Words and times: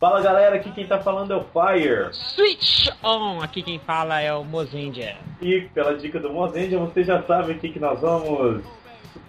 Fala 0.00 0.22
galera, 0.22 0.56
aqui 0.56 0.72
quem 0.72 0.86
tá 0.86 0.98
falando 0.98 1.34
é 1.34 1.36
o 1.36 1.44
Fire. 1.44 2.08
Switch 2.14 2.88
on! 3.02 3.42
Aqui 3.42 3.62
quem 3.62 3.78
fala 3.80 4.18
é 4.18 4.32
o 4.32 4.42
Mozendia. 4.42 5.18
E 5.42 5.68
pela 5.74 5.94
dica 5.94 6.18
do 6.18 6.32
Mozendia, 6.32 6.78
você 6.78 7.04
já 7.04 7.22
sabe 7.24 7.52
o 7.52 7.58
que, 7.58 7.68
que 7.68 7.78
nós 7.78 8.00
vamos 8.00 8.64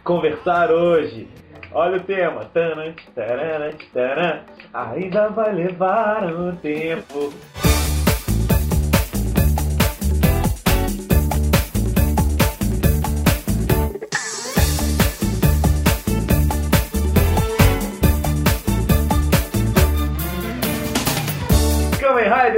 conversar 0.02 0.72
hoje. 0.72 1.28
Olha 1.74 1.98
o 1.98 2.00
tema. 2.00 2.46
Taran, 2.46 2.94
taran, 3.14 3.72
taran. 3.94 4.40
Ainda 4.74 5.28
vai 5.28 5.54
levar 5.54 6.24
um 6.34 6.56
tempo. 6.56 7.34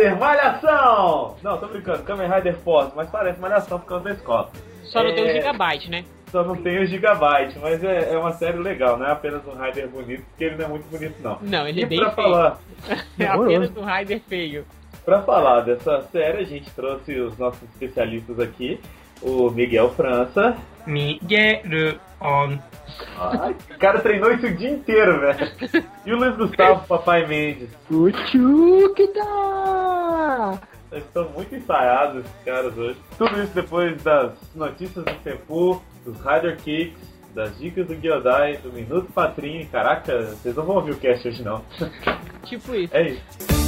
Rider 0.03 0.19
Malhação! 0.19 1.35
Não, 1.41 1.57
tô 1.57 1.67
brincando, 1.67 2.03
Kamen 2.03 2.29
Rider 2.29 2.55
Force, 2.57 2.91
mas 2.95 3.09
parece 3.09 3.39
Malhação 3.39 3.79
por 3.79 3.87
causa 3.87 4.03
da 4.05 4.11
escola. 4.11 4.49
Só 4.83 5.03
não 5.03 5.13
tem 5.15 5.23
o 5.23 5.27
É. 5.27 5.33
gigabyte, 5.35 5.89
né? 5.89 6.05
Só 6.31 6.43
não 6.43 6.55
tem 6.55 6.79
o 6.81 6.85
Gigabyte, 6.87 7.59
mas 7.59 7.83
é, 7.83 8.11
é 8.11 8.17
uma 8.17 8.31
série 8.31 8.57
legal, 8.57 8.97
não 8.97 9.05
é 9.05 9.11
apenas 9.11 9.41
um 9.45 9.51
Rider 9.53 9.87
bonito, 9.87 10.23
porque 10.29 10.45
ele 10.45 10.55
não 10.55 10.65
é 10.65 10.67
muito 10.67 10.89
bonito 10.89 11.15
não. 11.21 11.37
Não, 11.43 11.67
ele 11.67 11.81
e 11.81 11.83
é 11.83 11.85
bem 11.85 11.99
pra 11.99 12.09
feio. 12.11 12.27
falar, 12.27 12.57
É 13.19 13.25
apenas 13.27 13.77
um 13.77 13.85
Rider 13.85 14.19
feio. 14.27 14.65
pra 15.05 15.21
falar 15.21 15.61
dessa 15.61 16.01
série, 16.11 16.39
a 16.39 16.43
gente 16.43 16.71
trouxe 16.71 17.19
os 17.19 17.37
nossos 17.37 17.61
especialistas 17.69 18.39
aqui, 18.39 18.79
o 19.21 19.51
Miguel 19.51 19.91
França. 19.91 20.57
Miguel 20.85 21.99
on. 22.21 22.57
Ai, 23.17 23.55
o 23.75 23.79
cara 23.79 23.99
treinou 23.99 24.31
isso 24.33 24.45
o 24.45 24.55
dia 24.55 24.69
inteiro, 24.69 25.19
velho. 25.19 25.51
E 26.05 26.13
o 26.13 26.17
Luiz 26.17 26.35
Gustavo, 26.35 26.85
Papai 26.87 27.25
Mendes. 27.25 27.69
Tchukida! 27.87 29.23
Eles 30.91 31.05
estão 31.05 31.27
muito 31.29 31.55
ensaiados, 31.55 32.23
esses 32.23 32.43
caras 32.45 32.77
hoje. 32.77 32.99
Tudo 33.17 33.41
isso 33.41 33.53
depois 33.55 34.01
das 34.03 34.33
notícias 34.53 35.03
do 35.03 35.13
Tempo, 35.23 35.81
dos 36.05 36.17
Rider 36.19 36.57
Kicks, 36.57 37.01
das 37.33 37.57
dicas 37.57 37.87
do 37.87 37.95
Gyodai, 37.95 38.57
do 38.57 38.71
Minuto 38.71 39.11
Patrini. 39.11 39.65
Caraca, 39.65 40.21
vocês 40.21 40.55
não 40.55 40.63
vão 40.65 40.75
ouvir 40.75 40.91
o 40.91 40.97
cast 40.97 41.27
hoje 41.27 41.41
não. 41.43 41.63
Tipo 42.43 42.75
isso. 42.75 42.95
É 42.95 43.09
isso. 43.09 43.62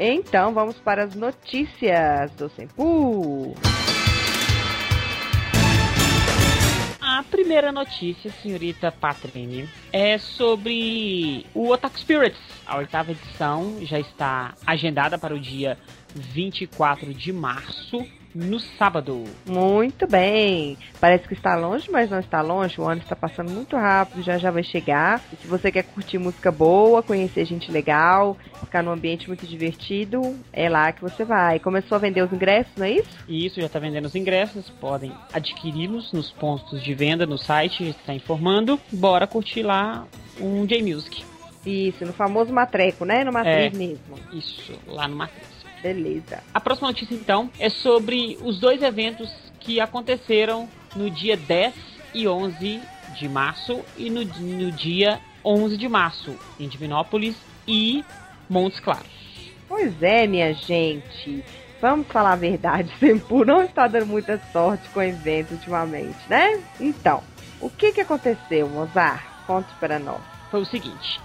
Então 0.00 0.54
vamos 0.54 0.76
para 0.76 1.02
as 1.02 1.16
notícias 1.16 2.30
do 2.36 2.48
Senpu. 2.50 3.52
A 7.00 7.24
primeira 7.24 7.72
notícia, 7.72 8.30
senhorita 8.30 8.92
Patrini, 8.92 9.68
é 9.92 10.16
sobre 10.16 11.44
o 11.52 11.70
Otaku 11.70 11.98
Spirits. 11.98 12.38
A 12.64 12.76
oitava 12.76 13.10
edição 13.10 13.78
já 13.80 13.98
está 13.98 14.54
agendada 14.64 15.18
para 15.18 15.34
o 15.34 15.40
dia 15.40 15.76
24 16.14 17.12
de 17.12 17.32
março, 17.32 18.06
no 18.34 18.58
sábado. 18.60 19.24
Muito 19.46 20.06
bem. 20.06 20.76
Parece 21.00 21.26
que 21.26 21.34
está 21.34 21.54
longe, 21.56 21.90
mas 21.90 22.10
não 22.10 22.18
está 22.20 22.40
longe. 22.40 22.80
O 22.80 22.88
ano 22.88 23.00
está 23.00 23.16
passando 23.16 23.50
muito 23.50 23.76
rápido, 23.76 24.22
já 24.22 24.38
já 24.38 24.50
vai 24.50 24.62
chegar. 24.62 25.20
E 25.32 25.36
se 25.36 25.46
você 25.46 25.70
quer 25.72 25.82
curtir 25.84 26.18
música 26.18 26.50
boa, 26.50 27.02
conhecer 27.02 27.44
gente 27.44 27.70
legal, 27.70 28.36
ficar 28.60 28.82
num 28.82 28.92
ambiente 28.92 29.28
muito 29.28 29.46
divertido, 29.46 30.36
é 30.52 30.68
lá 30.68 30.92
que 30.92 31.02
você 31.02 31.24
vai. 31.24 31.58
Começou 31.58 31.96
a 31.96 31.98
vender 31.98 32.22
os 32.22 32.32
ingressos, 32.32 32.72
não 32.76 32.86
é 32.86 32.92
isso? 32.92 33.18
Isso 33.28 33.60
já 33.60 33.66
está 33.66 33.78
vendendo 33.78 34.06
os 34.06 34.14
ingressos, 34.14 34.68
podem 34.80 35.12
adquiri-los 35.32 36.12
nos 36.12 36.30
pontos 36.30 36.82
de 36.82 36.94
venda 36.94 37.26
no 37.26 37.38
site, 37.38 37.88
está 37.88 38.14
informando. 38.14 38.78
Bora 38.92 39.26
curtir 39.26 39.62
lá 39.62 40.06
um 40.40 40.64
J-Music. 40.66 41.24
Isso, 41.66 42.04
no 42.06 42.12
famoso 42.12 42.52
matreco, 42.52 43.04
né? 43.04 43.24
No 43.24 43.32
matriz 43.32 43.74
É. 43.74 43.76
mesmo. 43.76 44.14
Isso, 44.32 44.72
lá 44.86 45.06
no 45.08 45.16
Matriz. 45.16 45.57
Beleza. 45.82 46.42
A 46.52 46.60
próxima 46.60 46.88
notícia, 46.88 47.14
então, 47.14 47.50
é 47.58 47.68
sobre 47.68 48.38
os 48.42 48.58
dois 48.58 48.82
eventos 48.82 49.30
que 49.60 49.80
aconteceram 49.80 50.68
no 50.96 51.10
dia 51.10 51.36
10 51.36 51.74
e 52.14 52.26
11 52.26 52.80
de 53.16 53.28
março 53.28 53.80
e 53.96 54.10
no, 54.10 54.24
no 54.24 54.72
dia 54.72 55.20
11 55.44 55.76
de 55.76 55.88
março, 55.88 56.36
em 56.58 56.68
Divinópolis 56.68 57.36
e 57.66 58.04
Montes 58.48 58.80
Claros. 58.80 59.06
Pois 59.68 60.02
é, 60.02 60.26
minha 60.26 60.52
gente. 60.54 61.44
Vamos 61.80 62.08
falar 62.08 62.32
a 62.32 62.36
verdade, 62.36 62.90
Senpu 62.98 63.44
não 63.44 63.62
está 63.62 63.86
dando 63.86 64.06
muita 64.06 64.40
sorte 64.52 64.88
com 64.88 65.00
eventos 65.00 65.52
ultimamente, 65.52 66.18
né? 66.28 66.60
Então, 66.80 67.22
o 67.60 67.70
que 67.70 67.92
que 67.92 68.00
aconteceu, 68.00 68.68
Mozart? 68.68 69.22
Conte 69.46 69.72
para 69.78 69.98
nós. 69.98 70.20
Foi 70.50 70.60
o 70.60 70.66
seguinte. 70.66 71.20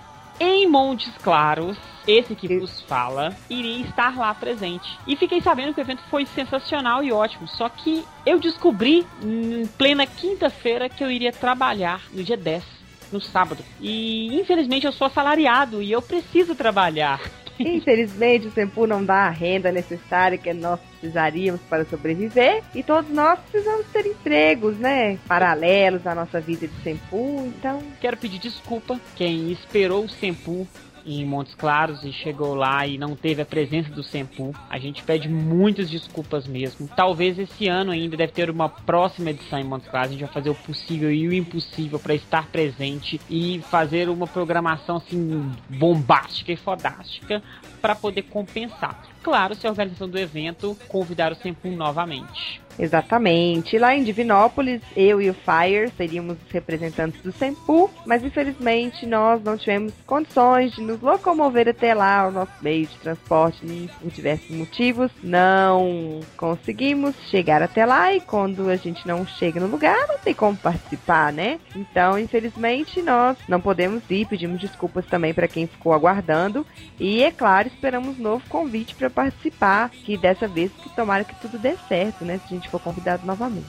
Em 0.45 0.67
Montes 0.67 1.13
Claros, 1.23 1.77
esse 2.05 2.35
que 2.35 2.59
vos 2.59 2.81
fala 2.81 3.33
iria 3.49 3.85
estar 3.85 4.17
lá 4.17 4.35
presente. 4.35 4.99
E 5.07 5.15
fiquei 5.15 5.39
sabendo 5.39 5.73
que 5.73 5.79
o 5.79 5.81
evento 5.81 6.01
foi 6.09 6.25
sensacional 6.25 7.01
e 7.01 7.13
ótimo. 7.13 7.47
Só 7.47 7.69
que 7.69 8.03
eu 8.25 8.37
descobri 8.37 9.07
em 9.23 9.65
plena 9.77 10.05
quinta-feira 10.05 10.89
que 10.89 11.01
eu 11.01 11.09
iria 11.09 11.31
trabalhar 11.31 12.01
no 12.11 12.21
dia 12.21 12.35
10, 12.35 12.61
no 13.09 13.21
sábado. 13.21 13.63
E 13.79 14.37
infelizmente 14.37 14.85
eu 14.85 14.91
sou 14.91 15.07
assalariado 15.07 15.81
e 15.81 15.93
eu 15.93 16.01
preciso 16.01 16.53
trabalhar. 16.53 17.21
Infelizmente, 17.59 18.47
o 18.47 18.51
Senpu 18.51 18.87
não 18.87 19.03
dá 19.03 19.27
a 19.27 19.29
renda 19.29 19.71
necessária 19.71 20.37
que 20.37 20.53
nós 20.53 20.79
precisaríamos 20.79 21.61
para 21.69 21.85
sobreviver. 21.85 22.63
E 22.73 22.81
todos 22.83 23.09
nós 23.11 23.39
precisamos 23.39 23.85
ter 23.87 24.05
empregos, 24.05 24.77
né? 24.77 25.17
Paralelos 25.27 26.05
à 26.07 26.15
nossa 26.15 26.39
vida 26.39 26.67
de 26.67 26.83
Senpu. 26.83 27.43
Então, 27.45 27.81
Quero 27.99 28.17
pedir 28.17 28.39
desculpa 28.39 28.99
quem 29.15 29.51
esperou 29.51 30.05
o 30.05 30.09
Sempu 30.09 30.67
em 31.05 31.25
Montes 31.25 31.55
Claros 31.55 32.03
e 32.03 32.11
chegou 32.11 32.53
lá 32.53 32.85
e 32.87 32.97
não 32.97 33.15
teve 33.15 33.41
a 33.41 33.45
presença 33.45 33.89
do 33.89 34.03
Sempu. 34.03 34.53
A 34.69 34.77
gente 34.77 35.03
pede 35.03 35.27
muitas 35.29 35.89
desculpas 35.89 36.47
mesmo. 36.47 36.87
Talvez 36.95 37.37
esse 37.37 37.67
ano 37.67 37.91
ainda 37.91 38.17
deve 38.17 38.31
ter 38.31 38.49
uma 38.49 38.69
próxima 38.69 39.29
edição 39.29 39.59
em 39.59 39.63
Montes 39.63 39.89
Claros. 39.89 40.09
A 40.09 40.11
gente 40.11 40.23
vai 40.23 40.33
fazer 40.33 40.49
o 40.49 40.55
possível 40.55 41.11
e 41.11 41.27
o 41.27 41.33
impossível 41.33 41.99
para 41.99 42.13
estar 42.13 42.47
presente 42.47 43.19
e 43.29 43.61
fazer 43.69 44.09
uma 44.09 44.27
programação 44.27 44.97
assim 44.97 45.51
bombástica 45.69 46.51
e 46.51 46.55
fodástica 46.55 47.41
para 47.83 47.95
poder 47.95 48.21
compensar. 48.21 49.03
Claro, 49.21 49.55
se 49.55 49.67
a 49.67 49.69
organização 49.69 50.07
do 50.07 50.17
evento 50.17 50.77
convidar 50.87 51.33
o 51.33 51.35
Sempu 51.35 51.67
novamente. 51.67 52.61
Exatamente. 52.77 53.77
Lá 53.77 53.95
em 53.95 54.03
Divinópolis, 54.03 54.81
eu 54.95 55.21
e 55.21 55.29
o 55.29 55.33
Fire 55.33 55.91
seríamos 55.95 56.37
os 56.43 56.51
representantes 56.51 57.21
do 57.21 57.31
Sempu, 57.31 57.89
mas 58.05 58.23
infelizmente 58.23 59.05
nós 59.05 59.43
não 59.43 59.57
tivemos 59.57 59.93
condições 60.05 60.73
de 60.73 60.81
nos 60.81 60.99
locomover 61.01 61.67
até 61.69 61.93
lá, 61.93 62.27
o 62.27 62.31
nosso 62.31 62.51
meio 62.61 62.87
de 62.87 62.95
transporte, 62.97 63.89
por 64.01 64.11
diversos 64.11 64.49
motivos, 64.49 65.11
não 65.21 66.19
conseguimos 66.35 67.15
chegar 67.29 67.61
até 67.61 67.85
lá 67.85 68.13
e 68.13 68.21
quando 68.21 68.69
a 68.69 68.75
gente 68.75 69.07
não 69.07 69.25
chega 69.25 69.59
no 69.59 69.67
lugar, 69.67 70.07
não 70.07 70.17
tem 70.17 70.33
como 70.33 70.57
participar, 70.57 71.31
né? 71.31 71.59
Então, 71.75 72.17
infelizmente, 72.17 73.01
nós 73.01 73.37
não 73.47 73.61
podemos 73.61 74.01
ir, 74.09 74.25
pedimos 74.25 74.59
desculpas 74.59 75.05
também 75.05 75.33
para 75.33 75.47
quem 75.47 75.67
ficou 75.67 75.93
aguardando 75.93 76.65
e, 76.99 77.21
é 77.23 77.31
claro, 77.31 77.69
esperamos 77.73 78.17
novo 78.17 78.43
convite 78.47 78.95
para 78.95 79.09
participar, 79.09 79.89
que 79.89 80.17
dessa 80.17 80.47
vez 80.47 80.71
que 80.71 80.89
tomara 80.95 81.23
que 81.23 81.35
tudo 81.35 81.57
dê 81.57 81.75
certo, 81.87 82.23
né? 82.23 82.39
Se 82.39 82.53
a 82.53 82.57
gente 82.57 82.69
for 82.69 82.79
convidado 82.79 83.25
novamente. 83.25 83.65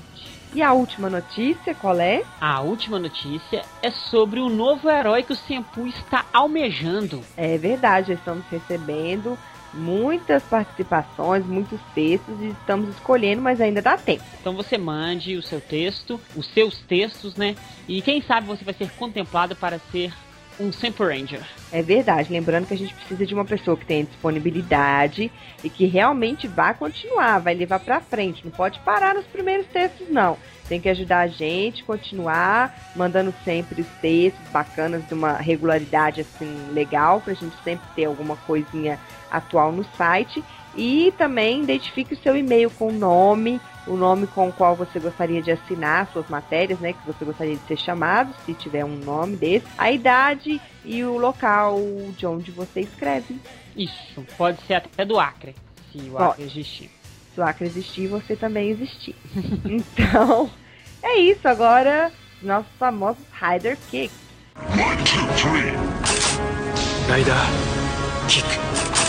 E 0.54 0.62
a 0.62 0.72
última 0.72 1.10
notícia, 1.10 1.74
qual 1.74 1.98
é? 1.98 2.22
A 2.40 2.60
última 2.60 2.98
notícia 2.98 3.64
é 3.82 3.90
sobre 3.90 4.38
o 4.38 4.48
novo 4.48 4.88
herói 4.88 5.24
que 5.24 5.32
o 5.32 5.36
Sempu 5.36 5.84
está 5.88 6.26
almejando. 6.32 7.22
É 7.36 7.58
verdade, 7.58 8.12
estamos 8.12 8.44
recebendo 8.48 9.36
muitas 9.72 10.42
participações, 10.44 11.44
muitos 11.44 11.80
textos 11.92 12.40
e 12.40 12.46
estamos 12.48 12.88
escolhendo, 12.90 13.42
mas 13.42 13.60
ainda 13.60 13.82
dá 13.82 13.96
tempo. 13.96 14.22
Então 14.40 14.54
você 14.54 14.78
mande 14.78 15.36
o 15.36 15.42
seu 15.42 15.60
texto, 15.60 16.20
os 16.36 16.46
seus 16.46 16.78
textos, 16.82 17.34
né? 17.34 17.56
E 17.88 18.00
quem 18.00 18.22
sabe 18.22 18.46
você 18.46 18.64
vai 18.64 18.74
ser 18.74 18.88
contemplado 18.92 19.56
para 19.56 19.80
ser 19.90 20.12
um 20.58 20.72
Semper 20.72 21.08
Ranger. 21.08 21.42
É 21.72 21.82
verdade, 21.82 22.32
lembrando 22.32 22.66
que 22.66 22.74
a 22.74 22.78
gente 22.78 22.94
precisa 22.94 23.26
de 23.26 23.34
uma 23.34 23.44
pessoa 23.44 23.76
que 23.76 23.86
tenha 23.86 24.04
disponibilidade 24.04 25.30
e 25.62 25.70
que 25.70 25.86
realmente 25.86 26.46
vá 26.46 26.72
continuar, 26.72 27.40
vai 27.40 27.54
levar 27.54 27.80
pra 27.80 28.00
frente, 28.00 28.44
não 28.44 28.52
pode 28.52 28.78
parar 28.80 29.14
nos 29.14 29.26
primeiros 29.26 29.66
textos 29.66 30.08
não. 30.08 30.38
Tem 30.68 30.80
que 30.80 30.88
ajudar 30.88 31.20
a 31.20 31.26
gente, 31.26 31.84
continuar 31.84 32.74
mandando 32.96 33.34
sempre 33.44 33.82
os 33.82 33.88
textos 34.00 34.48
bacanas 34.50 35.06
de 35.06 35.12
uma 35.12 35.32
regularidade 35.34 36.20
assim 36.22 36.70
legal 36.72 37.20
pra 37.20 37.34
gente 37.34 37.54
sempre 37.62 37.86
ter 37.94 38.06
alguma 38.06 38.36
coisinha 38.36 38.98
atual 39.30 39.72
no 39.72 39.84
site 39.96 40.42
e 40.76 41.12
também 41.16 41.62
identifique 41.62 42.14
o 42.14 42.22
seu 42.22 42.36
e-mail 42.36 42.70
com 42.70 42.88
o 42.88 42.92
nome, 42.92 43.60
o 43.86 43.96
nome 43.96 44.26
com 44.26 44.48
o 44.48 44.52
qual 44.52 44.74
você 44.74 44.98
gostaria 44.98 45.42
de 45.42 45.50
assinar 45.50 46.08
suas 46.12 46.28
matérias, 46.28 46.78
né, 46.80 46.92
que 46.92 47.06
você 47.06 47.24
gostaria 47.24 47.56
de 47.56 47.66
ser 47.66 47.76
chamado, 47.76 48.34
se 48.44 48.54
tiver 48.54 48.84
um 48.84 48.96
nome 48.96 49.36
desse, 49.36 49.66
a 49.76 49.90
idade 49.90 50.60
e 50.84 51.04
o 51.04 51.16
local 51.16 51.78
de 52.16 52.26
onde 52.26 52.50
você 52.50 52.80
escreve. 52.80 53.40
Isso, 53.76 54.24
pode 54.36 54.60
ser 54.62 54.74
até 54.74 55.04
do 55.04 55.18
Acre, 55.18 55.54
se 55.92 55.98
o 55.98 56.12
Pode. 56.12 56.24
Acre 56.24 56.44
existir. 56.44 56.90
Se 57.34 57.40
o 57.40 57.44
Acre 57.44 57.66
existir, 57.66 58.06
você 58.06 58.36
também 58.36 58.70
existir. 58.70 59.16
então, 59.64 60.50
é 61.02 61.18
isso. 61.18 61.46
Agora 61.48 62.12
nossos 62.40 62.70
famosos 62.78 63.24
Rider 63.32 63.76
Kicks. 63.90 64.14
One, 64.56 65.02
two, 65.04 65.26
three. 65.36 65.72
Rider 67.08 67.34
Kick. 68.28 69.03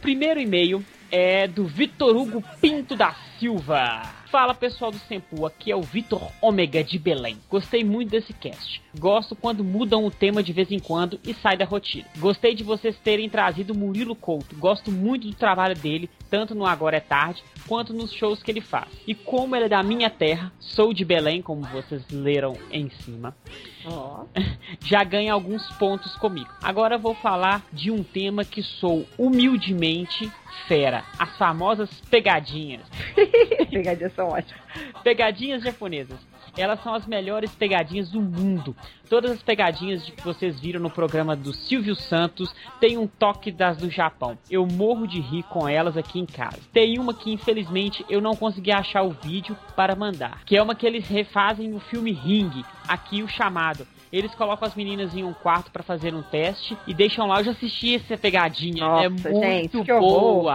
Primeiro 0.00 0.38
e-mail 0.40 0.84
é 1.10 1.46
do 1.46 1.66
Vitor 1.66 2.16
Hugo 2.16 2.42
Pinto 2.60 2.94
da 2.94 3.14
Silva. 3.38 4.02
Fala 4.30 4.54
pessoal 4.54 4.90
do 4.90 4.98
Sempu, 4.98 5.46
aqui 5.46 5.70
é 5.70 5.76
o 5.76 5.82
Vitor 5.82 6.30
Ômega 6.42 6.82
de 6.82 6.98
Belém. 6.98 7.38
Gostei 7.48 7.84
muito 7.84 8.10
desse 8.10 8.32
cast. 8.32 8.82
Gosto 8.98 9.34
quando 9.34 9.64
mudam 9.64 10.04
o 10.04 10.10
tema 10.10 10.42
de 10.42 10.52
vez 10.52 10.70
em 10.70 10.78
quando 10.78 11.18
e 11.24 11.32
sai 11.34 11.56
da 11.56 11.64
rotina. 11.64 12.06
Gostei 12.18 12.54
de 12.54 12.64
vocês 12.64 12.96
terem 12.98 13.28
trazido 13.28 13.74
Murilo 13.74 14.14
Couto. 14.14 14.56
Gosto 14.56 14.90
muito 14.90 15.28
do 15.28 15.34
trabalho 15.34 15.74
dele, 15.74 16.10
tanto 16.30 16.54
no 16.54 16.66
Agora 16.66 16.96
é 16.96 17.00
Tarde 17.00 17.42
quanto 17.66 17.92
nos 17.92 18.12
shows 18.12 18.42
que 18.42 18.50
ele 18.50 18.60
faz. 18.60 18.88
E 19.06 19.14
como 19.14 19.56
ele 19.56 19.66
é 19.66 19.68
da 19.68 19.82
minha 19.82 20.08
terra, 20.08 20.52
sou 20.58 20.92
de 20.92 21.04
Belém, 21.04 21.42
como 21.42 21.62
vocês 21.62 22.06
leram 22.10 22.56
em 22.70 22.88
cima. 22.90 23.36
Ó. 23.84 24.24
já 24.84 25.02
ganha 25.04 25.32
alguns 25.32 25.68
pontos 25.72 26.16
comigo. 26.16 26.48
Agora 26.62 26.96
eu 26.96 27.00
vou 27.00 27.14
falar 27.14 27.64
de 27.72 27.90
um 27.90 28.02
tema 28.02 28.44
que 28.44 28.62
sou 28.62 29.06
humildemente 29.18 30.30
fera: 30.66 31.04
as 31.18 31.36
famosas 31.36 31.90
pegadinhas. 32.10 32.82
Pegadinhas 33.70 34.14
são 34.14 34.28
ótimas. 34.28 34.62
Pegadinhas 35.02 35.62
japonesas. 35.62 36.18
Elas 36.56 36.82
são 36.82 36.94
as 36.94 37.06
melhores 37.06 37.54
pegadinhas 37.54 38.10
do 38.10 38.20
mundo. 38.20 38.74
Todas 39.08 39.30
as 39.30 39.42
pegadinhas 39.42 40.04
de 40.04 40.12
que 40.12 40.24
vocês 40.24 40.58
viram 40.58 40.80
no 40.80 40.90
programa 40.90 41.36
do 41.36 41.52
Silvio 41.52 41.94
Santos 41.94 42.54
têm 42.80 42.98
um 42.98 43.06
toque 43.06 43.52
das 43.52 43.76
do 43.76 43.90
Japão. 43.90 44.38
Eu 44.50 44.66
morro 44.66 45.06
de 45.06 45.20
rir 45.20 45.42
com 45.44 45.68
elas 45.68 45.96
aqui 45.96 46.18
em 46.18 46.26
casa. 46.26 46.58
Tem 46.72 46.98
uma 46.98 47.14
que 47.14 47.32
infelizmente 47.32 48.04
eu 48.08 48.20
não 48.20 48.34
consegui 48.34 48.72
achar 48.72 49.02
o 49.02 49.10
vídeo 49.10 49.56
para 49.76 49.94
mandar, 49.94 50.44
que 50.44 50.56
é 50.56 50.62
uma 50.62 50.74
que 50.74 50.86
eles 50.86 51.06
refazem 51.08 51.68
no 51.68 51.78
filme 51.78 52.12
Ring, 52.12 52.64
aqui 52.88 53.22
o 53.22 53.28
chamado. 53.28 53.86
Eles 54.12 54.34
colocam 54.34 54.66
as 54.66 54.74
meninas 54.74 55.14
em 55.14 55.24
um 55.24 55.32
quarto 55.32 55.70
para 55.70 55.82
fazer 55.82 56.14
um 56.14 56.22
teste 56.22 56.76
e 56.86 56.94
deixam 56.94 57.26
lá. 57.26 57.40
Eu 57.40 57.44
já 57.44 57.50
assisti 57.50 57.96
essa 57.96 58.16
pegadinha. 58.16 58.82
é 58.82 59.08
Nossa, 59.08 59.30
muito 59.30 59.40
gente, 59.40 59.84
que 59.84 59.92
horror. 59.92 60.52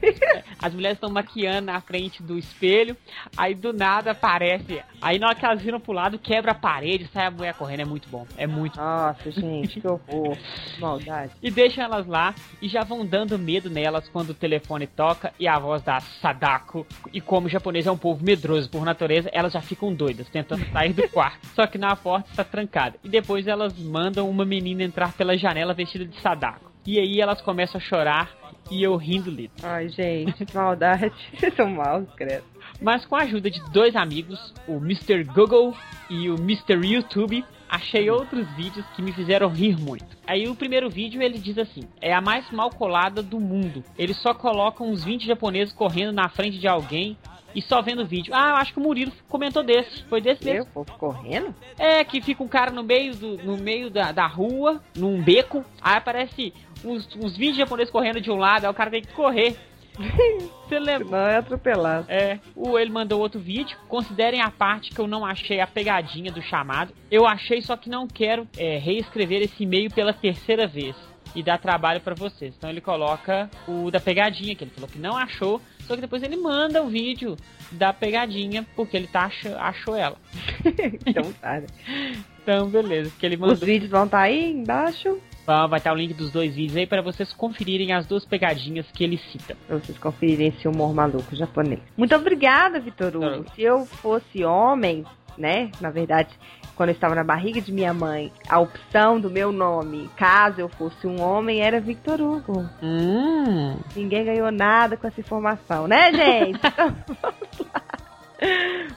As 0.60 0.72
mulheres 0.72 0.96
estão 0.96 1.10
maquiando 1.10 1.66
na 1.66 1.80
frente 1.80 2.22
do 2.22 2.38
espelho, 2.38 2.96
aí 3.36 3.54
do 3.54 3.72
nada 3.72 4.12
aparece. 4.12 4.82
Aí 5.00 5.18
na 5.18 5.28
hora 5.28 5.36
que 5.36 5.44
elas 5.44 5.62
viram 5.62 5.80
pro 5.80 5.92
lado, 5.92 6.18
quebra 6.18 6.52
a 6.52 6.54
parede, 6.54 7.08
sai 7.12 7.26
a 7.26 7.30
mulher 7.30 7.54
correndo. 7.54 7.80
É 7.80 7.84
muito 7.84 8.08
bom. 8.08 8.26
É 8.36 8.46
muito 8.46 8.76
Nossa, 8.76 9.30
gente, 9.30 9.80
que 9.80 9.86
horror. 9.86 10.36
Maldade. 10.78 11.32
e 11.42 11.50
deixam 11.50 11.84
elas 11.84 12.06
lá 12.06 12.34
e 12.60 12.68
já 12.68 12.82
vão 12.82 13.04
dando 13.04 13.38
medo 13.38 13.70
nelas 13.70 14.08
quando 14.08 14.30
o 14.30 14.34
telefone 14.34 14.86
toca 14.86 15.32
e 15.38 15.46
a 15.46 15.58
voz 15.58 15.82
da 15.82 16.00
Sadako. 16.00 16.86
E 17.12 17.20
como 17.20 17.46
o 17.46 17.50
japonês 17.50 17.86
é 17.86 17.90
um 17.90 17.98
povo 17.98 18.24
medroso 18.24 18.68
por 18.70 18.84
natureza, 18.84 19.30
elas 19.32 19.52
já 19.52 19.60
ficam 19.60 19.92
doidas, 19.92 20.28
tentando 20.28 20.64
sair 20.72 20.92
do 20.92 21.08
quarto. 21.08 21.46
Só 21.54 21.66
que 21.66 21.78
na 21.78 21.94
porta 21.94 22.30
está 22.30 22.44
trancada. 22.44 22.96
E 23.02 23.08
depois 23.08 23.46
elas 23.46 23.76
mandam 23.78 24.28
uma 24.28 24.44
menina 24.44 24.82
entrar 24.82 25.12
pela 25.12 25.36
janela 25.36 25.74
vestida 25.74 26.04
de 26.04 26.20
Sadako. 26.20 26.70
E 26.86 26.98
aí 26.98 27.20
elas 27.20 27.40
começam 27.42 27.78
a 27.78 27.84
chorar 27.84 28.30
e 28.70 28.82
eu 28.82 28.96
rindo 28.96 29.30
lido. 29.30 29.52
Ai, 29.62 29.88
gente, 29.88 30.44
que 30.44 30.54
maldade. 30.54 31.12
Vocês 31.34 31.54
são 31.54 31.70
maus, 31.70 32.06
credo. 32.16 32.44
Mas 32.80 33.04
com 33.04 33.16
a 33.16 33.22
ajuda 33.22 33.50
de 33.50 33.60
dois 33.70 33.96
amigos, 33.96 34.54
o 34.66 34.76
Mr. 34.76 35.24
Google 35.24 35.74
e 36.08 36.30
o 36.30 36.36
Mr. 36.36 36.74
YouTube, 36.84 37.44
achei 37.68 38.08
outros 38.08 38.48
vídeos 38.56 38.86
que 38.94 39.02
me 39.02 39.12
fizeram 39.12 39.48
rir 39.48 39.78
muito. 39.78 40.06
Aí 40.26 40.48
o 40.48 40.54
primeiro 40.54 40.88
vídeo 40.88 41.20
ele 41.22 41.38
diz 41.38 41.58
assim: 41.58 41.82
é 42.00 42.14
a 42.14 42.20
mais 42.20 42.50
mal 42.50 42.70
colada 42.70 43.22
do 43.22 43.40
mundo. 43.40 43.82
Eles 43.98 44.16
só 44.18 44.32
colocam 44.32 44.88
uns 44.88 45.04
20 45.04 45.26
japoneses 45.26 45.74
correndo 45.74 46.12
na 46.12 46.28
frente 46.28 46.58
de 46.58 46.68
alguém 46.68 47.16
e 47.54 47.62
só 47.62 47.80
vendo 47.82 48.02
o 48.02 48.06
vídeo. 48.06 48.32
Ah, 48.34 48.50
eu 48.50 48.56
acho 48.56 48.72
que 48.72 48.78
o 48.78 48.82
Murilo 48.82 49.12
comentou 49.28 49.62
desse. 49.62 50.04
Foi 50.04 50.20
desse 50.20 50.44
mesmo. 50.44 50.60
Eu, 50.60 50.66
povo 50.66 50.92
correndo? 50.98 51.54
É, 51.78 52.04
que 52.04 52.20
fica 52.20 52.42
um 52.42 52.48
cara 52.48 52.70
no 52.70 52.82
meio, 52.82 53.14
do, 53.16 53.36
no 53.38 53.56
meio 53.56 53.90
da, 53.90 54.12
da 54.12 54.26
rua, 54.26 54.82
num 54.96 55.22
beco. 55.22 55.64
Aí 55.80 55.96
aparece 55.96 56.52
uns, 56.84 57.08
uns 57.16 57.36
20 57.36 57.56
japoneses 57.56 57.90
correndo 57.90 58.20
de 58.20 58.30
um 58.30 58.36
lado, 58.36 58.64
aí 58.64 58.70
o 58.70 58.74
cara 58.74 58.90
tem 58.90 59.02
que 59.02 59.12
correr. 59.12 59.56
Você 60.68 60.78
lembra? 60.78 61.08
Não, 61.08 61.26
é 61.26 61.36
atropelado. 61.38 62.06
É, 62.08 62.38
o 62.54 62.78
ele 62.78 62.90
mandou 62.90 63.20
outro 63.20 63.40
vídeo. 63.40 63.76
Considerem 63.88 64.40
a 64.40 64.50
parte 64.50 64.90
que 64.90 65.00
eu 65.00 65.08
não 65.08 65.24
achei 65.24 65.60
a 65.60 65.66
pegadinha 65.66 66.30
do 66.30 66.40
chamado. 66.40 66.92
Eu 67.10 67.26
achei, 67.26 67.60
só 67.62 67.76
que 67.76 67.88
não 67.88 68.06
quero 68.06 68.46
é, 68.56 68.78
reescrever 68.78 69.42
esse 69.42 69.62
e-mail 69.64 69.90
pela 69.90 70.12
terceira 70.12 70.66
vez 70.66 70.94
e 71.34 71.42
dar 71.42 71.58
trabalho 71.58 72.00
pra 72.00 72.14
vocês. 72.14 72.54
Então 72.56 72.70
ele 72.70 72.80
coloca 72.80 73.50
o 73.66 73.90
da 73.90 74.00
pegadinha, 74.00 74.54
que 74.54 74.64
ele 74.64 74.70
falou 74.70 74.88
que 74.88 74.98
não 74.98 75.16
achou, 75.16 75.60
só 75.80 75.94
que 75.94 76.00
depois 76.00 76.22
ele 76.22 76.36
manda 76.36 76.82
o 76.82 76.88
vídeo 76.88 77.36
da 77.72 77.92
pegadinha, 77.92 78.66
porque 78.74 78.96
ele 78.96 79.06
tá 79.06 79.24
ach 79.26 79.46
achou 79.58 79.94
ela. 79.94 80.16
Então 81.06 81.32
tá. 81.34 81.60
né? 81.60 81.66
Então, 82.42 82.66
beleza, 82.66 83.12
que 83.18 83.26
ele 83.26 83.34
Os 83.34 83.40
mandou. 83.42 83.56
vídeos 83.56 83.90
vão 83.90 84.06
estar 84.06 84.20
aí 84.20 84.50
embaixo 84.50 85.20
Vai 85.68 85.78
estar 85.78 85.92
o 85.92 85.96
link 85.96 86.12
dos 86.12 86.30
dois 86.30 86.54
vídeos 86.54 86.76
aí 86.76 86.86
para 86.86 87.00
vocês 87.00 87.32
conferirem 87.32 87.92
as 87.92 88.06
duas 88.06 88.24
pegadinhas 88.24 88.86
que 88.92 89.02
ele 89.02 89.16
cita. 89.32 89.56
pra 89.66 89.78
vocês 89.78 89.96
conferirem 89.96 90.48
esse 90.48 90.68
humor 90.68 90.94
maluco 90.94 91.34
japonês. 91.34 91.80
Muito 91.96 92.14
obrigada, 92.14 92.78
Vitor 92.78 93.16
Hugo. 93.16 93.46
Se 93.54 93.62
eu 93.62 93.86
fosse 93.86 94.44
homem, 94.44 95.04
né? 95.38 95.70
Na 95.80 95.90
verdade, 95.90 96.28
quando 96.76 96.90
eu 96.90 96.94
estava 96.94 97.14
na 97.14 97.24
barriga 97.24 97.60
de 97.60 97.72
minha 97.72 97.94
mãe, 97.94 98.30
a 98.48 98.60
opção 98.60 99.18
do 99.18 99.30
meu 99.30 99.50
nome, 99.50 100.10
caso 100.16 100.60
eu 100.60 100.68
fosse 100.68 101.06
um 101.06 101.20
homem, 101.20 101.60
era 101.60 101.80
Victor 101.80 102.20
Hugo. 102.20 102.68
Hum. 102.82 103.76
Ninguém 103.96 104.24
ganhou 104.24 104.50
nada 104.52 104.96
com 104.96 105.06
essa 105.06 105.20
informação, 105.20 105.88
né, 105.88 106.12
gente? 106.12 106.60
Então, 106.68 106.94
vamos 107.22 107.72
lá. 107.74 107.82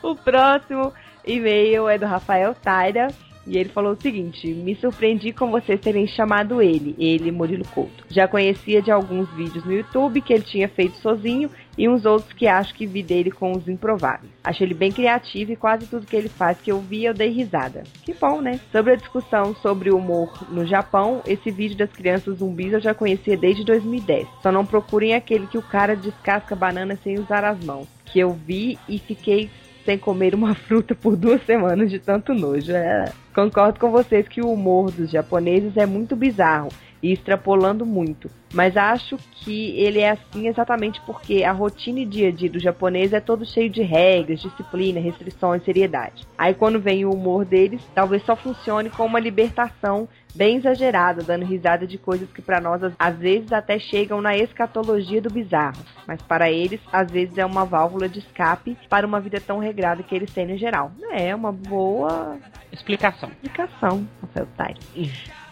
O 0.04 0.16
próximo 0.16 0.94
e-mail 1.26 1.88
é 1.88 1.98
do 1.98 2.06
Rafael 2.06 2.54
Taira. 2.54 3.08
E 3.46 3.58
ele 3.58 3.70
falou 3.70 3.94
o 3.94 4.02
seguinte: 4.02 4.48
Me 4.48 4.76
surpreendi 4.76 5.32
com 5.34 5.50
vocês 5.50 5.80
terem 5.80 6.08
chamado 6.08 6.62
ele, 6.62 6.96
ele, 6.98 7.32
Murilo 7.32 7.66
Couto. 7.66 8.06
Já 8.10 8.28
conhecia 8.28 8.82
de 8.82 8.92
alguns 8.92 9.30
vídeos 9.34 9.66
no 9.66 9.74
YouTube 9.74 10.22
que 10.22 10.34
ele 10.34 10.44
tinha 10.44 10.68
feito 10.68 10.98
sozinho 10.98 11.50
e 11.78 11.88
uns 11.88 12.06
outros 12.06 12.34
que 12.34 12.48
acho 12.48 12.74
que 12.76 12.86
vi 12.86 13.02
dele 13.02 13.32
com 13.32 13.52
os 13.54 13.68
improváveis. 13.68 14.32
Achei 14.44 14.68
ele 14.68 14.74
bem 14.74 14.92
criativo 14.92 15.52
e 15.52 15.56
quase 15.56 15.88
tudo 15.88 16.06
que 16.06 16.16
ele 16.16 16.30
faz 16.30 16.60
que 16.60 16.72
eu 16.72 16.80
vi 16.80 17.06
eu 17.06 17.14
dei 17.14 17.30
risada. 17.30 17.84
Que 18.04 18.14
bom, 18.14 18.42
né? 18.42 18.60
Sobre 18.72 18.94
a 18.94 18.98
discussão 18.98 19.56
sobre 19.56 19.90
o 19.90 19.98
humor 19.98 20.48
no 20.52 20.66
Japão, 20.66 21.22
esse 21.26 21.50
vídeo 21.50 21.78
das 21.78 21.92
crianças 21.92 22.38
zumbis 22.38 22.74
eu 22.74 22.80
já 22.80 22.94
conhecia 22.94 23.38
desde 23.38 23.64
2010. 23.64 24.28
Só 24.44 24.52
não 24.52 24.66
procurem 24.66 25.16
aquele 25.16 25.48
que 25.48 25.58
o 25.58 25.64
cara 25.64 25.96
descasca 25.96 26.56
banana 26.56 26.98
sem 27.04 27.20
usar 27.20 27.44
as 27.44 27.64
mãos. 27.64 27.88
Que 28.06 28.20
eu 28.20 28.32
vi 28.32 28.78
e 28.90 29.00
fiquei 29.00 29.50
sem 29.86 29.98
comer 29.98 30.36
uma 30.36 30.54
fruta 30.56 30.96
por 30.96 31.16
duas 31.16 31.44
semanas 31.46 31.90
de 31.90 32.00
tanto 32.00 32.34
nojo. 32.34 32.72
É, 32.72 33.12
concordo 33.34 33.80
com 33.80 33.92
vocês 33.92 34.28
que 34.28 34.42
o 34.42 34.52
humor 34.52 34.92
dos 34.92 35.10
japoneses 35.10 35.76
é 35.78 35.86
muito 35.86 36.16
bizarro 36.16 36.70
e 37.02 37.12
extrapolando 37.12 37.86
muito. 37.86 38.30
Mas 38.54 38.78
acho 38.78 39.18
que 39.32 39.72
ele 39.80 40.00
é 40.00 40.12
assim 40.12 40.48
exatamente 40.48 41.02
porque 41.02 41.44
a 41.44 41.52
rotina 41.52 42.02
e 42.02 42.06
dia 42.06 42.28
a 42.28 42.32
dia 42.32 42.50
do 42.50 42.60
japonês 42.60 43.14
é 43.14 43.20
todo 43.20 43.46
cheio 43.46 43.70
de 43.70 43.82
regras, 43.82 44.42
disciplina, 44.42 45.00
restrições, 45.00 45.64
seriedade. 45.64 46.28
Aí 46.38 46.54
quando 46.54 46.80
vem 46.80 47.06
o 47.06 47.14
humor 47.14 47.46
deles, 47.46 47.82
talvez 47.96 48.24
só 48.24 48.36
funcione 48.36 48.90
como 48.90 49.10
uma 49.10 49.20
libertação 49.20 50.08
bem 50.34 50.58
exagerada, 50.58 51.22
dando 51.24 51.46
risada 51.46 51.86
de 51.86 51.98
coisas 51.98 52.30
que 52.32 52.42
para 52.42 52.60
nós 52.62 52.82
às- 52.98 53.16
vezes 53.18 53.52
até 53.52 53.78
chegam 53.78 54.22
na 54.22 54.36
escatologia 54.38 55.22
do 55.22 55.30
bizarro, 55.30 55.84
mas 56.08 56.22
para 56.22 56.50
eles 56.52 56.80
às 56.92 57.10
vezes 57.12 57.38
é 57.38 57.46
uma 57.46 57.66
válvula 57.66 58.08
de 58.10 58.20
escape 58.20 58.78
para 58.90 59.06
uma 59.06 59.20
vida 59.20 59.40
tão 59.40 59.60
regrada 59.60 60.02
que 60.04 60.16
eles 60.16 60.32
têm 60.34 60.48
no 60.48 60.58
geral. 60.58 60.92
É 61.12 61.36
uma 61.36 61.52
boa 61.52 62.38
Explicação. 62.72 63.30
explicação, 63.44 64.08
Rafael 64.22 64.48
Tais. 64.58 64.78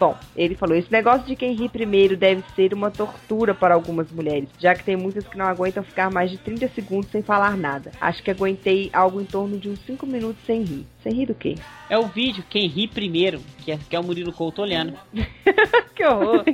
Bom, 0.00 0.16
ele 0.34 0.54
falou: 0.54 0.74
esse 0.74 0.90
negócio 0.90 1.26
de 1.26 1.36
quem 1.36 1.52
ri 1.52 1.68
primeiro 1.68 2.16
deve 2.16 2.42
ser 2.56 2.72
uma 2.72 2.90
tortura 2.90 3.54
para 3.54 3.74
algumas 3.74 4.10
mulheres, 4.10 4.48
já 4.58 4.74
que 4.74 4.82
tem 4.82 4.96
muitas 4.96 5.28
que 5.28 5.36
não 5.36 5.44
aguentam 5.44 5.84
ficar 5.84 6.10
mais 6.10 6.30
de 6.30 6.38
30 6.38 6.68
segundos 6.68 7.10
sem 7.10 7.20
falar 7.20 7.54
nada. 7.54 7.92
Acho 8.00 8.22
que 8.22 8.30
aguentei 8.30 8.88
algo 8.94 9.20
em 9.20 9.26
torno 9.26 9.58
de 9.58 9.68
uns 9.68 9.78
5 9.80 10.06
minutos 10.06 10.42
sem 10.46 10.62
rir. 10.62 10.86
Sem 11.02 11.12
rir 11.12 11.26
do 11.26 11.34
quê? 11.34 11.56
É 11.90 11.98
o 11.98 12.06
vídeo 12.06 12.42
Quem 12.48 12.66
Ri 12.66 12.88
Primeiro, 12.88 13.42
que 13.58 13.72
é, 13.72 13.78
que 13.90 13.94
é 13.94 14.00
o 14.00 14.02
Murilo 14.02 14.32
Couto 14.32 14.62
olhando. 14.62 14.94
que 15.94 16.06
horror! 16.06 16.44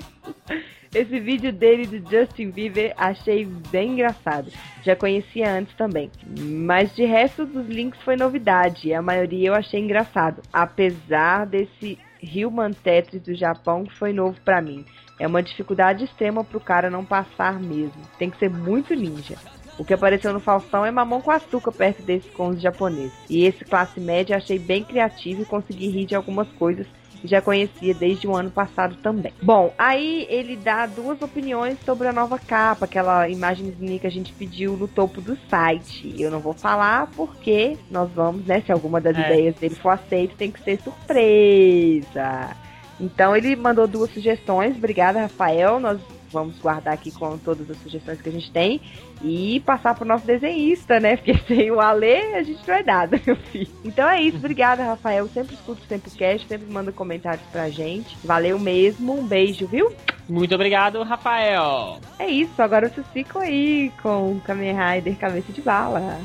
Esse 0.92 1.20
vídeo 1.20 1.52
dele 1.52 1.86
do 1.86 2.10
Justin 2.10 2.50
Bieber 2.50 2.94
achei 2.96 3.44
bem 3.70 3.92
engraçado. 3.92 4.50
Já 4.82 4.96
conhecia 4.96 5.52
antes 5.52 5.74
também. 5.76 6.10
Mas 6.26 6.94
de 6.96 7.04
resto 7.04 7.44
dos 7.44 7.68
links 7.68 8.00
foi 8.02 8.16
novidade. 8.16 8.88
E 8.88 8.94
a 8.94 9.02
maioria 9.02 9.48
eu 9.48 9.54
achei 9.54 9.78
engraçado. 9.78 10.42
Apesar 10.52 11.44
desse 11.44 11.98
Human 12.22 12.72
Tetris 12.72 13.22
do 13.22 13.34
Japão 13.34 13.84
que 13.84 13.94
foi 13.94 14.12
novo 14.12 14.38
pra 14.44 14.62
mim. 14.62 14.84
É 15.18 15.26
uma 15.26 15.42
dificuldade 15.42 16.04
extrema 16.04 16.44
pro 16.44 16.60
cara 16.60 16.90
não 16.90 17.04
passar 17.04 17.58
mesmo. 17.58 18.02
Tem 18.18 18.30
que 18.30 18.38
ser 18.38 18.50
muito 18.50 18.94
ninja. 18.94 19.36
O 19.78 19.84
que 19.84 19.92
apareceu 19.92 20.32
no 20.32 20.40
Faustão 20.40 20.86
é 20.86 20.90
mamão 20.90 21.20
com 21.20 21.30
açúcar 21.30 21.72
perto 21.72 22.02
desse 22.02 22.28
com 22.30 22.54
japoneses. 22.56 23.12
E 23.28 23.44
esse 23.44 23.64
classe 23.64 24.00
média 24.00 24.36
achei 24.36 24.58
bem 24.58 24.82
criativo 24.82 25.42
e 25.42 25.46
consegui 25.46 25.88
rir 25.88 26.06
de 26.06 26.14
algumas 26.14 26.48
coisas 26.52 26.86
já 27.26 27.40
conhecia 27.40 27.94
desde 27.94 28.26
o 28.26 28.34
ano 28.36 28.50
passado 28.50 28.96
também. 29.02 29.32
Bom, 29.42 29.72
aí 29.78 30.26
ele 30.28 30.56
dá 30.56 30.86
duas 30.86 31.20
opiniões 31.22 31.78
sobre 31.84 32.08
a 32.08 32.12
nova 32.12 32.38
capa, 32.38 32.84
aquela 32.84 33.28
imagenzinha 33.28 33.98
que 33.98 34.06
a 34.06 34.10
gente 34.10 34.32
pediu 34.32 34.76
no 34.76 34.88
topo 34.88 35.20
do 35.20 35.36
site. 35.48 36.14
Eu 36.18 36.30
não 36.30 36.40
vou 36.40 36.52
falar 36.54 37.08
porque 37.16 37.76
nós 37.90 38.10
vamos, 38.10 38.44
né? 38.46 38.62
Se 38.64 38.72
alguma 38.72 39.00
das 39.00 39.16
É. 39.16 39.20
ideias 39.20 39.54
dele 39.56 39.74
for 39.74 39.90
aceita, 39.90 40.34
tem 40.36 40.50
que 40.50 40.62
ser 40.62 40.80
surpresa. 40.82 42.56
Então 43.00 43.36
ele 43.36 43.54
mandou 43.56 43.86
duas 43.86 44.10
sugestões. 44.10 44.76
Obrigada, 44.76 45.20
Rafael. 45.20 45.78
Nós 45.78 46.00
vamos 46.36 46.58
guardar 46.58 46.92
aqui 46.92 47.10
com 47.10 47.38
todas 47.38 47.70
as 47.70 47.78
sugestões 47.78 48.20
que 48.20 48.28
a 48.28 48.32
gente 48.32 48.50
tem 48.50 48.78
e 49.22 49.60
passar 49.60 49.94
pro 49.94 50.04
nosso 50.04 50.26
desenhista, 50.26 51.00
né? 51.00 51.16
Porque 51.16 51.34
sem 51.48 51.70
o 51.70 51.80
Alê 51.80 52.34
a 52.34 52.42
gente 52.42 52.60
não 52.68 52.74
é 52.74 52.82
nada, 52.82 53.18
meu 53.26 53.36
filho. 53.36 53.68
Então 53.82 54.06
é 54.06 54.20
isso. 54.20 54.36
Obrigada, 54.36 54.84
Rafael. 54.84 55.26
Sempre 55.28 55.54
escuto 55.54 55.82
o 55.82 55.86
Tempocast, 55.86 56.46
sempre 56.46 56.70
manda 56.70 56.92
comentários 56.92 57.46
pra 57.50 57.70
gente. 57.70 58.18
Valeu 58.22 58.58
mesmo. 58.58 59.18
Um 59.18 59.26
beijo, 59.26 59.66
viu? 59.66 59.90
Muito 60.28 60.54
obrigado, 60.54 61.02
Rafael. 61.02 62.00
É 62.18 62.26
isso. 62.26 62.60
Agora 62.60 62.90
vocês 62.90 63.06
ficam 63.14 63.40
aí 63.40 63.90
com 64.02 64.32
o 64.32 64.40
Kamen 64.40 64.74
Rider 64.74 65.16
Cabeça 65.16 65.50
de 65.52 65.62
Bala. 65.62 66.20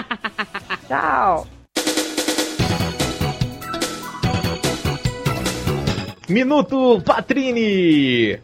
Tchau. 0.88 1.46
Minuto 6.30 7.02
Patrini! 7.04 8.40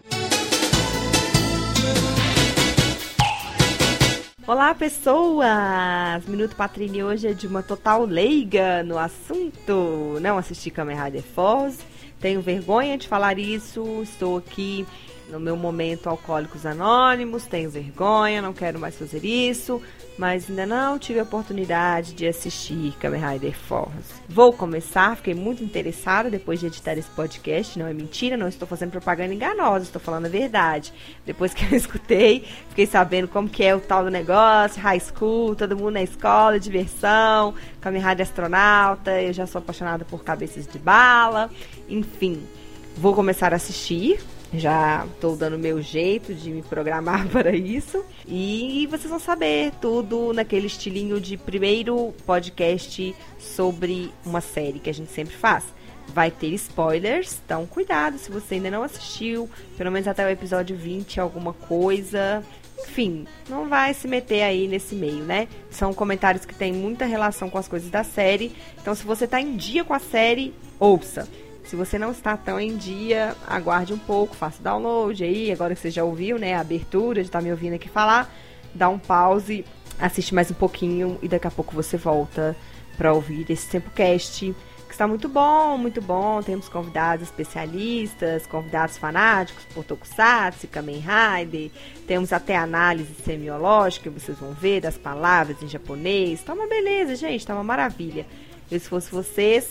Olá, 4.50 4.74
pessoas! 4.74 6.26
Minuto 6.26 6.56
Patrini 6.56 7.04
hoje 7.04 7.28
é 7.28 7.32
de 7.32 7.46
uma 7.46 7.62
total 7.62 8.04
leiga 8.04 8.82
no 8.82 8.98
assunto. 8.98 10.18
Não 10.20 10.36
assisti 10.36 10.72
Kamen 10.72 11.00
Rider 11.00 11.22
Force, 11.22 11.78
tenho 12.18 12.40
vergonha 12.40 12.98
de 12.98 13.06
falar 13.06 13.38
isso, 13.38 14.02
estou 14.02 14.38
aqui 14.38 14.84
no 15.28 15.38
meu 15.38 15.56
momento 15.56 16.08
Alcoólicos 16.08 16.66
Anônimos, 16.66 17.46
tenho 17.46 17.70
vergonha, 17.70 18.42
não 18.42 18.52
quero 18.52 18.80
mais 18.80 18.98
fazer 18.98 19.24
isso, 19.24 19.80
mas 20.20 20.50
ainda 20.50 20.66
não 20.66 20.98
tive 20.98 21.18
a 21.18 21.22
oportunidade 21.22 22.12
de 22.12 22.26
assistir 22.26 22.92
Kamen 23.00 23.22
Rider 23.26 23.56
Force. 23.56 24.20
Vou 24.28 24.52
começar, 24.52 25.16
fiquei 25.16 25.32
muito 25.32 25.64
interessada 25.64 26.28
depois 26.28 26.60
de 26.60 26.66
editar 26.66 26.92
esse 26.92 27.08
podcast, 27.08 27.78
não 27.78 27.86
é 27.86 27.94
mentira, 27.94 28.36
não 28.36 28.46
estou 28.46 28.68
fazendo 28.68 28.90
propaganda 28.90 29.32
enganosa, 29.32 29.84
estou 29.84 29.98
falando 29.98 30.26
a 30.26 30.28
verdade. 30.28 30.92
Depois 31.24 31.54
que 31.54 31.64
eu 31.64 31.72
escutei, 31.74 32.44
fiquei 32.68 32.84
sabendo 32.84 33.28
como 33.28 33.48
que 33.48 33.64
é 33.64 33.74
o 33.74 33.80
tal 33.80 34.04
do 34.04 34.10
negócio, 34.10 34.82
high 34.82 35.00
school, 35.00 35.56
todo 35.56 35.74
mundo 35.74 35.92
na 35.92 36.02
escola, 36.02 36.60
diversão, 36.60 37.54
Kamen 37.80 38.02
Rider 38.02 38.26
astronauta, 38.26 39.22
eu 39.22 39.32
já 39.32 39.46
sou 39.46 39.60
apaixonada 39.60 40.04
por 40.04 40.22
cabeças 40.22 40.66
de 40.66 40.78
bala, 40.78 41.48
enfim. 41.88 42.46
Vou 42.94 43.14
começar 43.14 43.54
a 43.54 43.56
assistir, 43.56 44.20
já 44.52 45.06
estou 45.12 45.36
dando 45.36 45.58
meu 45.58 45.80
jeito 45.80 46.34
de 46.34 46.50
me 46.50 46.62
programar 46.62 47.26
para 47.30 47.54
isso. 47.54 48.04
E 48.26 48.86
vocês 48.90 49.08
vão 49.08 49.18
saber 49.18 49.72
tudo 49.80 50.32
naquele 50.32 50.66
estilinho 50.66 51.20
de 51.20 51.36
primeiro 51.36 52.12
podcast 52.26 53.14
sobre 53.38 54.12
uma 54.24 54.40
série 54.40 54.78
que 54.78 54.90
a 54.90 54.94
gente 54.94 55.12
sempre 55.12 55.34
faz. 55.34 55.64
Vai 56.08 56.30
ter 56.30 56.48
spoilers, 56.54 57.38
então 57.44 57.66
cuidado 57.66 58.18
se 58.18 58.32
você 58.32 58.56
ainda 58.56 58.70
não 58.70 58.82
assistiu, 58.82 59.48
pelo 59.76 59.92
menos 59.92 60.08
até 60.08 60.26
o 60.26 60.28
episódio 60.28 60.76
20, 60.76 61.20
alguma 61.20 61.52
coisa. 61.52 62.42
Enfim, 62.80 63.26
não 63.48 63.68
vai 63.68 63.94
se 63.94 64.08
meter 64.08 64.42
aí 64.42 64.66
nesse 64.66 64.94
meio, 64.94 65.22
né? 65.22 65.46
São 65.70 65.92
comentários 65.94 66.44
que 66.44 66.54
têm 66.54 66.72
muita 66.72 67.04
relação 67.04 67.48
com 67.48 67.58
as 67.58 67.68
coisas 67.68 67.90
da 67.90 68.02
série. 68.02 68.56
Então, 68.80 68.94
se 68.94 69.04
você 69.04 69.26
tá 69.26 69.40
em 69.40 69.54
dia 69.54 69.84
com 69.84 69.94
a 69.94 69.98
série, 69.98 70.52
ouça. 70.78 71.28
Se 71.70 71.76
você 71.76 72.00
não 72.00 72.10
está 72.10 72.36
tão 72.36 72.58
em 72.58 72.76
dia, 72.76 73.36
aguarde 73.46 73.92
um 73.92 73.98
pouco, 73.98 74.34
faça 74.34 74.58
o 74.58 74.64
download 74.64 75.22
aí, 75.22 75.52
agora 75.52 75.72
que 75.72 75.80
você 75.80 75.88
já 75.88 76.02
ouviu, 76.02 76.36
né, 76.36 76.54
a 76.54 76.60
abertura, 76.60 77.22
já 77.22 77.28
está 77.28 77.40
me 77.40 77.48
ouvindo 77.48 77.74
aqui 77.74 77.88
falar, 77.88 78.28
dá 78.74 78.88
um 78.88 78.98
pause, 78.98 79.64
assiste 79.96 80.34
mais 80.34 80.50
um 80.50 80.54
pouquinho 80.54 81.16
e 81.22 81.28
daqui 81.28 81.46
a 81.46 81.50
pouco 81.50 81.72
você 81.72 81.96
volta 81.96 82.56
para 82.96 83.12
ouvir 83.12 83.48
esse 83.48 83.70
Tempocast, 83.70 84.52
que 84.84 84.90
está 84.90 85.06
muito 85.06 85.28
bom, 85.28 85.78
muito 85.78 86.02
bom. 86.02 86.42
Temos 86.42 86.68
convidados 86.68 87.28
especialistas, 87.28 88.48
convidados 88.48 88.98
fanáticos 88.98 89.64
por 89.72 89.84
Tokusatsu, 89.84 90.66
Kamen 90.66 91.00
Rider, 91.00 91.70
temos 92.04 92.32
até 92.32 92.56
análise 92.56 93.14
semiológica, 93.24 94.10
vocês 94.10 94.36
vão 94.36 94.50
ver, 94.54 94.80
das 94.80 94.98
palavras 94.98 95.62
em 95.62 95.68
japonês. 95.68 96.42
Tá 96.42 96.52
uma 96.52 96.66
beleza, 96.66 97.14
gente, 97.14 97.46
tá 97.46 97.54
uma 97.54 97.62
maravilha. 97.62 98.26
Eu, 98.68 98.80
se 98.80 98.88
fosse 98.88 99.12
vocês, 99.12 99.68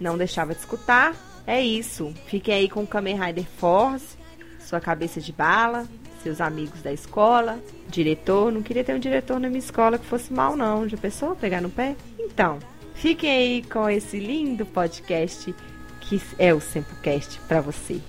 não 0.00 0.16
deixava 0.16 0.54
de 0.54 0.60
escutar. 0.60 1.33
É 1.46 1.60
isso. 1.60 2.12
Fiquem 2.26 2.54
aí 2.54 2.68
com 2.68 2.82
o 2.82 2.86
Kamen 2.86 3.20
Rider 3.20 3.46
Force, 3.58 4.16
sua 4.60 4.80
cabeça 4.80 5.20
de 5.20 5.32
bala, 5.32 5.86
seus 6.22 6.40
amigos 6.40 6.82
da 6.82 6.92
escola, 6.92 7.58
diretor. 7.88 8.50
Não 8.50 8.62
queria 8.62 8.82
ter 8.82 8.94
um 8.94 8.98
diretor 8.98 9.38
na 9.38 9.48
minha 9.48 9.58
escola 9.58 9.98
que 9.98 10.06
fosse 10.06 10.32
mal, 10.32 10.56
não. 10.56 10.88
Já 10.88 10.96
pensou 10.96 11.36
pegar 11.36 11.60
no 11.60 11.70
pé? 11.70 11.94
Então, 12.18 12.58
fiquem 12.94 13.30
aí 13.30 13.62
com 13.62 13.88
esse 13.88 14.18
lindo 14.18 14.64
podcast 14.64 15.54
que 16.00 16.20
é 16.38 16.52
o 16.52 16.60
Sempocast 16.60 17.40
pra 17.48 17.60
você. 17.60 18.00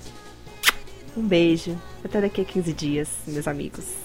Um 1.15 1.25
beijo. 1.25 1.77
Até 2.03 2.21
daqui 2.21 2.41
a 2.41 2.45
15 2.45 2.73
dias, 2.73 3.09
meus 3.27 3.47
amigos. 3.47 4.04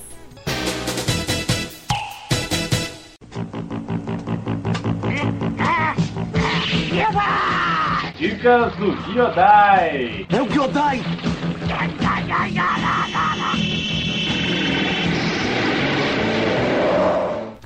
Dicas 8.41 8.75
do 8.77 8.97
Giodai! 9.13 10.27
É 10.31 10.41
o 10.41 10.49
Gyodai! 10.49 11.03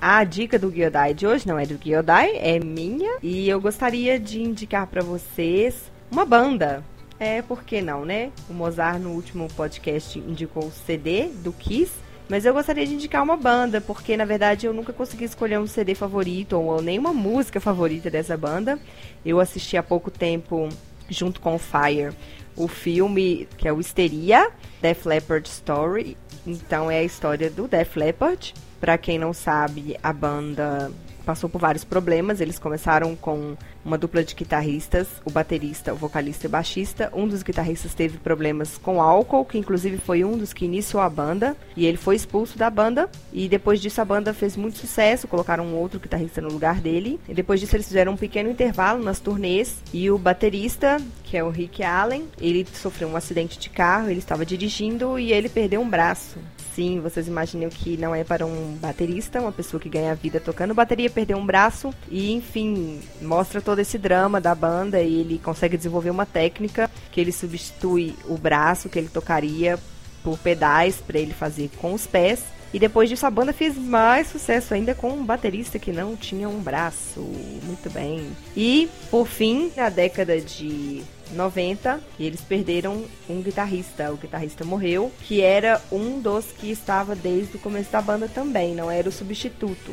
A 0.00 0.24
dica 0.24 0.58
do 0.58 0.72
Gyodai 0.72 1.14
de 1.14 1.28
hoje 1.28 1.46
não 1.46 1.56
é 1.56 1.64
do 1.64 1.78
Gyodai, 1.78 2.38
é 2.38 2.58
minha. 2.58 3.18
E 3.22 3.48
eu 3.48 3.60
gostaria 3.60 4.18
de 4.18 4.42
indicar 4.42 4.88
pra 4.88 5.00
vocês 5.00 5.92
uma 6.10 6.26
banda. 6.26 6.82
É, 7.20 7.40
por 7.40 7.62
que 7.62 7.80
não, 7.80 8.04
né? 8.04 8.32
O 8.50 8.52
Mozart 8.52 8.98
no 9.00 9.10
último 9.10 9.46
podcast 9.54 10.18
indicou 10.18 10.64
o 10.64 10.72
CD 10.72 11.28
do 11.28 11.52
Kiss. 11.52 12.03
Mas 12.28 12.46
eu 12.46 12.54
gostaria 12.54 12.86
de 12.86 12.94
indicar 12.94 13.22
uma 13.22 13.36
banda, 13.36 13.80
porque 13.80 14.16
na 14.16 14.24
verdade 14.24 14.66
eu 14.66 14.72
nunca 14.72 14.92
consegui 14.92 15.24
escolher 15.24 15.58
um 15.58 15.66
CD 15.66 15.94
favorito 15.94 16.58
ou 16.58 16.80
nenhuma 16.80 17.12
música 17.12 17.60
favorita 17.60 18.10
dessa 18.10 18.36
banda. 18.36 18.78
Eu 19.24 19.40
assisti 19.40 19.76
há 19.76 19.82
pouco 19.82 20.10
tempo, 20.10 20.68
junto 21.08 21.40
com 21.40 21.54
o 21.54 21.58
Fire, 21.58 22.14
o 22.56 22.66
filme 22.66 23.46
que 23.58 23.68
é 23.68 23.72
o 23.72 23.80
Histeria, 23.80 24.50
Def 24.80 25.04
Leppard 25.04 25.48
Story. 25.48 26.16
Então 26.46 26.90
é 26.90 26.98
a 26.98 27.04
história 27.04 27.50
do 27.50 27.68
Def 27.68 27.96
Leppard. 27.96 28.54
Pra 28.80 28.98
quem 28.98 29.18
não 29.18 29.32
sabe, 29.32 29.96
a 30.02 30.12
banda 30.12 30.90
passou 31.24 31.48
por 31.48 31.60
vários 31.60 31.84
problemas. 31.84 32.40
Eles 32.40 32.58
começaram 32.58 33.16
com 33.16 33.56
uma 33.84 33.98
dupla 33.98 34.22
de 34.22 34.34
guitarristas, 34.34 35.08
o 35.24 35.30
baterista, 35.30 35.92
o 35.92 35.96
vocalista 35.96 36.46
e 36.46 36.48
o 36.48 36.50
baixista. 36.50 37.10
Um 37.14 37.26
dos 37.26 37.42
guitarristas 37.42 37.94
teve 37.94 38.18
problemas 38.18 38.78
com 38.78 39.00
álcool, 39.00 39.44
que 39.44 39.58
inclusive 39.58 39.98
foi 39.98 40.24
um 40.24 40.36
dos 40.38 40.52
que 40.52 40.64
iniciou 40.64 41.02
a 41.02 41.08
banda, 41.08 41.56
e 41.76 41.86
ele 41.86 41.96
foi 41.96 42.16
expulso 42.16 42.56
da 42.56 42.70
banda. 42.70 43.10
E 43.32 43.48
depois 43.48 43.80
disso 43.80 44.00
a 44.00 44.04
banda 44.04 44.32
fez 44.32 44.56
muito 44.56 44.78
sucesso, 44.78 45.26
colocaram 45.28 45.64
um 45.64 45.74
outro 45.74 45.98
guitarrista 45.98 46.40
no 46.40 46.48
lugar 46.48 46.80
dele. 46.80 47.20
E 47.28 47.34
depois 47.34 47.60
disso 47.60 47.76
eles 47.76 47.86
fizeram 47.86 48.12
um 48.12 48.16
pequeno 48.16 48.50
intervalo 48.50 49.02
nas 49.02 49.20
turnês, 49.20 49.82
e 49.92 50.10
o 50.10 50.18
baterista, 50.18 51.00
que 51.24 51.36
é 51.36 51.42
o 51.42 51.50
Rick 51.50 51.82
Allen, 51.82 52.28
ele 52.40 52.66
sofreu 52.72 53.08
um 53.08 53.16
acidente 53.16 53.58
de 53.58 53.70
carro, 53.70 54.08
ele 54.08 54.18
estava 54.18 54.44
dirigindo 54.44 55.18
e 55.18 55.32
ele 55.32 55.48
perdeu 55.48 55.80
um 55.80 55.88
braço. 55.88 56.38
Sim, 56.74 57.00
vocês 57.00 57.28
imaginam 57.28 57.70
que 57.70 57.96
não 57.96 58.12
é 58.12 58.24
para 58.24 58.44
um 58.44 58.76
baterista, 58.80 59.40
uma 59.40 59.52
pessoa 59.52 59.80
que 59.80 59.88
ganha 59.88 60.12
vida 60.14 60.40
tocando 60.40 60.74
bateria, 60.74 61.08
perder 61.08 61.36
um 61.36 61.46
braço. 61.46 61.94
E, 62.10 62.32
enfim, 62.32 63.00
mostra 63.22 63.60
todo 63.60 63.78
esse 63.78 63.96
drama 63.96 64.40
da 64.40 64.54
banda 64.56 65.00
e 65.00 65.20
ele 65.20 65.38
consegue 65.38 65.76
desenvolver 65.76 66.10
uma 66.10 66.26
técnica 66.26 66.90
que 67.12 67.20
ele 67.20 67.30
substitui 67.30 68.16
o 68.26 68.36
braço 68.36 68.88
que 68.88 68.98
ele 68.98 69.08
tocaria 69.08 69.78
por 70.24 70.36
pedais 70.38 70.96
para 70.96 71.18
ele 71.18 71.32
fazer 71.32 71.70
com 71.76 71.94
os 71.94 72.08
pés. 72.08 72.42
E 72.72 72.78
depois 72.80 73.08
disso 73.08 73.24
a 73.24 73.30
banda 73.30 73.52
fez 73.52 73.78
mais 73.78 74.26
sucesso 74.26 74.74
ainda 74.74 74.96
com 74.96 75.10
um 75.10 75.24
baterista 75.24 75.78
que 75.78 75.92
não 75.92 76.16
tinha 76.16 76.48
um 76.48 76.58
braço. 76.58 77.20
Muito 77.62 77.88
bem. 77.88 78.32
E, 78.56 78.88
por 79.12 79.28
fim, 79.28 79.70
na 79.76 79.88
década 79.88 80.40
de 80.40 81.04
90, 81.34 82.00
eles 82.18 82.40
perderam 82.40 83.04
um 83.28 83.42
guitarrista. 83.42 84.12
O 84.12 84.16
guitarrista 84.16 84.64
morreu, 84.64 85.12
que 85.22 85.40
era 85.40 85.80
um 85.90 86.20
dos 86.20 86.46
que 86.46 86.70
estava 86.70 87.14
desde 87.14 87.56
o 87.56 87.60
começo 87.60 87.90
da 87.92 88.00
banda 88.00 88.28
também, 88.28 88.74
não 88.74 88.90
era 88.90 89.08
o 89.08 89.12
substituto. 89.12 89.92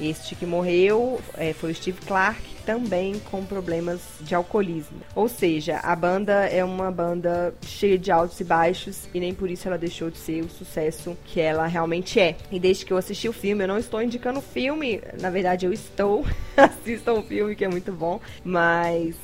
Este 0.00 0.36
que 0.36 0.46
morreu 0.46 1.20
é, 1.36 1.52
foi 1.52 1.72
o 1.72 1.74
Steve 1.74 2.00
Clark, 2.02 2.40
também 2.64 3.18
com 3.30 3.44
problemas 3.44 4.00
de 4.20 4.34
alcoolismo. 4.34 5.00
Ou 5.14 5.28
seja, 5.28 5.78
a 5.78 5.96
banda 5.96 6.46
é 6.46 6.62
uma 6.62 6.90
banda 6.90 7.52
cheia 7.62 7.98
de 7.98 8.12
altos 8.12 8.38
e 8.38 8.44
baixos 8.44 9.08
e 9.12 9.18
nem 9.18 9.34
por 9.34 9.50
isso 9.50 9.66
ela 9.66 9.76
deixou 9.76 10.08
de 10.10 10.18
ser 10.18 10.44
o 10.44 10.48
sucesso 10.48 11.16
que 11.24 11.40
ela 11.40 11.66
realmente 11.66 12.20
é. 12.20 12.36
E 12.52 12.60
desde 12.60 12.84
que 12.84 12.92
eu 12.92 12.96
assisti 12.96 13.28
o 13.28 13.32
filme, 13.32 13.64
eu 13.64 13.68
não 13.68 13.78
estou 13.78 14.00
indicando 14.00 14.38
o 14.38 14.42
filme, 14.42 15.00
na 15.20 15.30
verdade 15.30 15.66
eu 15.66 15.72
estou, 15.72 16.24
assistam 16.56 17.14
o 17.14 17.22
filme 17.22 17.56
que 17.56 17.64
é 17.64 17.68
muito 17.68 17.90
bom, 17.90 18.20
mas 18.44 19.16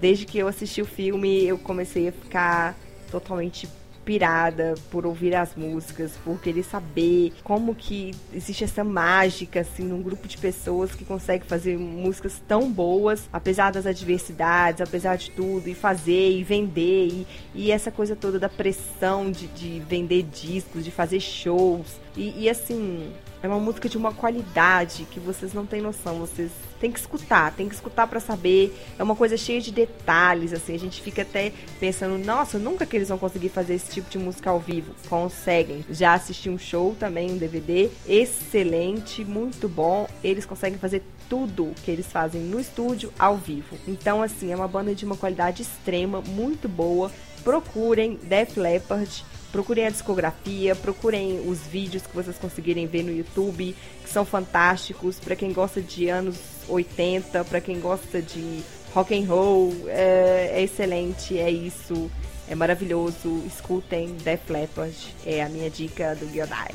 desde 0.00 0.24
que 0.24 0.38
eu 0.38 0.48
assisti 0.48 0.80
o 0.80 0.86
filme, 0.86 1.44
eu 1.44 1.58
comecei 1.58 2.08
a 2.08 2.12
ficar 2.12 2.74
totalmente 3.10 3.68
pirada 4.04 4.74
por 4.90 5.06
ouvir 5.06 5.36
as 5.36 5.54
músicas, 5.54 6.12
por 6.24 6.40
querer 6.40 6.62
saber 6.64 7.32
como 7.44 7.74
que 7.74 8.12
existe 8.32 8.64
essa 8.64 8.82
mágica 8.82 9.60
assim 9.60 9.84
num 9.84 10.02
grupo 10.02 10.26
de 10.26 10.38
pessoas 10.38 10.94
que 10.94 11.04
consegue 11.04 11.44
fazer 11.46 11.78
músicas 11.78 12.42
tão 12.48 12.70
boas, 12.72 13.28
apesar 13.32 13.70
das 13.70 13.86
adversidades, 13.86 14.80
apesar 14.80 15.16
de 15.16 15.30
tudo, 15.30 15.68
e 15.68 15.74
fazer 15.74 16.30
e 16.32 16.42
vender 16.42 17.06
e, 17.08 17.26
e 17.54 17.70
essa 17.70 17.90
coisa 17.90 18.16
toda 18.16 18.38
da 18.38 18.48
pressão 18.48 19.30
de, 19.30 19.46
de 19.48 19.80
vender 19.80 20.22
discos, 20.24 20.84
de 20.84 20.90
fazer 20.90 21.20
shows. 21.20 22.00
E, 22.16 22.44
e 22.44 22.50
assim 22.50 23.12
é 23.42 23.48
uma 23.48 23.60
música 23.60 23.88
de 23.88 23.96
uma 23.96 24.12
qualidade 24.12 25.06
que 25.10 25.20
vocês 25.20 25.52
não 25.52 25.66
têm 25.66 25.80
noção, 25.80 26.18
vocês 26.18 26.50
tem 26.80 26.90
que 26.90 26.98
escutar, 26.98 27.52
tem 27.52 27.68
que 27.68 27.74
escutar 27.74 28.06
para 28.06 28.18
saber. 28.18 28.74
É 28.98 29.02
uma 29.02 29.14
coisa 29.14 29.36
cheia 29.36 29.60
de 29.60 29.70
detalhes, 29.70 30.52
assim. 30.52 30.74
A 30.74 30.78
gente 30.78 31.02
fica 31.02 31.22
até 31.22 31.52
pensando, 31.78 32.16
nossa, 32.24 32.58
nunca 32.58 32.86
que 32.86 32.96
eles 32.96 33.08
vão 33.08 33.18
conseguir 33.18 33.50
fazer 33.50 33.74
esse 33.74 33.92
tipo 33.92 34.10
de 34.10 34.18
música 34.18 34.50
ao 34.50 34.58
vivo. 34.58 34.94
Conseguem. 35.08 35.84
Já 35.90 36.14
assisti 36.14 36.48
um 36.48 36.58
show 36.58 36.96
também, 36.98 37.30
um 37.30 37.36
DVD, 37.36 37.90
excelente, 38.08 39.24
muito 39.24 39.68
bom. 39.68 40.08
Eles 40.24 40.46
conseguem 40.46 40.78
fazer 40.78 41.02
tudo 41.28 41.72
que 41.84 41.90
eles 41.90 42.06
fazem 42.06 42.40
no 42.40 42.58
estúdio 42.58 43.12
ao 43.18 43.36
vivo. 43.36 43.76
Então, 43.86 44.22
assim, 44.22 44.50
é 44.50 44.56
uma 44.56 44.66
banda 44.66 44.94
de 44.94 45.04
uma 45.04 45.16
qualidade 45.16 45.62
extrema, 45.62 46.20
muito 46.20 46.68
boa. 46.68 47.12
Procurem 47.44 48.18
Def 48.22 48.56
Leppard 48.56 49.24
Procurem 49.52 49.86
a 49.86 49.90
discografia, 49.90 50.76
procurem 50.76 51.40
os 51.48 51.58
vídeos 51.66 52.06
que 52.06 52.14
vocês 52.14 52.38
conseguirem 52.38 52.86
ver 52.86 53.02
no 53.02 53.10
YouTube, 53.10 53.74
que 54.02 54.08
são 54.08 54.24
fantásticos 54.24 55.18
para 55.18 55.34
quem 55.34 55.52
gosta 55.52 55.82
de 55.82 56.08
anos 56.08 56.36
80, 56.70 57.44
para 57.44 57.60
quem 57.60 57.80
gosta 57.80 58.22
de 58.22 58.62
rock 58.94 59.14
and 59.14 59.26
roll, 59.26 59.74
é, 59.88 60.50
é, 60.54 60.62
excelente, 60.62 61.38
é 61.38 61.50
isso, 61.50 62.10
é 62.48 62.54
maravilhoso. 62.54 63.42
Escutem 63.46 64.14
Def 64.22 64.48
Leppard, 64.48 64.96
é 65.24 65.42
a 65.42 65.48
minha 65.48 65.70
dica 65.70 66.14
do 66.14 66.26
Gyodai. 66.30 66.74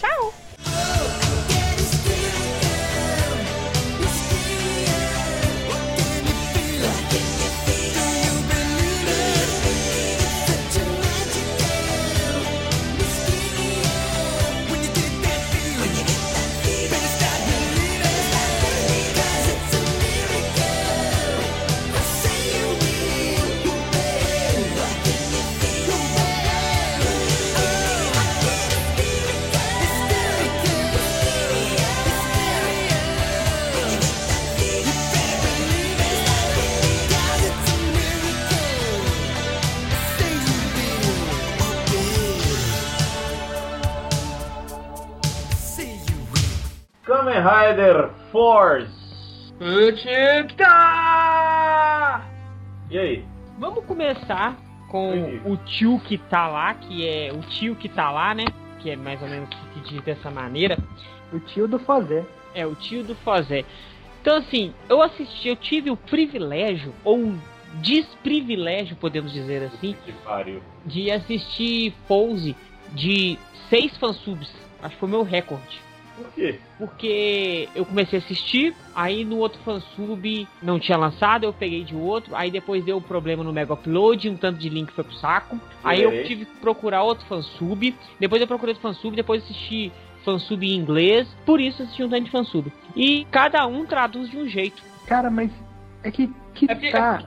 Tchau! 0.00 0.32
Kamen 47.36 47.42
Rider 47.42 48.10
Force. 48.32 49.52
E 52.90 52.98
aí? 52.98 53.24
Vamos 53.58 53.84
começar 53.84 54.56
com 54.88 55.40
o 55.44 55.56
tio 55.58 56.00
que 56.00 56.16
tá 56.16 56.46
lá, 56.46 56.74
que 56.74 57.06
é 57.06 57.32
o 57.32 57.40
tio 57.40 57.74
que 57.74 57.88
tá 57.88 58.10
lá, 58.10 58.34
né? 58.34 58.44
Que 58.78 58.90
é 58.90 58.96
mais 58.96 59.20
ou 59.20 59.28
menos 59.28 59.48
que 59.50 59.80
diz 59.80 60.00
dessa 60.02 60.30
maneira. 60.30 60.78
O 61.32 61.38
tio 61.40 61.68
do 61.68 61.78
Fazé. 61.78 62.24
É 62.54 62.66
o 62.66 62.74
tio 62.74 63.04
do 63.04 63.14
Fozé. 63.16 63.64
Então 64.22 64.36
assim, 64.38 64.72
eu 64.88 65.02
assisti, 65.02 65.48
eu 65.48 65.56
tive 65.56 65.90
o 65.90 65.96
privilégio, 65.96 66.94
ou 67.04 67.18
um 67.18 67.38
desprivilégio, 67.74 68.96
podemos 68.96 69.32
dizer 69.32 69.62
assim, 69.64 69.94
de 70.84 71.10
assistir 71.10 71.92
Pose 72.08 72.56
de 72.92 73.38
seis 73.68 73.96
fansubs. 73.98 74.50
Acho 74.82 74.94
que 74.94 75.00
foi 75.00 75.08
o 75.08 75.12
meu 75.12 75.22
recorde. 75.22 75.85
Por 76.16 76.32
quê? 76.32 76.58
Porque 76.78 77.68
eu 77.74 77.84
comecei 77.84 78.18
a 78.18 78.22
assistir, 78.22 78.74
aí 78.94 79.24
no 79.24 79.36
outro 79.38 79.60
fansub 79.64 80.48
não 80.62 80.78
tinha 80.78 80.96
lançado, 80.96 81.44
eu 81.44 81.52
peguei 81.52 81.84
de 81.84 81.94
outro, 81.94 82.34
aí 82.34 82.50
depois 82.50 82.84
deu 82.84 82.96
um 82.96 83.02
problema 83.02 83.44
no 83.44 83.52
Mega 83.52 83.74
Upload, 83.74 84.28
um 84.30 84.36
tanto 84.36 84.58
de 84.58 84.68
link 84.68 84.90
foi 84.92 85.04
pro 85.04 85.14
saco. 85.14 85.60
Aí 85.84 86.02
eu 86.02 86.24
tive 86.24 86.44
que 86.46 86.56
procurar 86.56 87.02
outro 87.02 87.26
fansub, 87.26 87.94
depois 88.18 88.40
eu 88.40 88.48
procurei 88.48 88.72
outro 88.74 88.82
fansub, 88.82 89.14
depois 89.14 89.42
assisti 89.44 89.92
fansub 90.24 90.66
em 90.66 90.74
inglês, 90.76 91.28
por 91.44 91.60
isso 91.60 91.82
assisti 91.82 92.02
um 92.02 92.08
tanto 92.08 92.24
de 92.24 92.30
fansub. 92.30 92.72
E 92.96 93.26
cada 93.30 93.66
um 93.66 93.84
traduz 93.84 94.30
de 94.30 94.38
um 94.38 94.48
jeito. 94.48 94.82
Cara, 95.06 95.30
mas 95.30 95.50
é 96.02 96.10
que, 96.10 96.28
que 96.54 96.64
É 96.70 96.74
porque- 96.74 96.90
tá. 96.90 97.22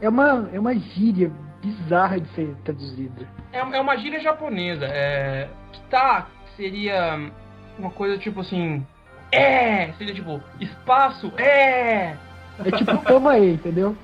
É 0.00 0.08
uma, 0.08 0.48
é 0.52 0.60
uma 0.60 0.74
gíria 0.74 1.32
bizarra 1.60 2.20
de 2.20 2.28
ser 2.30 2.54
traduzida. 2.64 3.28
É, 3.52 3.58
é 3.58 3.80
uma 3.80 3.96
gíria 3.96 4.20
japonesa. 4.20 4.84
É, 4.86 5.48
tá, 5.90 6.28
seria 6.56 7.30
uma 7.78 7.90
coisa 7.90 8.18
tipo 8.18 8.40
assim. 8.40 8.84
É! 9.30 9.92
Seria 9.98 10.14
tipo, 10.14 10.40
espaço, 10.60 11.32
é! 11.36 12.16
É 12.64 12.70
tipo, 12.76 12.96
toma 13.04 13.32
aí, 13.32 13.52
entendeu? 13.54 13.96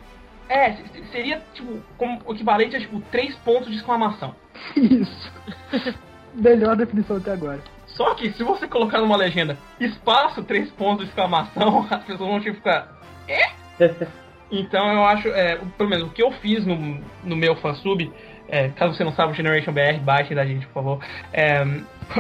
É, 0.49 0.73
se- 0.73 0.83
se- 0.93 1.05
seria 1.11 1.43
tipo, 1.55 1.81
como 1.97 2.21
o 2.27 2.33
equivalente 2.35 2.77
a 2.77 2.81
tipo, 2.81 3.01
três 3.11 3.35
pontos 3.37 3.71
de 3.71 3.77
exclamação. 3.77 4.35
Isso. 4.77 5.33
Melhor 6.35 6.77
definição 6.77 7.17
até 7.17 7.33
agora. 7.33 7.61
Só 7.87 8.15
que 8.15 8.33
se 8.33 8.43
você 8.43 8.67
colocar 8.69 8.99
numa 9.01 9.17
legenda 9.17 9.57
espaço, 9.81 10.43
três 10.43 10.71
pontos 10.73 11.05
de 11.05 11.11
exclamação, 11.11 11.87
as 11.91 12.05
pessoas 12.05 12.29
vão 12.29 12.41
tipo 12.41 12.57
ficar. 12.57 12.93
É? 13.29 13.45
Então 14.53 14.93
eu 14.93 15.05
acho, 15.05 15.27
é, 15.29 15.59
pelo 15.77 15.89
menos 15.89 16.07
o 16.07 16.11
que 16.11 16.23
eu 16.23 16.31
fiz 16.31 16.65
no, 16.65 16.77
no 17.25 17.35
meu 17.35 17.57
fansub, 17.57 18.13
é, 18.47 18.69
caso 18.69 18.95
você 18.95 19.03
não 19.03 19.13
saiba 19.13 19.33
o 19.33 19.35
Generation 19.35 19.73
BR, 19.73 19.99
baixem 20.01 20.37
da 20.37 20.45
gente, 20.47 20.65
por 20.67 20.75
favor. 20.75 21.01
é, 21.33 21.57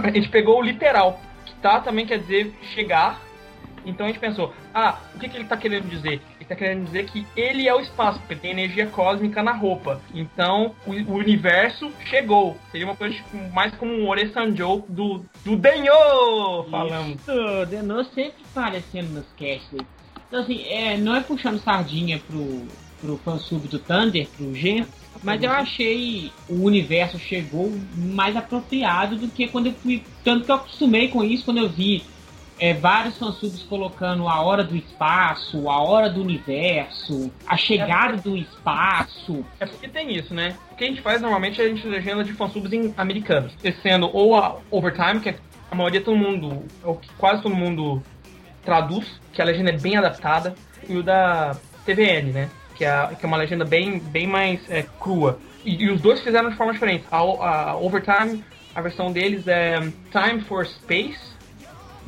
a 0.02 0.10
gente 0.10 0.30
pegou 0.30 0.58
o 0.58 0.62
literal, 0.62 1.20
que 1.64 1.68
tá 1.70 1.80
também 1.80 2.04
quer 2.04 2.18
dizer 2.18 2.54
chegar. 2.74 3.22
Então 3.86 4.06
a 4.06 4.08
gente 4.08 4.18
pensou, 4.18 4.52
ah, 4.72 4.98
o 5.14 5.18
que, 5.18 5.28
que 5.28 5.36
ele 5.36 5.44
tá 5.44 5.56
querendo 5.56 5.88
dizer? 5.88 6.20
Ele 6.36 6.48
tá 6.48 6.54
querendo 6.54 6.84
dizer 6.84 7.04
que 7.06 7.26
ele 7.36 7.68
é 7.68 7.74
o 7.74 7.80
espaço, 7.80 8.18
porque 8.20 8.34
tem 8.34 8.50
energia 8.50 8.86
cósmica 8.86 9.42
na 9.42 9.52
roupa. 9.52 10.00
Então 10.14 10.74
o, 10.86 10.92
o 10.92 11.14
universo 11.14 11.90
chegou. 12.06 12.56
Seria 12.70 12.86
uma 12.86 12.96
coisa 12.96 13.14
tipo, 13.14 13.36
mais 13.52 13.74
como 13.74 13.92
um 13.92 14.06
Ore-sanjou 14.08 14.84
do, 14.88 15.24
do 15.44 15.56
Denyo! 15.56 16.64
Falando. 16.70 17.16
Isso, 17.16 17.66
Denon 17.66 18.04
sempre 18.04 18.42
aparecendo 18.54 19.10
nos 19.10 19.26
casts. 19.38 19.86
Então 20.28 20.40
assim, 20.42 20.64
é, 20.66 20.96
não 20.96 21.14
é 21.14 21.20
puxando 21.20 21.60
sardinha 21.60 22.18
pro, 22.18 22.66
pro 23.00 23.18
fansub 23.18 23.68
do 23.68 23.78
Thunder, 23.78 24.26
pro 24.36 24.54
Gen, 24.54 24.86
mas 25.24 25.42
eu 25.42 25.50
achei 25.50 26.30
o 26.48 26.62
universo 26.64 27.18
chegou 27.18 27.72
mais 27.96 28.36
apropriado 28.36 29.16
do 29.16 29.28
que 29.28 29.48
quando 29.48 29.66
eu 29.66 29.72
fui. 29.72 30.04
Tanto 30.22 30.44
que 30.44 30.50
eu 30.50 30.56
acostumei 30.56 31.08
com 31.08 31.24
isso 31.24 31.46
quando 31.46 31.58
eu 31.58 31.68
vi 31.68 32.04
é, 32.58 32.74
vários 32.74 33.16
fansubs 33.18 33.62
colocando 33.62 34.28
a 34.28 34.40
hora 34.42 34.62
do 34.62 34.76
espaço, 34.76 35.68
a 35.68 35.82
hora 35.82 36.08
do 36.08 36.20
universo, 36.20 37.32
a 37.46 37.56
chegada 37.56 38.18
do 38.18 38.36
espaço. 38.36 39.44
É 39.58 39.66
porque 39.66 39.88
tem 39.88 40.14
isso, 40.14 40.34
né? 40.34 40.56
O 40.70 40.76
que 40.76 40.84
a 40.84 40.86
gente 40.86 41.00
faz 41.00 41.20
normalmente 41.20 41.60
é 41.60 41.64
a 41.64 41.68
gente 41.68 41.86
legenda 41.86 42.22
de 42.22 42.32
fansubs 42.34 42.72
em 42.72 42.92
americanos. 42.96 43.52
Sendo 43.82 44.08
ou 44.14 44.36
a 44.36 44.58
Overtime, 44.70 45.20
que 45.20 45.30
é 45.30 45.36
a 45.70 45.74
maioria 45.74 46.02
todo 46.02 46.16
mundo, 46.16 46.64
ou 46.82 47.00
quase 47.18 47.42
todo 47.42 47.54
mundo 47.54 48.02
traduz, 48.62 49.20
que 49.32 49.42
a 49.42 49.44
legenda 49.44 49.70
é 49.70 49.78
bem 49.78 49.96
adaptada, 49.96 50.54
e 50.88 50.96
o 50.96 51.02
da 51.02 51.56
TVN, 51.84 52.32
né? 52.32 52.50
Que 52.74 52.84
é, 52.84 52.90
a- 52.90 53.06
que 53.18 53.24
é 53.24 53.28
uma 53.28 53.36
legenda 53.36 53.64
bem, 53.64 53.98
bem 53.98 54.26
mais 54.26 54.60
é, 54.70 54.84
crua. 55.00 55.38
E, 55.64 55.84
e 55.84 55.90
os 55.90 56.00
dois 56.00 56.20
fizeram 56.20 56.50
de 56.50 56.56
forma 56.56 56.72
diferente. 56.72 57.04
A, 57.10 57.22
o- 57.22 57.42
a 57.42 57.76
Overtime, 57.76 58.44
a 58.74 58.80
versão 58.80 59.12
deles 59.12 59.46
é 59.46 59.80
Time 60.10 60.40
for 60.48 60.66
Space, 60.66 61.18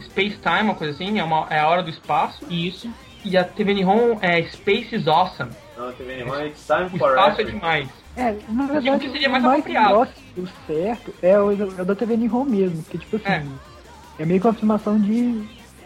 Space 0.02 0.37
Time, 0.38 0.62
uma 0.62 0.74
coisa 0.74 0.92
assim, 0.92 1.18
é, 1.18 1.24
uma, 1.24 1.46
é 1.50 1.61
a 1.61 1.68
hora 1.68 1.83
do 1.83 1.90
espaço. 1.90 2.44
Isso. 2.50 2.90
E 3.24 3.37
a 3.37 3.44
TV 3.44 3.74
Nihon 3.74 4.18
é 4.20 4.42
Space 4.44 4.94
is 4.94 5.07
Awesome. 5.09 5.50
Não, 5.76 5.92
TV 5.92 6.14
Animal, 6.14 6.46
it's 6.46 6.66
time 6.66 6.87
O 6.87 6.98
for 6.98 7.11
espaço 7.11 7.40
é 7.40 7.44
demais. 7.44 7.88
É, 8.16 8.35
na 8.48 8.64
O 8.64 8.66
verdade, 8.68 8.98
que 9.00 9.11
seria 9.12 9.29
mais 9.29 9.44
o 9.44 9.46
mais 9.46 9.61
apropriado. 9.61 10.09
do 10.37 10.48
certo 10.66 11.14
é 11.22 11.38
o, 11.38 11.50
é 11.50 11.83
o 11.83 11.85
da 11.85 11.94
TV 11.94 12.16
Nihon 12.16 12.44
mesmo, 12.44 12.83
porque, 12.83 12.98
tipo 12.98 13.16
assim, 13.16 13.52
é, 14.18 14.24
meio 14.24 14.40
que 14.40 14.46
uma 14.46 14.52
afirmação 14.52 14.98
de, 14.98 15.42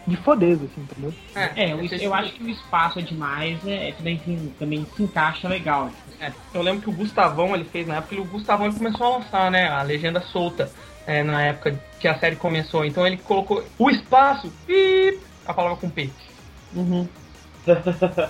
de 0.07 0.15
fodeza, 0.17 0.65
assim, 0.65 0.81
entendeu? 0.81 1.13
É, 1.35 1.71
eu, 1.71 1.79
eu 1.99 2.13
acho 2.13 2.33
que 2.33 2.43
o 2.43 2.49
espaço 2.49 2.99
é 2.99 3.01
demais, 3.01 3.65
é, 3.67 3.89
é 3.89 3.91
também, 3.91 4.19
se- 4.19 4.51
também 4.57 4.85
se 4.95 5.03
encaixa 5.03 5.47
legal. 5.47 5.89
É, 6.19 6.31
eu 6.53 6.61
lembro 6.61 6.81
que 6.81 6.89
o 6.89 6.93
Gustavão 6.93 7.53
ele 7.55 7.65
fez 7.65 7.85
na 7.87 7.97
época, 7.97 8.15
ele- 8.15 8.21
o 8.21 8.25
Gustavão 8.25 8.65
ele 8.67 8.75
começou 8.75 9.05
a 9.05 9.17
lançar, 9.17 9.51
né, 9.51 9.69
a 9.69 9.81
legenda 9.83 10.19
solta 10.21 10.71
é, 11.07 11.23
na 11.23 11.41
época 11.43 11.79
que 11.99 12.07
a 12.07 12.17
série 12.19 12.35
começou. 12.35 12.85
Então 12.85 13.05
ele 13.05 13.17
colocou 13.17 13.63
o 13.77 13.89
espaço 13.89 14.51
e 14.69 15.17
a 15.45 15.53
palavra 15.53 15.77
com 15.77 15.89
P. 15.89 16.09
Uhum. 16.75 17.07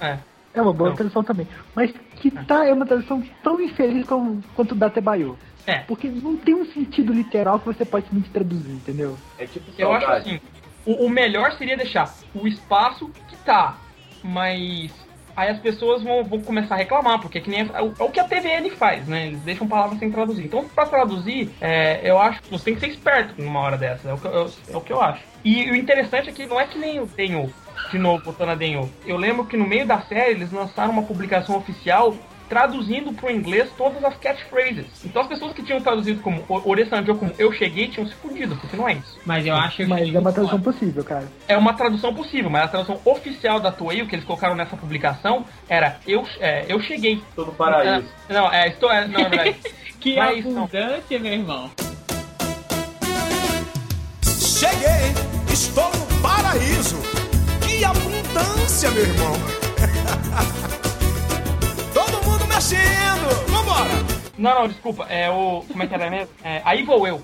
É. 0.00 0.18
É 0.54 0.62
uma 0.62 0.72
boa 0.72 0.90
Não. 0.90 0.96
tradução 0.96 1.22
também. 1.22 1.46
Mas 1.76 1.92
Kitá 2.16 2.64
é 2.66 2.72
uma 2.72 2.86
tradução 2.86 3.22
tão 3.42 3.60
infeliz 3.60 4.06
como, 4.06 4.42
quanto 4.56 4.74
Datebayo. 4.74 5.38
É. 5.66 5.78
Porque 5.80 6.08
não 6.08 6.36
tem 6.36 6.54
um 6.54 6.64
sentido 6.72 7.12
literal 7.12 7.60
que 7.60 7.66
você 7.66 7.84
pode 7.84 8.06
simplesmente 8.06 8.32
traduzir, 8.32 8.72
entendeu? 8.72 9.16
É 9.38 9.46
tipo 9.46 9.70
Eu 9.78 9.92
acho 9.92 10.06
saudade. 10.06 10.30
assim, 10.30 10.40
o, 10.84 11.06
o 11.06 11.10
melhor 11.10 11.52
seria 11.52 11.76
deixar 11.76 12.12
o 12.34 12.46
espaço 12.46 13.10
que 13.28 13.36
tá, 13.36 13.78
mas 14.22 14.90
aí 15.36 15.50
as 15.50 15.58
pessoas 15.58 16.02
vão, 16.02 16.24
vão 16.24 16.40
começar 16.40 16.74
a 16.74 16.78
reclamar, 16.78 17.20
porque 17.20 17.38
é 17.38 17.40
que 17.40 17.50
nem 17.50 17.60
é 17.60 17.82
o, 17.82 17.94
é 17.98 18.02
o 18.02 18.10
que 18.10 18.20
a 18.20 18.24
TVN 18.24 18.70
faz, 18.70 19.06
né? 19.06 19.28
Eles 19.28 19.40
deixam 19.40 19.66
palavras 19.66 19.98
sem 19.98 20.10
traduzir. 20.10 20.44
Então, 20.44 20.68
pra 20.68 20.86
traduzir, 20.86 21.50
é, 21.60 22.00
eu 22.02 22.18
acho 22.18 22.42
que 22.42 22.50
você 22.50 22.64
tem 22.64 22.74
que 22.74 22.80
ser 22.80 22.88
esperto 22.88 23.40
numa 23.40 23.60
hora 23.60 23.76
dessa, 23.76 24.08
é 24.08 24.12
o 24.12 24.18
que 24.18 24.26
eu, 24.26 24.50
é 24.68 24.76
o 24.76 24.80
que 24.80 24.92
eu 24.92 25.00
acho. 25.00 25.22
E 25.44 25.70
o 25.70 25.76
interessante 25.76 26.28
é 26.28 26.32
que 26.32 26.46
não 26.46 26.60
é 26.60 26.66
que 26.66 26.78
nem 26.78 27.00
o 27.00 27.06
Denho, 27.06 27.52
de 27.90 27.98
novo, 27.98 28.24
botando 28.24 28.50
a 28.50 28.54
Denho. 28.54 28.90
Eu 29.06 29.16
lembro 29.16 29.46
que 29.46 29.56
no 29.56 29.66
meio 29.66 29.86
da 29.86 30.00
série 30.02 30.32
eles 30.32 30.52
lançaram 30.52 30.92
uma 30.92 31.02
publicação 31.02 31.56
oficial 31.56 32.14
traduzindo 32.50 33.12
pro 33.12 33.30
inglês 33.30 33.70
todas 33.78 34.02
as 34.04 34.16
catchphrases. 34.16 34.84
Então 35.04 35.22
as 35.22 35.28
pessoas 35.28 35.52
que 35.52 35.62
tinham 35.62 35.80
traduzido 35.80 36.20
como 36.20 36.44
Ore-sanjo 36.48 37.14
como 37.14 37.32
eu 37.38 37.52
cheguei 37.52 37.86
tinham 37.86 38.06
se 38.08 38.14
fudido, 38.16 38.56
porque 38.56 38.76
não 38.76 38.88
é 38.88 38.94
isso. 38.94 39.20
Mas 39.24 39.46
eu 39.46 39.54
acho 39.54 39.76
que. 39.76 39.86
Mas 39.86 40.12
é 40.12 40.18
uma 40.18 40.32
tradução 40.32 40.60
possível, 40.60 41.04
cara. 41.04 41.28
É 41.46 41.56
uma 41.56 41.72
tradução 41.72 42.12
possível, 42.12 42.50
mas 42.50 42.64
a 42.64 42.68
tradução 42.68 43.00
oficial 43.04 43.60
da 43.60 43.70
Toei, 43.70 44.02
o 44.02 44.06
que 44.08 44.16
eles 44.16 44.24
colocaram 44.24 44.56
nessa 44.56 44.76
publicação, 44.76 45.44
era 45.68 45.98
eu, 46.06 46.26
é, 46.40 46.66
eu 46.68 46.80
cheguei. 46.80 47.22
Tô 47.36 47.46
no 47.46 47.52
paraíso. 47.52 48.08
É, 48.28 48.34
não, 48.34 48.52
é, 48.52 48.68
estou. 48.68 48.90
É, 48.90 49.06
não, 49.06 49.20
é 49.24 49.28
verdade. 49.28 49.56
Que 50.00 50.16
Mas 50.16 50.44
não. 50.44 50.64
abundância, 50.64 51.18
meu 51.20 51.32
irmão. 51.32 51.70
Cheguei, 54.24 55.14
estou 55.52 55.84
no 55.84 56.20
paraíso. 56.20 56.96
Que 57.60 57.84
abundância, 57.84 58.90
meu 58.90 59.04
irmão. 59.04 59.32
Vambora. 62.60 63.90
Não, 64.36 64.54
não, 64.54 64.68
desculpa. 64.68 65.06
É 65.08 65.30
o. 65.30 65.64
Como 65.66 65.82
é 65.82 65.86
que 65.86 65.94
era 65.94 66.10
mesmo? 66.10 66.34
É, 66.44 66.60
aí 66.62 66.82
vou 66.82 67.06
eu. 67.06 67.22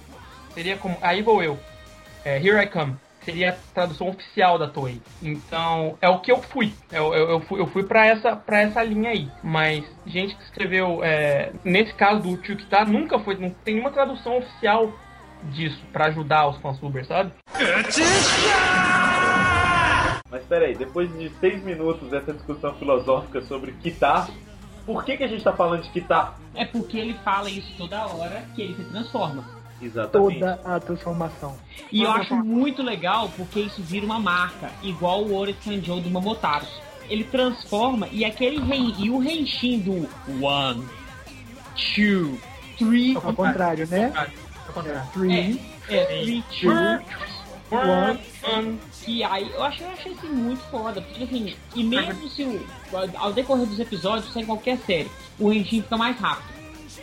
Seria 0.55 0.79
como. 0.79 0.97
Aí 1.03 1.21
vou 1.21 1.43
eu. 1.43 1.59
É, 2.25 2.39
Here 2.39 2.65
I 2.65 2.67
come. 2.67 2.97
Seria 3.23 3.51
a 3.51 3.75
tradução 3.75 4.09
oficial 4.09 4.59
da 4.59 4.67
Toei. 4.67 5.03
Então, 5.23 5.99
é 6.01 6.09
o 6.09 6.21
que 6.21 6.33
eu 6.33 6.41
fui. 6.41 6.73
Eu, 6.91 7.13
eu, 7.13 7.31
eu 7.33 7.41
fui, 7.41 7.61
eu 7.61 7.67
fui 7.67 7.83
pra, 7.83 8.07
essa, 8.07 8.35
pra 8.35 8.63
essa 8.63 8.83
linha 8.83 9.11
aí. 9.11 9.29
Mas, 9.43 9.85
gente 10.07 10.35
que 10.35 10.43
escreveu. 10.45 11.05
é, 11.05 11.53
nesse 11.63 11.93
caso 11.93 12.23
do 12.23 12.37
Tio 12.39 12.57
que 12.57 12.65
tá, 12.65 12.87
nunca 12.87 13.19
foi. 13.19 13.37
Não 13.37 13.51
tem 13.51 13.75
nenhuma 13.75 13.91
tradução 13.91 14.39
oficial 14.39 14.91
disso 15.51 15.85
pra 15.93 16.07
ajudar 16.07 16.49
os 16.49 16.57
fansubers, 16.63 17.09
sabe? 17.09 17.31
Mas 20.31 20.45
peraí, 20.45 20.75
depois 20.75 21.13
de 21.19 21.31
seis 21.41 21.63
minutos 21.63 22.09
dessa 22.09 22.33
discussão 22.33 22.75
filosófica 22.75 23.43
sobre 23.43 23.73
Kitá, 23.73 24.29
por 24.87 25.05
que, 25.05 25.17
que 25.17 25.25
a 25.25 25.27
gente 25.27 25.43
tá 25.43 25.53
falando 25.53 25.83
de 25.83 25.91
Kitá? 25.91 26.35
É 26.55 26.65
porque 26.65 26.97
ele 26.97 27.15
fala 27.25 27.51
isso 27.51 27.71
toda 27.77 28.07
hora 28.07 28.45
que 28.55 28.63
ele 28.63 28.75
se 28.77 28.85
transforma. 28.85 29.45
Exatamente. 29.83 30.41
Toda 30.41 30.61
a 30.65 30.81
transformação. 30.81 31.57
E 31.93 32.03
eu 32.03 32.11
acho 32.11 32.35
muito 32.37 32.83
legal 32.83 33.31
porque 33.37 33.61
isso 33.61 33.83
vira 33.83 34.07
uma 34.07 34.19
marca, 34.19 34.71
igual 34.83 35.23
o 35.23 35.35
Ore 35.37 35.55
Sanjo 35.63 36.01
do 36.01 36.09
Momotaro. 36.09 36.67
Ele 37.09 37.25
transforma 37.25 38.09
e 38.11 38.25
aquele 38.25 38.61
rei, 38.61 38.95
e 38.99 39.11
o 39.11 39.19
Renshin 39.19 39.81
do 39.81 40.09
one, 40.43 40.85
two, 41.95 42.39
three, 42.79 43.17
Ao 43.17 43.33
contrário, 43.35 43.87
né? 43.89 44.13
Ao 44.67 44.73
contrário. 44.73 45.11
Three, 45.13 45.61
é, 45.89 46.23
three, 46.23 46.45
two, 46.61 46.71
One. 47.71 48.79
E 49.07 49.23
aí 49.25 49.51
eu 49.53 49.63
achei, 49.63 49.87
eu 49.87 49.91
achei 49.91 50.13
isso 50.13 50.27
muito 50.27 50.63
foda, 50.71 51.01
porque 51.01 51.25
assim, 51.25 51.55
e 51.75 51.85
mesmo 51.85 52.29
se 52.29 52.45
o, 52.45 52.67
ao 53.17 53.33
decorrer 53.33 53.67
dos 53.67 53.79
episódios, 53.79 54.33
sem 54.33 54.45
qualquer 54.45 54.79
série, 54.79 55.11
o 55.39 55.49
Renshin 55.49 55.83
fica 55.83 55.97
mais 55.97 56.19
rápido 56.19 56.55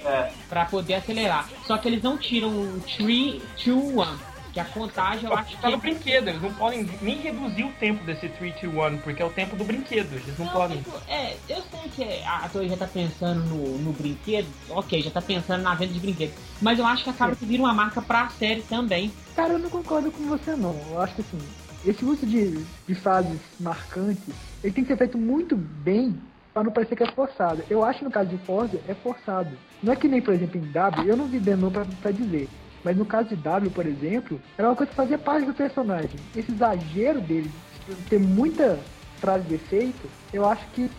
É, 0.05 0.31
pra 0.49 0.65
poder 0.65 0.95
acelerar. 0.95 1.49
Só 1.65 1.77
que 1.77 1.87
eles 1.87 2.03
não 2.03 2.17
tiram 2.17 2.49
o 2.49 2.81
3, 2.97 3.41
2, 3.65 3.67
1, 3.67 4.32
que 4.53 4.59
a 4.59 4.65
contagem 4.65 5.25
eu 5.25 5.35
acho 5.35 5.57
Tá 5.57 5.69
no 5.69 5.79
que 5.79 5.89
brinquedo, 5.89 6.27
eles 6.27 6.41
não 6.41 6.53
podem 6.53 6.87
nem 7.01 7.17
reduzir 7.17 7.63
o 7.63 7.71
tempo 7.73 8.03
desse 8.03 8.29
3, 8.29 8.53
2, 8.61 8.93
1, 8.93 8.97
porque 8.99 9.21
é 9.21 9.25
o 9.25 9.29
tempo 9.31 9.55
do 9.55 9.63
brinquedo, 9.63 10.13
eles 10.13 10.37
não, 10.37 10.45
Não, 10.45 10.53
podem. 10.53 10.77
tipo, 10.77 10.91
é, 11.07 11.35
eu 11.49 11.61
sei 11.63 11.89
que 11.89 12.23
a 12.23 12.47
Toei 12.49 12.69
já 12.69 12.77
tá 12.77 12.87
pensando 12.87 13.43
no, 13.45 13.77
no 13.79 13.91
brinquedo, 13.91 14.47
ok, 14.69 15.01
já 15.01 15.09
tá 15.09 15.21
pensando 15.21 15.63
na 15.63 15.73
venda 15.73 15.93
de 15.93 15.99
brinquedo. 15.99 16.33
Mas 16.61 16.77
eu 16.77 16.85
acho 16.85 17.03
que 17.03 17.09
acaba 17.09 17.35
que 17.35 17.45
vira 17.45 17.63
uma 17.63 17.73
marca 17.73 18.01
pra 18.01 18.29
série 18.29 18.61
também. 18.61 19.11
Cara, 19.35 19.53
eu 19.53 19.59
não 19.59 19.69
concordo 19.69 20.11
com 20.11 20.23
você 20.27 20.55
não. 20.55 20.79
Eu 20.91 21.01
acho 21.01 21.15
que 21.15 21.21
assim, 21.21 21.39
esse 21.83 22.05
uso 22.05 22.25
de, 22.25 22.63
de 22.87 22.95
frases 22.95 23.39
marcantes, 23.59 24.23
ele 24.63 24.73
tem 24.73 24.83
que 24.83 24.89
ser 24.91 24.97
feito 24.97 25.17
muito 25.17 25.55
bem 25.57 26.15
para 26.53 26.63
não 26.63 26.71
parecer 26.71 26.95
que 26.95 27.03
é 27.03 27.11
forçado. 27.11 27.63
Eu 27.69 27.83
acho 27.83 27.99
que 27.99 28.05
no 28.05 28.11
caso 28.11 28.29
de 28.29 28.37
Forza 28.45 28.79
é 28.87 28.93
forçado. 28.93 29.57
Não 29.81 29.91
é 29.91 29.95
que 29.95 30.07
nem, 30.07 30.21
por 30.21 30.33
exemplo, 30.33 30.57
em 30.59 30.71
W, 30.71 31.09
eu 31.09 31.17
não 31.17 31.27
vi 31.27 31.39
Denon 31.39 31.71
pra, 31.71 31.83
pra 32.01 32.11
dizer. 32.11 32.47
Mas 32.83 32.97
no 32.97 33.05
caso 33.05 33.29
de 33.29 33.35
W, 33.35 33.71
por 33.71 33.85
exemplo, 33.85 34.41
era 34.57 34.67
uma 34.67 34.75
coisa 34.75 34.89
que 34.89 34.95
fazia 34.95 35.17
parte 35.17 35.45
do 35.45 35.53
personagem. 35.53 36.19
Esse 36.35 36.51
exagero 36.51 37.21
dele, 37.21 37.51
de 37.87 37.95
ter 38.09 38.19
muita 38.19 38.79
frase 39.19 39.47
de 39.47 39.55
efeito, 39.55 40.09
eu 40.33 40.45
acho 40.45 40.65
que, 40.73 40.91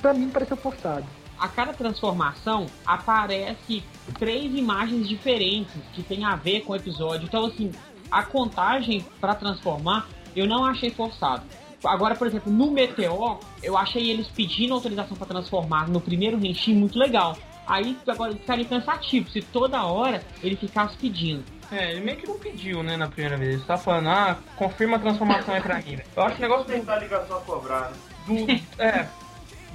pra 0.00 0.14
mim, 0.14 0.30
pareceu 0.30 0.56
forçado. 0.56 1.04
A 1.38 1.46
cada 1.46 1.72
transformação 1.72 2.66
aparece 2.84 3.84
três 4.18 4.52
imagens 4.54 5.08
diferentes 5.08 5.76
que 5.92 6.02
tem 6.02 6.24
a 6.24 6.34
ver 6.34 6.62
com 6.62 6.72
o 6.72 6.76
episódio. 6.76 7.26
Então, 7.26 7.44
assim, 7.44 7.70
a 8.10 8.22
contagem 8.22 9.04
pra 9.20 9.34
transformar 9.34 10.08
eu 10.34 10.46
não 10.46 10.64
achei 10.64 10.90
forçado. 10.90 11.42
Agora, 11.84 12.16
por 12.16 12.26
exemplo, 12.26 12.52
no 12.52 12.70
Meteor, 12.70 13.38
eu 13.62 13.76
achei 13.76 14.10
eles 14.10 14.28
pedindo 14.28 14.74
autorização 14.74 15.16
pra 15.16 15.26
transformar 15.26 15.88
no 15.88 16.00
primeiro 16.00 16.36
Renshin 16.38 16.74
muito 16.74 16.98
legal. 16.98 17.36
Aí 17.68 17.96
agora 18.08 18.32
ficaria 18.32 18.64
cansativo 18.64 19.28
se 19.30 19.42
toda 19.42 19.84
hora 19.84 20.22
ele 20.42 20.56
ficasse 20.56 20.96
pedindo. 20.96 21.44
É, 21.70 21.92
ele 21.92 22.00
meio 22.00 22.16
que 22.16 22.26
não 22.26 22.38
pediu, 22.38 22.82
né, 22.82 22.96
na 22.96 23.08
primeira 23.08 23.36
vez. 23.36 23.54
Ele 23.56 23.62
tá 23.64 23.76
falando, 23.76 24.08
ah, 24.08 24.38
confirma 24.56 24.96
a 24.96 24.98
transformação 25.00 25.54
aí 25.54 25.60
pra 25.60 25.76
mim. 25.76 25.98
Eu 26.16 26.22
acho 26.22 26.36
que 26.36 26.40
o 26.40 26.42
negócio 26.48 26.64
do, 26.66 26.72
tentar 26.72 26.94
a 26.94 26.98
ligação 26.98 27.36
a 27.36 27.40
cobrar, 27.42 27.90
né? 27.90 27.96
do- 28.26 28.82
é, 28.82 29.08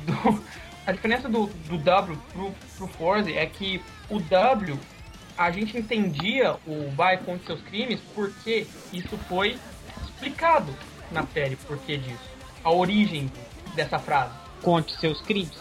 do- 0.06 0.44
a 0.88 0.92
diferença 0.92 1.30
do, 1.30 1.46
do 1.46 1.78
W 1.78 2.18
pro, 2.34 2.52
pro 2.78 2.88
Forza 2.88 3.30
é 3.30 3.46
que 3.46 3.80
o 4.10 4.20
W, 4.20 4.80
a 5.38 5.52
gente 5.52 5.78
entendia 5.78 6.56
o 6.66 6.90
vai 6.96 7.18
contra 7.18 7.46
seus 7.46 7.62
crimes 7.62 8.00
porque 8.16 8.66
isso 8.92 9.16
foi 9.30 9.58
explicado 10.04 10.74
na 11.12 11.24
série, 11.28 11.56
por 11.58 11.78
que 11.78 11.96
disso. 11.98 12.20
A 12.64 12.72
origem 12.72 13.32
dessa 13.76 14.00
frase. 14.00 14.34
Conte 14.64 15.00
seus 15.00 15.22
crimes. 15.22 15.52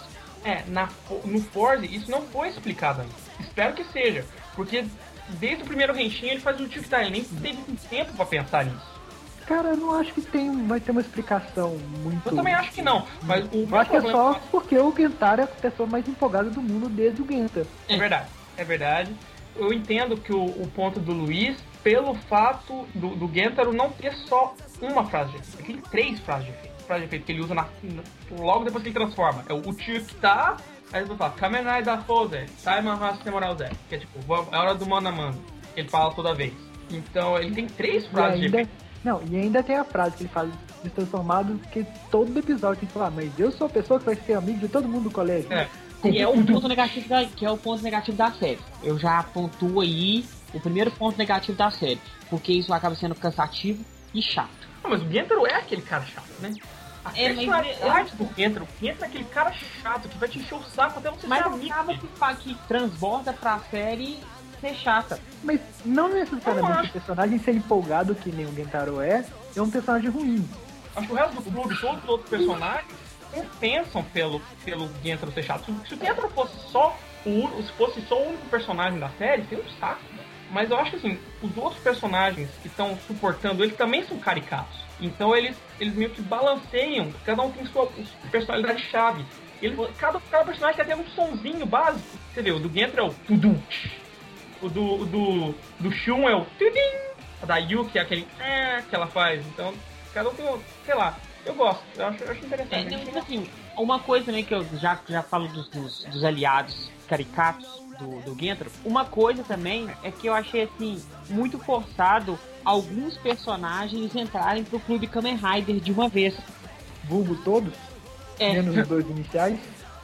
É, 0.45 0.63
na, 0.67 0.89
no 1.25 1.41
Forza 1.41 1.87
isso 1.87 2.11
não 2.11 2.23
foi 2.23 2.49
explicado 2.49 3.03
ainda. 3.03 3.15
Espero 3.41 3.75
que 3.75 3.85
seja, 3.85 4.25
porque 4.55 4.85
desde 5.29 5.63
o 5.63 5.67
primeiro 5.67 5.93
Renshin 5.93 6.27
ele 6.27 6.41
faz 6.41 6.61
o 6.61 6.69
tio 6.69 6.83
que 6.83 6.89
tá, 6.89 7.01
ele 7.01 7.11
nem 7.11 7.25
teve 7.25 7.63
tempo 7.89 8.13
pra 8.15 8.27
pensar 8.27 8.65
nisso. 8.65 8.93
Cara, 9.47 9.71
eu 9.71 9.77
não 9.77 9.95
acho 9.99 10.13
que 10.13 10.23
tem, 10.23 10.67
vai 10.67 10.81
ter 10.81 10.93
uma 10.93 11.01
explicação 11.01 11.77
muito. 12.03 12.29
Eu 12.29 12.37
também 12.37 12.55
acho 12.55 12.71
que 12.73 12.83
não, 12.83 13.07
mas 13.23 13.45
o 13.53 13.69
Eu 13.69 13.77
acho 13.77 13.91
que 13.91 13.97
é 13.97 14.01
só 14.01 14.41
porque 14.51 14.79
o 14.79 14.95
Gentaro 14.97 15.41
é 15.41 15.45
a 15.45 15.49
pessoa 15.49 15.89
mais 15.89 16.07
empolgada 16.07 16.49
do 16.49 16.63
mundo 16.63 16.89
desde 16.89 17.23
o 17.23 17.27
Genta. 17.27 17.67
É 17.89 17.97
verdade, 17.97 18.29
é 18.57 18.65
verdade. 18.65 19.15
Eu 19.57 19.73
entendo 19.73 20.17
que 20.17 20.33
o, 20.33 20.45
o 20.45 20.67
ponto 20.75 20.99
do 21.01 21.13
Luiz, 21.13 21.59
pelo 21.83 22.15
fato 22.15 22.87
do, 22.95 23.15
do 23.17 23.31
Gentaro 23.33 23.73
não 23.73 23.91
ter 23.91 24.15
só 24.15 24.55
uma 24.81 25.05
frase 25.05 25.33
de 25.33 25.39
efeito, 25.39 25.59
ele 25.59 25.67
tem 25.67 25.91
três 25.91 26.21
frases 26.21 26.47
de 26.47 26.53
efeito. 26.53 26.72
Frase 26.93 27.01
de 27.01 27.07
efeito 27.07 27.25
que 27.27 27.33
ele 27.33 27.41
usa 27.43 27.55
na, 27.55 27.63
na- 27.83 28.03
logo 28.39 28.65
depois 28.65 28.83
que 28.83 28.91
ele 28.91 28.95
transforma. 28.99 29.45
É 29.49 29.53
o, 29.53 29.59
o 29.59 29.75
tio 29.75 30.03
que 30.05 30.15
tá, 30.17 30.57
aí 30.93 31.03
ele 31.03 31.15
fala, 31.17 31.31
Kamenai 31.33 31.83
da 31.83 31.99
Fose, 31.99 32.45
Taima 32.63 32.97
Temoral 33.25 33.57
Zé, 33.57 33.71
que 33.89 33.95
é 33.95 33.99
tipo, 33.99 34.19
"Vamos- 34.27 34.53
é 34.53 34.57
hora 34.57 34.75
do 34.75 34.87
mano 34.87 35.09
a 35.09 35.13
mano. 35.13 35.45
Ele 35.77 35.89
fala 35.89 36.13
toda 36.15 36.35
vez. 36.35 36.53
Então 36.91 37.39
ele 37.39 37.55
tem 37.55 37.67
três 37.67 38.07
frases 38.07 38.39
de 38.41 38.47
ainda, 38.47 38.61
efeito. 38.63 38.85
não, 39.03 39.23
e 39.31 39.37
ainda 39.37 39.63
tem 39.63 39.77
a 39.77 39.85
frase 39.85 40.17
que 40.17 40.23
ele 40.25 40.31
fala 40.31 40.51
de 40.85 40.91
transformado, 40.91 41.59
que 41.71 41.87
todo 42.11 42.39
episódio 42.39 42.81
tem 42.81 42.87
que 42.89 42.93
falar, 42.93 43.11
mas 43.11 43.31
eu 43.39 43.51
sou 43.53 43.67
a 43.67 43.71
pessoa 43.71 43.99
que 43.99 44.05
vai 44.07 44.15
ser 44.17 44.35
amigo 44.35 44.59
de 44.59 44.69
todo 44.69 44.87
mundo 44.89 45.05
do 45.05 45.11
colégio. 45.11 45.51
É. 45.53 45.67
Que 46.03 46.21
é 46.21 46.27
o 46.29 46.45
ponto 46.45 46.67
negativo 46.67 47.09
da, 47.09 47.25
que 47.25 47.47
é 47.47 47.51
o 47.51 47.57
ponto 47.57 47.81
negativo 47.83 48.17
da 48.17 48.31
série. 48.33 48.59
Eu 48.83 48.99
já 48.99 49.23
pontuo 49.23 49.81
aí 49.81 50.25
o 50.53 50.59
primeiro 50.61 50.91
ponto 50.91 51.17
negativo 51.17 51.57
da 51.57 51.71
série, 51.71 52.01
porque 52.29 52.53
isso 52.53 52.75
acaba 52.75 52.95
sendo 52.97 53.15
cansativo 53.15 53.83
e 54.13 54.21
chato. 54.21 54.51
Não, 54.83 54.91
mas 54.91 55.01
o 55.01 55.09
Gentaro 55.09 55.47
é 55.47 55.55
aquele 55.55 55.81
cara 55.81 56.05
chato, 56.05 56.27
né? 56.41 56.53
A 57.05 57.11
É, 57.19 57.29
mas 57.29 57.37
personalidade 57.37 58.17
do 58.17 58.29
Gentaro, 58.37 58.65
o 58.65 58.85
Gentaro 58.85 59.05
é 59.05 59.09
aquele 59.09 59.25
cara 59.25 59.53
chato 59.53 60.09
que 60.09 60.19
vai 60.19 60.29
te 60.29 60.39
encher 60.39 60.55
o 60.55 60.63
saco 60.63 60.99
até 60.99 61.11
você 61.11 61.27
Mas 61.27 61.39
ser 61.43 61.49
amigo. 61.49 61.73
acaba 61.73 61.93
dele. 61.95 62.09
que, 62.45 62.55
que 62.55 62.69
transborda 62.69 63.33
pra 63.33 63.59
série 63.71 64.19
ser 64.61 64.75
chata. 64.77 65.19
Mas 65.43 65.61
não 65.85 66.09
Eu 66.09 66.15
necessariamente 66.15 66.89
o 66.89 66.93
personagem 66.93 67.39
ser 67.41 67.53
empolgado 67.55 68.15
que 68.15 68.31
nem 68.31 68.47
o 68.47 68.55
Gentaro 68.55 69.01
é, 69.01 69.25
é 69.57 69.61
um 69.61 69.71
personagem 69.71 70.09
ruim. 70.09 70.49
Acho 70.95 71.07
que 71.07 71.13
o 71.13 71.17
resto 71.17 71.35
do 71.35 71.43
clube, 71.43 71.81
todos 71.81 72.03
os 72.05 72.09
outros 72.09 72.31
personagens, 72.31 72.93
compensam 73.33 74.05
pelo, 74.05 74.41
pelo 74.65 74.89
Gentaro 75.03 75.33
ser 75.33 75.43
chato. 75.43 75.75
Se, 75.89 75.95
o 75.95 75.99
Gentaro 75.99 76.29
fosse 76.31 76.55
só 76.71 76.97
o, 77.27 77.63
se 77.63 77.73
fosse 77.73 78.01
só 78.03 78.17
o 78.23 78.29
único 78.29 78.47
personagem 78.47 79.01
da 79.01 79.09
série, 79.11 79.45
seria 79.47 79.65
um 79.65 79.81
saco. 79.81 80.01
Mas 80.51 80.71
eu 80.71 80.79
acho 80.79 80.91
que 80.91 80.97
assim, 80.99 81.19
os 81.43 81.57
outros 81.57 81.83
personagens 81.83 82.49
que 82.61 82.69
estão 82.69 82.97
suportando 83.07 83.65
ele 83.65 83.73
também 83.73 84.05
são 84.07 84.19
caricatos. 84.19 84.82
Então 85.01 85.35
eles, 85.37 85.57
eles 85.81 85.95
meio 85.95 86.11
que 86.11 86.23
balanceiam, 86.23 87.13
cada 87.25 87.43
um 87.43 87.51
tem 87.51 87.65
sua 87.67 87.91
personalidade 88.31 88.83
chave. 88.91 89.25
Ele, 89.61 89.77
cada, 89.99 90.21
cada 90.31 90.45
personagem 90.45 90.77
tem 90.85 90.93
até 90.93 90.97
um 91.03 91.07
sonzinho 91.11 91.65
básico. 91.67 92.19
Você 92.35 92.43
vê, 92.43 92.51
o 92.51 92.59
do 92.59 92.69
Gentry 92.73 92.99
é 93.01 93.03
o 93.03 93.15
tudum. 93.27 93.61
O 94.61 94.69
do, 94.69 94.85
o 95.03 95.05
do, 95.07 95.55
do 95.81 95.93
Shun 95.93 96.29
é 96.29 96.35
o 96.37 96.45
tudim. 96.59 97.13
A 97.43 97.47
da 97.47 97.57
Yuki 97.59 97.99
é 97.99 98.03
aquele 98.03 98.27
é, 98.39 98.83
que 98.83 98.95
ela 98.95 99.07
faz. 99.09 99.45
Então, 99.47 99.75
cada 100.15 100.31
um 100.31 100.35
tem, 100.35 100.45
um- 100.49 100.61
sei 100.85 100.95
lá. 100.95 101.17
Eu 101.45 101.55
gosto, 101.55 101.83
eu 101.97 102.07
acho, 102.07 102.23
eu 102.23 102.31
acho 102.31 102.41
É, 102.43 102.47
interessante. 102.47 102.91
não, 102.91 103.01
tipo 103.05 103.19
assim, 103.19 103.49
uma 103.77 103.99
coisa 103.99 104.27
também 104.27 104.45
que 104.45 104.55
eu 104.55 104.65
já, 104.79 105.01
já 105.09 105.23
falo 105.25 105.49
dos, 105.49 105.69
dos, 105.69 106.05
dos 106.05 106.25
aliados 106.25 106.89
caricatos 107.09 107.82
do, 108.03 108.35
do 108.35 108.41
Gentro, 108.41 108.71
uma 108.85 109.05
coisa 109.05 109.43
também 109.45 109.89
é 110.03 110.11
que 110.11 110.27
eu 110.27 110.35
achei 110.35 110.63
assim, 110.65 111.03
muito 111.31 111.59
forçado 111.59 112.39
alguns 112.65 113.17
personagens 113.19 114.15
entrarem 114.15 114.65
pro 114.65 114.79
clube 114.81 115.07
Kamen 115.07 115.37
Rider 115.37 115.77
de 115.81 115.93
uma 115.93 116.09
vez. 116.09 116.35
Vulgo 117.05 117.35
todos, 117.37 117.73
É, 118.39 118.53
menos 118.53 118.77
os 118.77 118.87
dois 118.89 119.09
iniciais. 119.09 119.59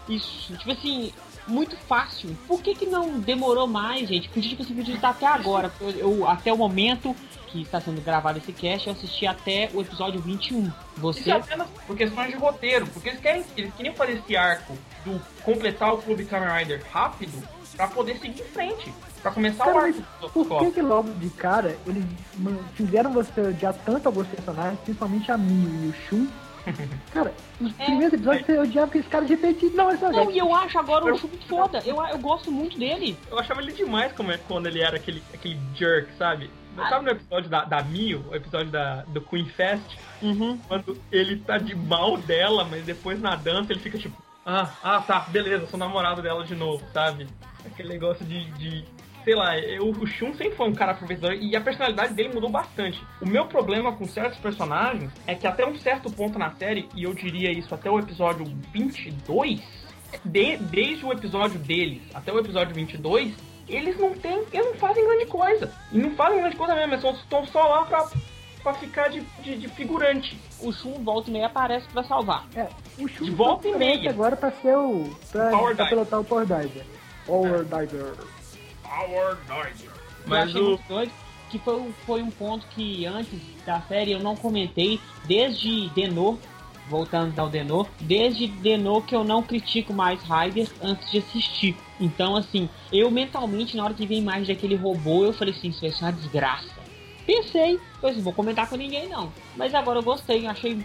isso, 0.08 0.56
tipo 0.56 0.72
assim, 0.72 1.12
muito 1.46 1.76
fácil. 1.76 2.36
Por 2.46 2.60
que 2.60 2.74
que 2.74 2.86
não 2.86 3.20
demorou 3.20 3.66
mais, 3.66 4.08
gente? 4.08 4.28
Podia, 4.28 4.50
tipo 4.50 4.62
assim, 4.62 4.74
podia 4.74 4.94
estar 4.94 5.10
até 5.10 5.26
agora. 5.26 5.72
Eu, 5.80 5.90
eu- 5.90 6.28
até 6.28 6.52
o 6.52 6.56
momento 6.58 7.14
que 7.46 7.62
está 7.62 7.80
sendo 7.80 8.02
gravado 8.02 8.38
esse 8.38 8.52
cast, 8.52 8.88
eu 8.88 8.92
assisti 8.92 9.26
até 9.26 9.70
o 9.72 9.80
episódio 9.80 10.20
21. 10.20 10.64
Isso 10.64 10.72
Você 10.98 11.30
é 11.30 11.34
apenas 11.34 11.66
por 11.86 11.96
questões 11.96 12.28
de 12.30 12.36
roteiro, 12.36 12.86
porque 12.88 13.08
eles 13.08 13.20
querem, 13.20 13.42
eles 13.56 13.72
queriam 13.74 13.94
fazer 13.94 14.14
esse 14.18 14.36
arco 14.36 14.76
do 15.04 15.18
completar 15.42 15.94
o 15.94 15.98
Clube 15.98 16.26
Kamen 16.26 16.50
Rider 16.58 16.84
rápido 16.92 17.32
pra 17.78 17.86
poder 17.88 18.18
seguir 18.18 18.42
em 18.42 18.44
frente, 18.44 18.92
pra 19.22 19.30
começar 19.30 19.62
o 19.64 19.66
Cara, 19.72 19.86
arco 19.86 19.98
mas 20.20 20.20
do 20.20 20.44
por 20.44 20.58
que, 20.58 20.70
que 20.72 20.82
logo 20.82 21.10
de 21.14 21.30
cara 21.30 21.78
eles 21.86 22.04
fizeram 22.74 23.12
você 23.12 23.40
odiar 23.40 23.72
tanto 23.86 24.06
alguns 24.06 24.26
personagens, 24.26 24.78
principalmente 24.80 25.30
a 25.32 25.38
Mio 25.38 25.84
e 25.84 25.88
o 25.88 25.92
Shun? 25.94 26.26
Cara, 27.14 27.32
os 27.60 27.72
É. 27.78 27.84
primeiros 27.84 28.12
episódios 28.12 28.44
você 28.46 28.58
odiava 28.58 28.88
aqueles 28.88 29.08
caras 29.08 29.28
repetidos. 29.30 29.74
Não, 29.74 29.90
essa 29.90 30.10
Não, 30.10 30.30
e 30.30 30.36
eu 30.38 30.54
acho 30.54 30.78
agora 30.78 31.04
o 31.14 31.16
Shun 31.16 31.28
muito 31.28 31.46
foda. 31.46 31.82
Eu, 31.86 31.96
eu 32.08 32.18
gosto 32.18 32.50
muito 32.52 32.76
dele. 32.78 33.16
Eu 33.30 33.38
achava 33.38 33.62
ele 33.62 33.72
demais 33.72 34.12
como 34.12 34.32
é, 34.32 34.36
quando 34.36 34.66
ele 34.66 34.82
era 34.82 34.96
aquele, 34.96 35.22
aquele 35.32 35.58
jerk, 35.76 36.12
sabe? 36.18 36.50
Sabe 36.88 37.06
no 37.06 37.10
episódio 37.10 37.48
da, 37.48 37.64
da 37.64 37.82
Mio, 37.82 38.24
o 38.30 38.34
episódio 38.36 38.70
da, 38.70 39.02
do 39.08 39.20
Queen 39.20 39.46
Fest, 39.46 39.82
Uhum. 40.20 40.58
quando 40.68 40.96
ele 41.12 41.36
tá 41.38 41.58
de 41.58 41.74
mal 41.76 42.16
dela, 42.18 42.64
mas 42.64 42.84
depois 42.84 43.20
na 43.20 43.34
dança 43.36 43.72
ele 43.72 43.80
fica 43.80 43.96
tipo, 43.98 44.16
ah, 44.48 44.70
ah 44.82 45.00
tá, 45.02 45.20
beleza, 45.28 45.66
sou 45.66 45.78
namorado 45.78 46.22
dela 46.22 46.44
de 46.44 46.54
novo, 46.54 46.82
sabe? 46.92 47.26
Aquele 47.66 47.90
negócio 47.90 48.24
de. 48.24 48.44
de 48.52 48.84
sei 49.24 49.34
lá, 49.34 49.58
eu, 49.58 49.90
o 49.90 50.06
Shun 50.06 50.32
sempre 50.34 50.56
foi 50.56 50.68
um 50.70 50.74
cara 50.74 50.92
aproveitador 50.92 51.34
e 51.34 51.54
a 51.54 51.60
personalidade 51.60 52.14
dele 52.14 52.32
mudou 52.32 52.48
bastante. 52.48 52.98
O 53.20 53.26
meu 53.26 53.44
problema 53.46 53.92
com 53.92 54.06
certos 54.06 54.38
personagens 54.38 55.12
é 55.26 55.34
que 55.34 55.46
até 55.46 55.66
um 55.66 55.76
certo 55.76 56.10
ponto 56.10 56.38
na 56.38 56.50
série, 56.52 56.88
e 56.94 57.02
eu 57.04 57.12
diria 57.12 57.50
isso 57.52 57.74
até 57.74 57.90
o 57.90 57.98
episódio 57.98 58.46
22, 58.72 59.60
de- 60.24 60.56
desde 60.56 61.04
o 61.04 61.12
episódio 61.12 61.58
deles 61.58 62.00
até 62.14 62.32
o 62.32 62.38
episódio 62.38 62.74
22, 62.74 63.34
eles 63.68 63.98
não 63.98 64.14
têm, 64.14 64.44
eles 64.50 64.66
não 64.66 64.74
fazem 64.76 65.04
grande 65.06 65.26
coisa. 65.26 65.70
E 65.92 65.98
não 65.98 66.12
fazem 66.12 66.40
grande 66.40 66.56
coisa 66.56 66.74
mesmo, 66.74 66.94
eles 66.94 67.02
só- 67.02 67.10
estão 67.12 67.46
só 67.46 67.62
lá 67.68 67.84
pra, 67.84 68.08
pra 68.62 68.72
ficar 68.74 69.08
de, 69.08 69.20
de, 69.42 69.58
de 69.58 69.68
figurante. 69.68 70.38
O 70.60 70.72
Shun 70.72 71.04
volta 71.04 71.28
e 71.28 71.32
meia 71.34 71.46
aparece 71.48 71.86
pra 71.88 72.02
salvar. 72.02 72.46
É, 72.56 72.66
o 73.00 73.08
Shun 73.08 73.24
De 73.24 73.30
volta 73.30 73.68
e 73.68 73.70
aparece 73.74 73.96
meia. 73.98 74.10
agora 74.10 74.36
pra 74.36 74.50
ser 74.50 74.76
o. 74.76 75.10
pra, 75.30 75.50
Power 75.50 75.74
pra 75.76 75.84
Diver. 75.84 75.88
pilotar 75.88 76.20
o 76.20 76.24
Power 76.24 76.46
Diver. 76.46 76.84
Power 77.26 77.64
Diver. 77.64 78.14
Power 78.82 79.36
Diver. 79.36 79.90
eu 79.90 79.92
Mas 80.26 80.48
achei 80.48 80.60
o. 80.60 80.64
muito 80.68 80.88
doido, 80.88 81.12
que 81.50 81.58
foi, 81.58 81.76
um- 81.80 81.92
foi 82.06 82.22
um 82.22 82.30
ponto 82.30 82.66
que 82.68 83.06
antes 83.06 83.38
da 83.64 83.80
série 83.82 84.12
eu 84.12 84.20
não 84.20 84.34
comentei, 84.36 85.00
desde 85.26 85.88
Denor, 85.90 86.36
voltando 86.88 87.38
ao 87.38 87.48
Denor, 87.48 87.86
desde 88.00 88.46
Denor 88.46 89.02
que 89.02 89.14
eu 89.14 89.22
não 89.24 89.42
critico 89.42 89.92
mais 89.92 90.20
Rider 90.22 90.68
antes 90.82 91.10
de 91.10 91.18
assistir. 91.18 91.76
Então, 92.00 92.36
assim, 92.36 92.68
eu 92.92 93.10
mentalmente, 93.10 93.76
na 93.76 93.84
hora 93.84 93.94
que 93.94 94.06
vi 94.06 94.14
a 94.14 94.18
imagem 94.18 94.54
daquele 94.54 94.74
robô, 94.76 95.24
eu 95.24 95.32
falei 95.32 95.52
assim, 95.54 95.68
isso 95.68 95.80
vai 95.80 95.90
ser 95.90 96.04
uma 96.04 96.12
desgraça. 96.12 96.78
Pensei, 97.26 97.78
pois 98.00 98.16
não 98.16 98.22
vou 98.24 98.32
comentar 98.32 98.68
com 98.68 98.76
ninguém 98.76 99.06
não. 99.08 99.30
Mas 99.54 99.74
agora 99.74 99.98
eu 99.98 100.02
gostei, 100.02 100.46
achei. 100.46 100.78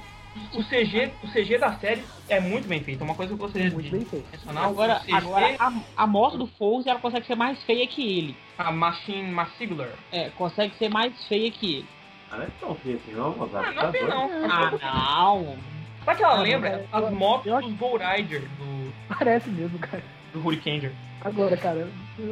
O 0.53 0.63
CG, 0.63 1.11
o 1.23 1.27
CG 1.27 1.57
da 1.59 1.77
série 1.79 2.03
é 2.27 2.39
muito 2.39 2.67
bem 2.67 2.83
feito. 2.83 3.01
É 3.01 3.03
uma 3.03 3.15
coisa 3.15 3.29
que 3.29 3.33
eu 3.35 3.37
gostaria 3.45 3.69
Muito 3.69 3.85
de 3.85 3.91
bem 3.91 4.05
feito. 4.05 4.25
mencionar. 4.31 4.65
Agora, 4.65 4.99
CG, 5.01 5.13
agora 5.13 5.55
a, 5.59 5.71
a 6.03 6.07
moto 6.07 6.37
do 6.37 6.47
Fouse 6.47 6.89
ela 6.89 6.99
consegue 6.99 7.25
ser 7.27 7.35
mais 7.35 7.61
feia 7.63 7.87
que 7.87 8.17
ele. 8.17 8.35
a 8.57 8.71
Machine 8.71 9.31
Massigular. 9.31 9.93
É, 10.11 10.29
consegue 10.31 10.75
ser 10.77 10.89
mais 10.89 11.13
feia 11.27 11.51
que 11.51 11.75
ele. 11.77 11.87
Ah, 12.31 12.37
não 12.37 12.43
é 12.43 12.47
tão 12.59 12.75
feio 12.75 12.97
assim, 12.97 13.11
não, 13.11 13.37
Mozart. 13.37 13.67
Ah, 13.67 13.71
não 13.73 13.83
é 13.89 13.91
feio 13.91 14.07
não. 14.07 14.29
Ah, 14.49 14.71
não. 14.81 15.57
Sabe 16.03 16.17
que 16.17 16.23
ela 16.23 16.33
Ah, 16.33 16.41
lembra? 16.41 16.69
é, 16.69 16.87
As 16.91 17.11
motos 17.11 17.45
eu 17.45 17.55
acho- 17.57 17.67
dos 17.69 17.77
Ghoul 17.77 17.97
Rider 17.99 18.41
do, 18.57 18.93
Parece 19.07 19.49
mesmo, 19.51 19.77
cara. 19.79 20.03
do 20.31 20.39
Hurricaner. 20.39 20.93
Agora, 21.21 21.55
cara, 21.55 21.87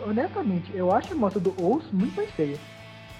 honestamente, 0.06 0.72
eu 0.76 0.92
acho 0.92 1.14
a 1.14 1.16
moto 1.16 1.40
do 1.40 1.54
Ous 1.64 1.90
muito 1.92 2.16
mais 2.16 2.30
feia. 2.32 2.58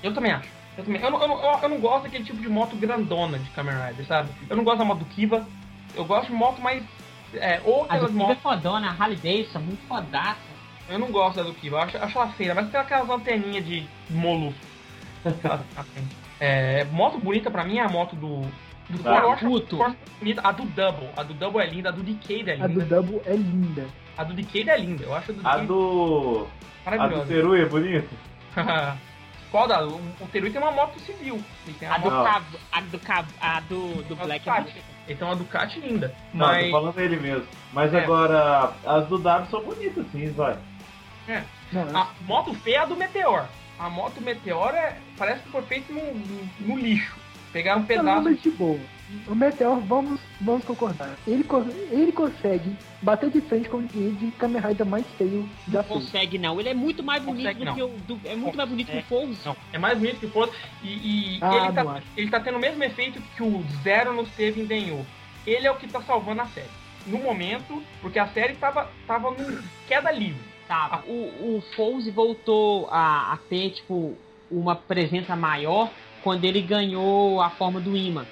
Eu 0.04 0.14
também 0.14 0.32
acho. 0.32 0.50
Eu, 0.78 0.84
também. 0.84 1.02
Eu, 1.02 1.12
não- 1.12 1.22
eu, 1.22 1.28
não- 1.28 1.62
eu, 1.64 1.70
não 1.70 1.80
gosto 1.80 2.04
daquele 2.04 2.24
tipo 2.24 2.40
de 2.42 2.48
moto 2.50 2.76
grandona 2.76 3.38
de 3.40 3.50
Kamen 3.52 3.74
Rider, 3.88 4.06
sabe? 4.06 4.30
Eu 4.50 4.56
não 4.58 4.64
gosto 4.64 4.80
da 4.80 4.86
moto 4.86 5.00
do 5.00 5.06
Kiva. 5.06 5.46
Eu 5.96 6.06
gosto 6.06 6.28
de 6.28 6.34
moto 6.34 6.62
mais. 6.62 6.84
É, 7.34 7.62
ou 7.64 7.86
A 7.90 7.98
do 7.98 8.08
Kiva 8.08 8.20
é 8.24 8.28
motos. 8.28 8.42
fodona, 8.44 8.88
a 8.90 8.92
Harley 8.92 9.18
Davidson, 9.18 9.60
muito 9.60 9.86
fodaça. 9.88 10.40
Eu 10.90 11.00
não 11.00 11.12
gosto 11.12 11.38
da 11.38 11.44
do 11.44 11.54
Kiva, 11.54 11.78
eu 11.78 11.82
acho, 11.82 11.98
acho 11.98 12.18
ela 12.18 12.28
feia, 12.32 12.54
mas 12.56 12.70
tem 12.70 12.80
aquelas 12.80 13.10
anteninhas 13.10 13.66
de 13.66 13.88
molusco. 14.10 14.60
Frente. 15.24 15.40
é, 16.40 16.84
moto 16.86 17.18
bonita 17.20 17.50
pra 17.52 17.64
mim 17.64 17.78
é 17.78 17.82
a 17.84 17.90
moto 17.90 18.16
do. 18.16 18.42
Do 18.90 19.00
Ah, 19.08 19.12
Ford, 19.14 19.24
eu 19.24 19.32
acho 19.32 19.46
a 19.46 19.50
puto. 19.50 19.78
Ford 19.78 19.96
bonita. 20.20 20.42
A 20.44 20.52
do 20.52 20.64
Double. 20.66 21.10
A 21.16 21.24
do 21.24 21.34
Double 21.34 21.62
é 21.62 21.66
linda, 21.68 21.90
a 21.90 21.92
do 21.94 22.04
Decade 22.04 22.50
é 22.50 22.54
A 22.56 22.68
do 22.68 22.80
linda. 22.80 22.86
Double 22.96 23.22
é 23.26 23.34
linda. 23.36 23.86
A 24.18 24.24
do 24.26 24.34
Decade 24.34 24.70
é 24.70 24.78
linda. 24.78 25.04
Eu 25.06 25.14
acho 25.16 25.32
a 25.32 25.34
do 25.34 25.40
A 25.40 25.52
Decade 25.52 25.68
do. 25.68 26.48
A 26.86 26.98
do. 27.08 27.26
Teru 27.26 27.56
é 27.56 27.66
bonita? 27.66 28.10
Qual 29.52 29.68
da? 29.68 29.86
O, 29.86 29.96
o 29.98 30.28
Terui 30.32 30.50
tem 30.50 30.62
uma 30.62 30.72
moto 30.72 30.98
civil. 31.02 31.44
Ele 31.68 31.78
tem 31.78 31.88
uma 31.88 31.96
A 31.96 32.00
do 32.00 32.10
moto. 32.12 32.24
Cabo, 32.26 32.46
a 32.72 32.82
do 32.82 33.00
Cabo, 33.00 33.28
a 33.42 33.60
do, 33.60 34.04
do 34.04 34.14
uma 34.14 34.26
Black 34.26 34.50
é 34.50 34.52
Ducati. 34.54 34.82
Ele 35.08 35.18
tem 35.20 35.28
uma 35.28 35.36
Ducati 35.36 35.80
linda. 35.82 36.16
Não, 36.34 36.48
Mas. 36.48 36.66
tô 36.66 36.72
falando 36.72 37.00
ele 37.00 37.18
mesmo. 37.18 37.48
Mas 37.74 37.94
É. 37.94 38.00
agora, 38.04 38.74
as 38.86 39.08
do 39.08 39.18
W 39.18 39.50
são 39.52 39.62
bonitas 39.64 40.06
sim, 40.12 40.30
vai. 40.32 40.58
Não, 41.72 41.98
A 41.98 42.08
moto 42.22 42.54
feia 42.56 42.78
é 42.78 42.80
a 42.80 42.86
do 42.86 42.96
Meteor. 42.96 43.46
A 43.80 43.90
moto 43.90 44.22
Meteor 44.22 44.74
é, 44.74 44.98
parece 45.18 45.42
que 45.44 45.50
foi 45.50 45.62
feita 45.64 45.92
no, 45.94 46.02
no, 46.14 46.50
no 46.60 46.78
lixo. 46.78 47.16
Pegaram 47.52 47.80
um 47.80 47.82
Não, 47.82 47.88
pedaço. 47.88 48.34
de 48.36 48.52
boa. 48.52 48.80
O 49.28 49.36
Meteor, 49.36 49.80
vamos, 49.82 50.20
vamos 50.40 50.64
concordar. 50.66 51.16
Ele, 51.28 51.46
ele 51.92 52.12
consegue 52.12 52.76
bater 53.02 53.30
de 53.30 53.42
frente 53.42 53.68
com 53.68 53.78
o 53.78 53.84
de 53.84 54.32
Kamen 54.38 54.62
Rider 54.62 54.86
mais 54.86 55.06
feio 55.18 55.48
já 55.70 55.80
Não 55.80 55.90
consegue 55.90 56.38
não, 56.38 56.60
ele 56.60 56.70
é 56.70 56.74
muito 56.74 57.04
mais 57.04 57.22
bonito 57.24 57.42
Consegue 57.44 57.60
do 57.60 57.66
não. 57.66 57.76
que 57.76 57.84
o. 57.84 57.88
do- 58.08 58.22
é 58.26 58.36
muito 58.36 58.56
mais 58.58 58.70
bonito 58.70 58.92
que 58.92 58.98
o 59.00 59.04
Foles. 59.04 59.44
Não, 59.46 59.56
é 59.74 59.78
mais 59.78 59.98
bonito 59.98 60.20
que 60.20 60.26
o 60.28 60.30
Forza. 60.32 60.54
E, 60.84 60.88
e 61.36 61.40
Ah, 61.42 61.56
ele, 61.56 61.74
tá, 61.74 61.82
acho. 61.92 62.08
ele 62.16 62.30
tá 62.30 62.40
tendo 62.40 62.58
o 62.58 62.62
mesmo 62.62 62.84
efeito 62.84 63.22
que 63.36 63.44
o 63.44 63.64
Zero 63.84 64.14
nos 64.14 64.30
teve 64.30 64.62
em 64.62 64.66
Denho. 64.66 65.06
Ele 65.46 65.66
é 65.68 65.72
o 65.72 65.76
que 65.76 65.88
tá 65.88 66.02
salvando 66.02 66.42
a 66.42 66.46
série. 66.48 66.70
No 67.08 67.18
momento, 67.18 67.82
porque 68.02 68.20
a 68.20 68.28
série 68.28 68.54
tava, 68.56 68.90
tava 69.08 69.32
num 69.32 69.60
queda 69.88 70.12
livre. 70.12 70.40
Tá, 70.68 71.02
o, 71.06 71.12
o 71.58 71.64
Foles 71.76 72.08
voltou 72.14 72.88
a, 72.92 73.34
a 73.34 73.38
ter, 73.50 73.72
tipo, 73.72 74.16
uma 74.50 74.76
presença 74.76 75.36
maior 75.36 75.90
quando 76.24 76.46
ele 76.46 76.62
ganhou 76.62 77.42
a 77.42 77.50
forma 77.50 77.80
do 77.82 77.98
imã. 77.98 78.26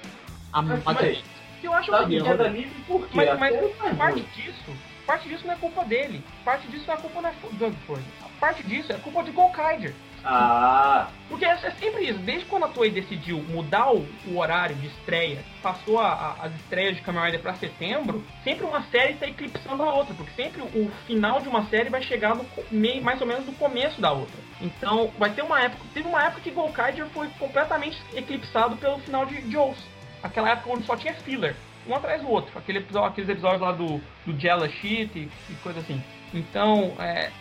A 0.53 0.61
Mas, 0.61 1.23
eu 1.63 1.73
acho 1.73 1.91
Tá 1.91 2.05
que 2.05 2.21
queda 2.21 2.47
livre 2.47 2.81
por 2.87 3.01
quê? 3.07 3.15
Mas, 3.17 3.39
mas 3.39 3.55
é 3.55 3.93
parte 3.95 4.13
ruim. 4.21 4.25
disso, 4.35 4.71
parte 5.05 5.27
disso 5.29 5.45
não 5.45 5.53
é 5.53 5.57
culpa 5.57 5.83
dele. 5.85 6.23
Parte 6.45 6.67
disso 6.67 6.89
é 6.91 6.95
culpa 6.97 7.21
da 7.21 7.31
Doug 7.53 7.73
Ford. 7.85 8.01
Parte 8.39 8.63
disso 8.63 8.91
é 8.91 8.95
culpa 8.97 9.23
de 9.23 9.31
Golkider. 9.31 9.93
Ah, 10.23 11.07
Porque 11.29 11.45
é, 11.45 11.49
é 11.51 11.71
sempre 11.79 12.03
isso. 12.09 12.19
Desde 12.19 12.45
quando 12.45 12.65
a 12.65 12.69
Toei 12.69 12.91
decidiu 12.91 13.41
mudar 13.43 13.93
o, 13.93 14.05
o 14.27 14.37
horário 14.37 14.75
de 14.75 14.87
estreia, 14.87 15.43
passou 15.63 15.97
a- 15.99 16.11
a- 16.41 16.45
as 16.45 16.55
estreias 16.55 16.95
de 16.97 17.01
Kamen 17.01 17.23
Rider 17.23 17.41
pra 17.41 17.53
setembro, 17.55 18.21
sempre 18.43 18.65
uma 18.65 18.81
série 18.83 19.13
tá 19.13 19.27
eclipsando 19.27 19.81
a 19.81 19.93
outra. 19.93 20.13
Porque 20.13 20.31
sempre 20.31 20.61
o 20.61 20.91
final 21.07 21.39
de 21.39 21.47
uma 21.47 21.65
série 21.67 21.89
vai 21.89 22.01
chegar 22.01 22.35
no 22.35 22.45
meio, 22.69 23.01
mais 23.01 23.21
ou 23.21 23.27
menos 23.27 23.45
no 23.45 23.53
começo 23.53 24.01
da 24.01 24.11
outra. 24.11 24.35
Então 24.61 25.09
vai 25.17 25.29
ter 25.29 25.41
uma 25.41 25.61
época. 25.61 25.83
Teve 25.93 26.07
uma 26.09 26.21
época 26.23 26.41
que 26.41 26.51
Golkider 26.51 27.05
foi 27.13 27.27
completamente 27.39 27.97
eclipsado 28.13 28.75
pelo 28.75 28.99
final 28.99 29.25
de 29.25 29.49
Joes. 29.49 29.77
Aquela 30.23 30.49
época 30.51 30.69
onde 30.71 30.85
só 30.85 30.95
tinha 30.95 31.13
filler. 31.13 31.55
Um 31.87 31.95
atrás 31.95 32.21
do 32.21 32.29
outro. 32.29 32.57
Aquele 32.57 32.79
episódio, 32.79 33.09
aqueles 33.09 33.29
episódios 33.29 33.61
lá 33.61 33.71
do, 33.71 34.01
do 34.25 34.39
Jella 34.39 34.67
Sheet 34.69 35.11
e, 35.17 35.29
e 35.51 35.55
coisa 35.63 35.79
assim. 35.79 36.03
Então, 36.33 36.93
é, 36.99 37.31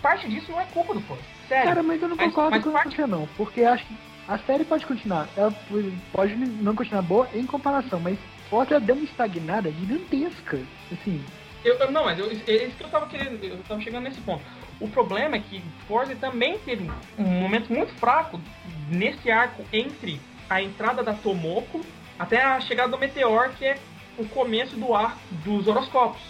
parte 0.00 0.28
disso 0.28 0.50
não 0.52 0.60
é 0.60 0.64
culpa 0.66 0.94
do 0.94 1.00
Ford. 1.02 1.20
Sério. 1.48 1.68
Cara, 1.68 1.82
mas 1.82 2.00
eu 2.00 2.08
não 2.08 2.16
Mas- 2.16 2.26
concordo 2.28 2.50
mas 2.52 2.64
com 2.64 2.72
parte- 2.72 2.96
você 2.96 3.06
não, 3.06 3.28
porque 3.36 3.62
acho 3.64 3.84
que 3.84 3.94
a 4.28 4.38
série 4.38 4.64
pode 4.64 4.86
continuar. 4.86 5.28
Ela 5.36 5.52
pode 6.12 6.34
não 6.36 6.74
continuar 6.74 7.02
boa 7.02 7.28
em 7.34 7.44
comparação, 7.44 8.00
mas 8.00 8.16
outra 8.50 8.78
deu 8.80 8.94
uma 8.94 9.04
estagnada 9.04 9.70
gigantesca. 9.72 10.60
Assim, 10.92 11.22
Eu, 11.64 11.74
eu- 11.78 11.90
não, 11.90 12.04
mas 12.04 12.18
eu, 12.18 12.26
é 12.30 12.64
isso 12.64 12.76
que 12.76 12.84
eu 12.84 12.88
tava 12.88 13.06
querendo, 13.08 13.42
eu 13.44 13.58
tava 13.68 13.80
chegando 13.80 14.04
nesse 14.04 14.20
ponto. 14.20 14.42
O 14.80 14.88
problema 14.88 15.36
é 15.36 15.40
que 15.40 15.62
Forza 15.86 16.14
também 16.16 16.58
teve 16.60 16.90
um 17.18 17.22
momento 17.24 17.72
muito 17.72 17.92
fraco 17.94 18.40
nesse 18.88 19.30
arco 19.30 19.64
entre 19.72 20.20
a 20.48 20.62
entrada 20.62 21.02
da 21.02 21.12
Tomoko 21.12 21.80
até 22.22 22.40
a 22.40 22.60
chegada 22.60 22.88
do 22.90 22.98
Meteor, 22.98 23.50
que 23.58 23.64
é 23.64 23.76
o 24.16 24.24
começo 24.28 24.76
do 24.76 24.94
arco 24.94 25.18
dos 25.44 25.66
horoscópios. 25.66 26.22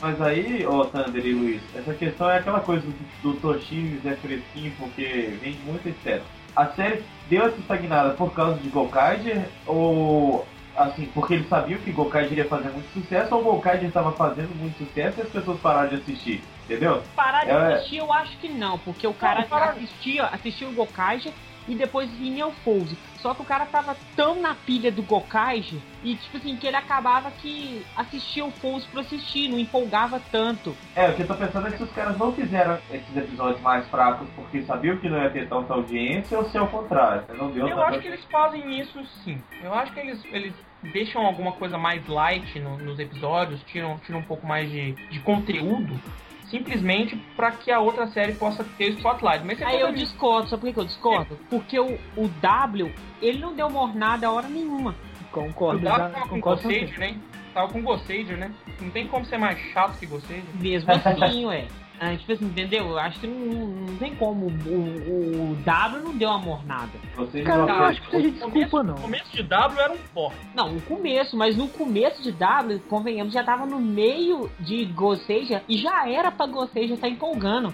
Mas 0.00 0.20
aí, 0.20 0.66
ô 0.66 0.84
Thunder 0.86 1.24
e 1.24 1.32
Luiz, 1.32 1.62
essa 1.74 1.92
questão 1.92 2.30
é 2.30 2.38
aquela 2.38 2.60
coisa 2.60 2.86
do, 3.22 3.32
do 3.34 3.54
é 3.54 4.16
fresquinho 4.16 4.72
porque 4.78 5.38
vende 5.42 5.58
muito 5.64 5.86
excesso. 5.88 6.24
A 6.54 6.66
série 6.68 7.02
deu 7.28 7.42
essa 7.46 7.56
estagnada 7.58 8.10
por 8.14 8.32
causa 8.32 8.58
de 8.58 8.68
Gokaiger 8.70 9.46
ou 9.66 10.46
assim, 10.74 11.06
porque 11.14 11.34
eles 11.34 11.48
sabiam 11.48 11.80
que 11.80 11.92
Gokaiger 11.92 12.32
iria 12.32 12.44
fazer 12.46 12.70
muito 12.70 12.90
sucesso 12.94 13.34
ou 13.34 13.42
Gokaiger 13.42 13.88
estava 13.88 14.12
fazendo 14.12 14.54
muito 14.58 14.78
sucesso 14.78 15.18
e 15.20 15.22
as 15.22 15.28
pessoas 15.28 15.60
pararam 15.60 15.88
de 15.90 15.96
assistir, 15.96 16.42
entendeu? 16.64 17.02
Parar 17.14 17.44
de 17.44 17.50
É. 17.50 17.74
assistir, 17.74 17.96
eu 17.98 18.10
acho 18.12 18.36
que 18.38 18.48
não, 18.48 18.78
porque 18.78 19.06
o 19.06 19.14
cara 19.14 19.42
parar- 19.44 19.70
assistia, 19.70 20.24
assistia 20.26 20.68
o 20.68 20.72
Gokaiger 20.72 21.32
e 21.68 21.74
depois 21.74 22.10
vinha 22.12 22.46
o 22.46 22.52
Fouse. 22.52 22.96
Só 23.20 23.34
que 23.34 23.42
o 23.42 23.44
cara 23.44 23.66
tava 23.66 23.96
tão 24.14 24.40
na 24.40 24.54
pilha 24.54 24.92
do 24.92 25.02
Gokaiger 25.02 25.80
e, 26.04 26.14
tipo 26.14 26.36
assim, 26.36 26.56
que 26.56 26.66
ele 26.66 26.76
acabava 26.76 27.30
que 27.30 27.84
assistia 27.96 28.44
o 28.44 28.50
Fouse 28.52 28.86
pra 28.88 29.00
assistir, 29.00 29.48
não 29.48 29.58
empolgava 29.58 30.20
tanto. 30.30 30.76
É, 30.94 31.08
o 31.08 31.14
que 31.14 31.22
eu 31.22 31.26
tô 31.26 31.34
pensando 31.34 31.66
é 31.66 31.70
que 31.72 31.78
se 31.78 31.82
os 31.82 31.92
caras 31.92 32.16
não 32.18 32.32
fizeram 32.32 32.78
esses 32.90 33.16
episódios 33.16 33.60
mais 33.62 33.86
fracos 33.88 34.28
porque 34.36 34.62
sabiam 34.62 34.96
que 34.98 35.08
não 35.08 35.20
ia 35.20 35.30
ter 35.30 35.48
tanta 35.48 35.72
audiência 35.74 36.38
ou 36.38 36.44
se 36.48 36.56
é 36.56 36.60
o 36.62 36.68
contrário. 36.68 37.24
Não 37.36 37.50
deu 37.50 37.66
Eu 37.68 37.82
acho 37.82 37.98
que 38.00 38.08
eles 38.08 38.24
fazem 38.30 38.78
isso 38.80 39.04
sim. 39.24 39.42
Eu 39.62 39.74
acho 39.74 39.92
que 39.92 40.00
eles, 40.00 40.24
eles 40.26 40.52
deixam 40.92 41.26
alguma 41.26 41.52
coisa 41.52 41.76
mais 41.76 42.06
light 42.06 42.60
no- 42.60 42.78
nos 42.78 42.98
episódios, 43.00 43.60
tiram, 43.64 43.98
tiram 44.06 44.20
um 44.20 44.22
pouco 44.24 44.46
mais 44.46 44.70
de, 44.70 44.92
de 45.10 45.18
conteúdo, 45.20 46.00
simplesmente 46.50 47.16
pra 47.36 47.50
que 47.52 47.70
a 47.70 47.80
outra 47.80 48.06
série 48.08 48.32
possa 48.34 48.64
ter 48.76 48.90
spotlight. 48.92 49.44
Mas 49.44 49.60
Aí 49.62 49.80
eu 49.80 49.92
discordo, 49.92 50.48
sabe 50.48 50.62
por 50.62 50.72
que 50.74 50.80
eu 50.80 50.84
discordo? 50.84 51.38
Porque 51.50 51.78
o, 51.78 51.98
o 52.16 52.28
W, 52.40 52.92
ele 53.20 53.38
não 53.38 53.54
deu 53.54 53.68
mornada 53.70 54.26
a 54.26 54.30
hora 54.32 54.48
nenhuma. 54.48 54.94
O 55.20 55.24
Concordo, 55.32 55.80
Dado 55.80 55.98
já- 55.98 56.08
tava 56.10 56.22
com 56.28 56.34
concordo 56.36 56.62
com 56.62 56.68
você. 56.68 56.98
né? 56.98 57.16
Tava 57.52 57.72
com 57.72 57.82
Gossager, 57.82 58.36
né? 58.36 58.52
Não 58.80 58.90
tem 58.90 59.06
como 59.06 59.24
ser 59.24 59.38
mais 59.38 59.58
chato 59.72 59.98
que 59.98 60.06
Gossager. 60.06 60.44
Mesmo 60.54 60.92
assim, 60.92 61.44
ué. 61.46 61.66
Ah, 61.98 62.14
tipo 62.16 62.32
assim, 62.32 62.44
entendeu? 62.44 62.88
Eu 62.88 62.98
acho 62.98 63.20
que 63.20 63.26
não, 63.26 63.66
não 63.66 63.96
tem 63.96 64.14
como. 64.16 64.46
O, 64.46 65.52
o 65.52 65.56
W 65.64 66.02
não 66.02 66.16
deu 66.16 66.28
uma 66.28 66.38
mornada. 66.38 66.92
Vocês 67.16 67.46
Cara, 67.46 67.60
eu 67.62 67.84
acho 67.84 68.02
que 68.02 68.10
seja 68.10 68.30
desculpa, 68.30 68.80
O 68.80 68.82
não. 68.82 68.94
começo 68.94 69.32
de 69.34 69.42
W 69.42 69.80
era 69.80 69.92
um 69.92 69.98
pó. 70.12 70.32
Não, 70.54 70.72
no 70.72 70.80
começo, 70.82 71.36
mas 71.36 71.56
no 71.56 71.68
começo 71.68 72.22
de 72.22 72.32
W, 72.32 72.80
convenhamos, 72.88 73.32
já 73.32 73.42
tava 73.42 73.64
no 73.64 73.80
meio 73.80 74.50
de 74.60 74.84
Goseja 74.86 75.62
e 75.68 75.78
já 75.78 76.08
era 76.08 76.30
pra 76.30 76.46
Goseja 76.46 76.94
estar 76.94 77.08
empolgando. 77.08 77.72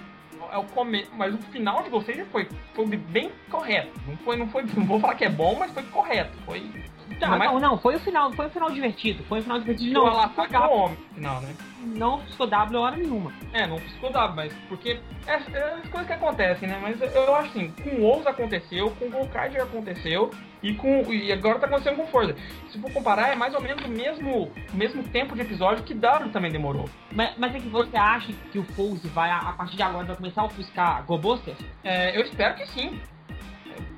É 0.53 0.59
o 0.59 0.65
come... 0.65 1.07
Mas 1.17 1.35
o 1.35 1.39
final 1.39 1.83
de 1.83 1.89
Gossager 1.89 2.27
foi, 2.27 2.47
foi 2.75 2.87
bem 2.87 3.31
correto. 3.51 3.91
Não 4.07 4.17
foi, 4.19 4.37
não 4.37 4.49
foi. 4.49 4.65
Não 4.77 4.85
vou 4.85 5.01
falar 5.01 5.15
que 5.15 5.25
é 5.25 5.31
bom, 5.31 5.57
mas 5.59 5.73
foi 5.73 5.83
correto. 5.85 6.37
Foi. 6.45 6.71
Tá, 7.19 7.27
Ainda 7.27 7.39
mais 7.39 7.53
não, 7.53 7.61
não, 7.61 7.79
foi 7.79 7.97
o 7.97 8.01
final, 8.01 8.33
foi 8.33 8.47
o 8.47 8.51
final 8.51 8.71
divertido. 8.71 9.23
Foi 9.25 9.41
o 9.41 9.43
final 9.43 9.59
divertido. 9.59 9.93
Não, 9.93 10.07
Não, 10.07 10.13
ela 10.13 10.25
ataca 10.25 10.59
o 10.59 10.63
W, 10.63 10.77
homem 10.77 10.99
no 10.99 11.15
final, 11.15 11.41
né? 11.41 11.55
não 11.85 12.19
ficou 12.21 12.47
W 12.47 12.81
hora 12.81 12.97
nenhuma. 12.97 13.33
É, 13.53 13.67
não 13.67 13.79
ficou 13.79 14.11
W, 14.11 14.37
mas 14.37 14.53
porque 14.69 15.01
é, 15.27 15.33
é 15.33 15.75
as 15.75 15.89
coisas 15.89 16.07
que 16.07 16.13
acontecem, 16.13 16.69
né? 16.69 16.79
Mas 16.81 17.01
eu, 17.01 17.35
acho 17.35 17.49
assim, 17.51 17.71
com 17.71 17.91
o 17.91 18.05
Ous 18.05 18.27
aconteceu, 18.27 18.91
com 18.99 19.07
o 19.07 19.11
Golkaiger 19.11 19.63
aconteceu 19.63 20.31
e 20.63 20.75
com 20.75 21.13
e 21.13 21.33
agora 21.33 21.59
tá 21.59 21.67
acontecendo 21.67 21.97
com 21.97 22.07
Forza. 22.07 22.37
Se 22.71 22.79
for 22.79 22.93
comparar, 22.93 23.33
é 23.33 23.35
mais 23.35 23.55
ou 23.55 23.61
menos 23.61 23.85
o 23.85 23.89
mesmo, 23.89 24.51
o 24.73 24.77
mesmo 24.77 25.03
tempo 25.05 25.35
de 25.35 25.43
episódio 25.43 25.85
que 25.85 25.95
W 25.95 26.31
também 26.31 26.51
demorou. 26.51 26.89
Mas, 27.13 27.37
mas 27.37 27.55
é 27.55 27.61
que 27.61 27.69
você 27.69 27.97
acha 27.97 28.33
que 28.51 28.59
o 28.59 28.65
Fouse 28.65 29.07
vai, 29.09 29.31
a 29.31 29.39
a 29.39 29.53
partir 29.53 29.77
de 29.77 29.83
agora, 29.83 30.07
vai 30.07 30.17
começar 30.17 30.43
a 30.43 30.45
ofuscar 30.45 31.05
Gobuster? 31.05 31.55
É, 31.83 32.17
eu 32.17 32.23
espero 32.23 32.55
que 32.55 32.67
sim. 32.69 33.01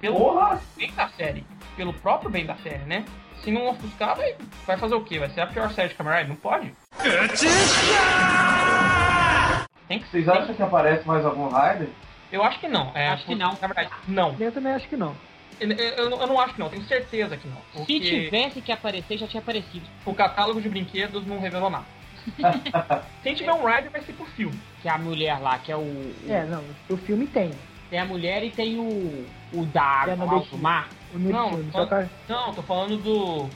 Pelo 0.00 0.16
Porra! 0.16 0.60
bem 0.76 0.92
da 0.92 1.08
série. 1.10 1.44
Pelo 1.76 1.92
próprio 1.92 2.30
bem 2.30 2.46
da 2.46 2.54
série, 2.56 2.84
né? 2.84 3.04
Se 3.42 3.50
não 3.50 3.68
ofuscar, 3.68 4.16
vai, 4.16 4.34
vai 4.66 4.76
fazer 4.78 4.94
o 4.94 5.04
quê? 5.04 5.18
Vai 5.18 5.28
ser 5.30 5.40
a 5.42 5.46
pior 5.46 5.70
série 5.72 5.88
de 5.88 5.94
Kamen 5.96 6.12
Rider? 6.14 6.28
Não 6.28 6.36
pode. 6.36 6.72
Tem 9.88 9.98
que 9.98 10.08
Vocês 10.08 10.24
tem- 10.24 10.34
acham 10.34 10.54
que 10.54 10.62
aparece 10.62 11.06
mais 11.06 11.24
algum 11.26 11.48
Rider? 11.48 11.88
Eu 12.32 12.42
acho 12.42 12.58
que 12.58 12.68
não. 12.68 12.90
É, 12.94 13.08
Acho 13.08 13.26
que 13.26 13.34
não. 13.34 13.50
Na 13.60 13.66
verdade, 13.68 13.90
não. 14.08 14.34
Eu 14.40 14.50
também 14.52 14.72
acho 14.72 14.88
que 14.88 14.96
não. 14.96 15.14
Eu, 15.60 15.70
eu- 15.70 16.10
eu 16.10 16.26
não 16.26 16.40
acho 16.40 16.54
que 16.54 16.60
não, 16.60 16.68
tenho 16.68 16.82
certeza 16.84 17.36
que 17.36 17.46
não. 17.46 17.56
Se 17.56 17.78
Porque 17.78 18.00
tivesse 18.00 18.60
que 18.60 18.72
aparecer, 18.72 19.18
já 19.18 19.26
tinha 19.28 19.40
aparecido. 19.40 19.86
o 20.04 20.14
catálogo 20.14 20.60
de 20.60 20.68
brinquedos 20.68 21.24
não 21.26 21.38
revelou 21.38 21.70
nada. 21.70 21.84
Se 23.22 23.34
tiver 23.34 23.52
um 23.52 23.64
Rider, 23.66 23.90
vai 23.90 24.00
ser 24.02 24.14
pro 24.14 24.24
filme. 24.24 24.58
Que 24.80 24.88
é 24.88 24.90
a 24.90 24.98
mulher 24.98 25.38
lá, 25.38 25.58
que 25.58 25.70
é 25.70 25.76
o. 25.76 25.80
o- 25.80 26.14
É, 26.28 26.44
não, 26.46 26.64
o 26.88 26.96
filme 26.96 27.26
tem. 27.26 27.50
Tem 27.90 27.98
a 28.00 28.04
mulher 28.06 28.42
e 28.42 28.50
tem 28.50 28.78
o. 28.78 29.26
O 29.52 29.64
da 29.66 29.82
água, 29.82 30.14
É, 30.14 30.16
não 30.16 30.26
lá, 30.26 30.36
o 30.38 30.40
do 30.40 30.58
mar. 30.58 30.88
Não, 31.18 31.50
Só 31.72 31.86
que 31.86 32.08
Não, 32.28 32.52
tô 32.54 32.62
falando 32.62 32.96
do 32.98 33.48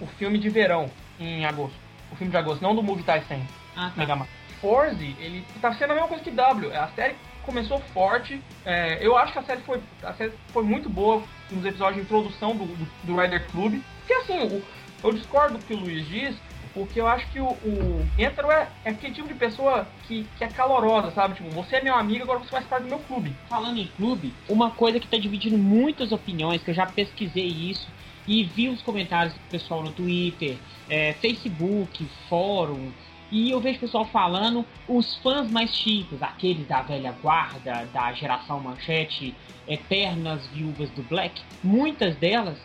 o 0.00 0.06
filme 0.18 0.38
de 0.38 0.48
verão 0.48 0.90
em 1.20 1.44
agosto. 1.44 1.76
O 2.10 2.16
filme 2.16 2.30
de 2.30 2.36
agosto, 2.36 2.60
não 2.62 2.74
do 2.74 2.82
Movie 2.82 3.04
Tyson 3.04 3.40
Ah, 3.76 3.90
tá. 3.90 3.92
Mega 3.96 4.16
Man. 4.16 4.26
Forze, 4.60 5.16
ele 5.18 5.44
tá 5.60 5.72
sendo 5.74 5.90
a 5.90 5.94
mesma 5.94 6.08
coisa 6.08 6.22
que 6.22 6.30
W. 6.30 6.72
A 6.76 6.88
série 6.88 7.16
começou 7.42 7.80
forte. 7.92 8.40
é, 8.64 8.98
eu 9.04 9.16
acho 9.16 9.32
que 9.32 9.38
a 9.38 9.42
série 9.42 9.60
foi 9.62 9.80
a 10.02 10.12
série 10.14 10.32
foi 10.52 10.62
muito 10.62 10.88
boa 10.88 11.22
nos 11.50 11.64
episódios 11.64 11.96
de 11.96 12.02
introdução 12.02 12.54
do, 12.56 12.64
do, 12.66 12.88
do 13.04 13.20
Rider 13.20 13.44
Club. 13.50 13.80
Porque 14.00 14.14
assim, 14.14 14.38
o- 14.46 14.62
eu 15.04 15.12
discordo 15.12 15.58
do 15.58 15.64
que 15.64 15.74
o 15.74 15.78
Luiz 15.78 16.06
diz, 16.06 16.36
porque 16.74 17.00
eu 17.00 17.06
acho 17.06 17.26
que 17.30 17.40
o, 17.40 17.48
o 17.48 18.06
é, 18.18 18.68
é 18.84 18.90
aquele 18.90 19.14
tipo 19.14 19.28
de 19.28 19.34
pessoa 19.34 19.86
que, 20.06 20.26
que 20.36 20.44
é 20.44 20.48
calorosa, 20.48 21.10
sabe? 21.10 21.34
Tipo, 21.34 21.50
você 21.50 21.76
é 21.76 21.82
meu 21.82 21.94
amigo, 21.94 22.22
agora 22.22 22.38
você 22.38 22.50
faz 22.50 22.66
parte 22.66 22.84
do 22.84 22.88
meu 22.88 22.98
clube. 23.00 23.34
Falando 23.48 23.78
em 23.78 23.86
clube, 23.86 24.32
uma 24.48 24.70
coisa 24.70 24.98
que 24.98 25.06
tá 25.06 25.16
dividindo 25.16 25.58
muitas 25.58 26.12
opiniões, 26.12 26.62
que 26.62 26.70
eu 26.70 26.74
já 26.74 26.86
pesquisei 26.86 27.46
isso 27.46 27.88
e 28.26 28.44
vi 28.44 28.68
os 28.68 28.80
comentários 28.82 29.34
do 29.34 29.40
pessoal 29.50 29.82
no 29.82 29.92
Twitter, 29.92 30.56
é, 30.88 31.12
Facebook, 31.14 32.06
fórum, 32.28 32.92
e 33.30 33.50
eu 33.50 33.60
vejo 33.60 33.78
o 33.78 33.80
pessoal 33.80 34.04
falando, 34.04 34.64
os 34.86 35.16
fãs 35.16 35.50
mais 35.50 35.74
chiques, 35.74 36.22
aqueles 36.22 36.68
da 36.68 36.82
velha 36.82 37.12
guarda, 37.22 37.88
da 37.92 38.12
geração 38.12 38.60
manchete, 38.60 39.34
eternas 39.66 40.46
viúvas 40.48 40.90
do 40.90 41.02
Black, 41.02 41.40
muitas 41.64 42.14
delas 42.16 42.58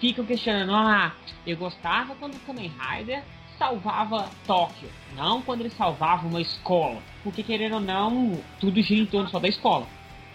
ficam 0.00 0.24
questionando, 0.24 0.74
ah, 0.74 1.14
eu 1.46 1.56
gostava 1.56 2.14
quando 2.14 2.34
o 2.34 2.40
Kamen 2.40 2.72
Rider 2.78 3.22
salvava 3.58 4.28
Tóquio, 4.46 4.88
não 5.14 5.42
quando 5.42 5.60
ele 5.60 5.70
salvava 5.70 6.26
uma 6.26 6.40
escola. 6.40 7.00
Porque 7.22 7.42
querendo 7.42 7.74
ou 7.74 7.80
não, 7.80 8.32
tudo 8.60 8.80
gira 8.82 9.02
em 9.02 9.06
torno 9.06 9.28
só 9.28 9.38
da 9.38 9.48
escola. 9.48 9.86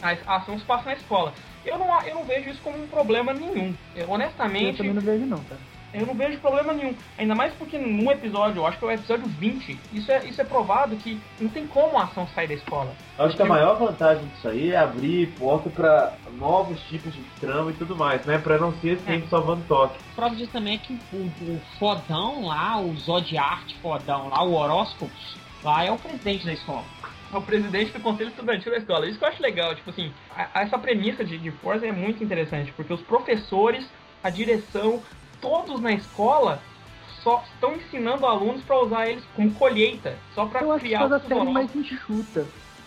A 0.02 0.36
ação 0.38 0.58
se 0.58 0.66
passa 0.66 0.86
na 0.86 0.94
escola. 0.94 1.34
Eu 1.64 1.78
não, 1.78 2.02
eu 2.02 2.16
não 2.16 2.24
vejo 2.24 2.50
isso 2.50 2.62
como 2.64 2.84
um 2.84 2.88
problema 2.88 3.34
nenhum. 3.34 3.76
Eu, 3.96 4.04
eu 4.04 4.10
honestamente, 4.10 4.78
também 4.78 4.94
não 4.94 5.02
vejo 5.02 5.26
não, 5.26 5.38
tá? 5.38 5.56
Eu 5.94 6.06
não 6.06 6.14
vejo 6.14 6.40
problema 6.40 6.74
nenhum. 6.74 6.94
Ainda 7.18 7.36
mais 7.36 7.54
porque 7.54 7.78
num 7.78 8.12
episódio, 8.12 8.60
eu 8.60 8.68
acho 8.68 8.78
que 8.78 8.86
é 8.86 8.88
o 8.88 8.92
episódio 8.92 9.26
20, 9.28 9.80
isso 9.94 10.12
é, 10.12 10.26
isso 10.26 10.42
é 10.42 10.44
provado 10.44 10.96
que 10.96 11.20
não 11.40 11.50
tem 11.50 11.68
como 11.68 11.98
a 11.98 12.04
ação 12.04 12.28
sair 12.30 12.48
da 12.48 12.54
escola. 12.54 12.94
Acho 13.18 13.36
que 13.36 13.42
a 13.42 13.46
maior 13.46 13.78
vantagem 13.78 14.26
disso 14.28 14.48
aí 14.48 14.72
é 14.72 14.78
abrir 14.78 15.28
porta 15.38 15.70
pra 15.70 16.14
novos 16.38 16.80
tipos 16.84 17.14
de 17.14 17.22
trama 17.40 17.72
e 17.72 17.74
tudo 17.74 17.96
mais, 17.96 18.26
né? 18.26 18.38
Pra 18.38 18.58
não 18.58 18.74
ser 18.80 18.98
sempre 19.00 19.28
salvando 19.30 19.64
toque. 19.68 19.98
Prova 20.16 20.36
disso 20.36 20.52
também 20.52 20.76
é 20.76 20.78
que 20.78 21.00
o, 21.14 21.18
o 21.18 21.62
fodão 21.78 22.46
lá, 22.46 22.80
o 22.80 22.96
Zodiart 22.98 23.74
fodão 23.82 24.30
lá, 24.30 24.44
o 24.44 24.54
Horóscopos, 24.54 25.38
lá 25.64 25.84
é 25.84 25.92
o 25.92 25.98
presidente 25.98 26.46
da 26.46 26.54
escola. 26.54 26.84
É 27.34 27.38
o 27.38 27.42
presidente 27.42 27.94
do 27.94 28.00
conselho 28.02 28.30
estudantil 28.30 28.72
da 28.72 28.78
escola. 28.78 29.08
Isso 29.08 29.18
que 29.18 29.24
eu 29.24 29.30
acho 29.30 29.42
legal, 29.42 29.74
tipo 29.76 29.90
assim, 29.90 30.12
a- 30.36 30.62
essa 30.62 30.78
premissa 30.78 31.24
de, 31.24 31.38
de 31.38 31.50
Forza 31.52 31.86
é 31.88 31.92
muito 31.92 32.22
interessante, 32.24 32.74
porque 32.74 32.92
os 32.94 33.02
professores, 33.02 33.88
a 34.22 34.30
direção, 34.30 35.02
todos 35.42 35.82
na 35.82 35.92
escola 35.94 36.62
só 37.24 37.44
estão 37.54 37.76
ensinando 37.76 38.26
alunos 38.26 38.64
pra 38.64 38.80
usar 38.80 39.10
eles 39.10 39.24
como 39.36 39.52
colheita, 39.54 40.18
só 40.34 40.46
pra 40.46 40.62
Eu 40.62 40.72
acho 40.72 40.82
que 40.82 40.88
criar 40.88 41.00
faz 41.00 41.12
a 41.12 41.18
os 41.18 41.24
série 41.24 41.52
mais 41.52 41.76
enxuta, 41.76 42.46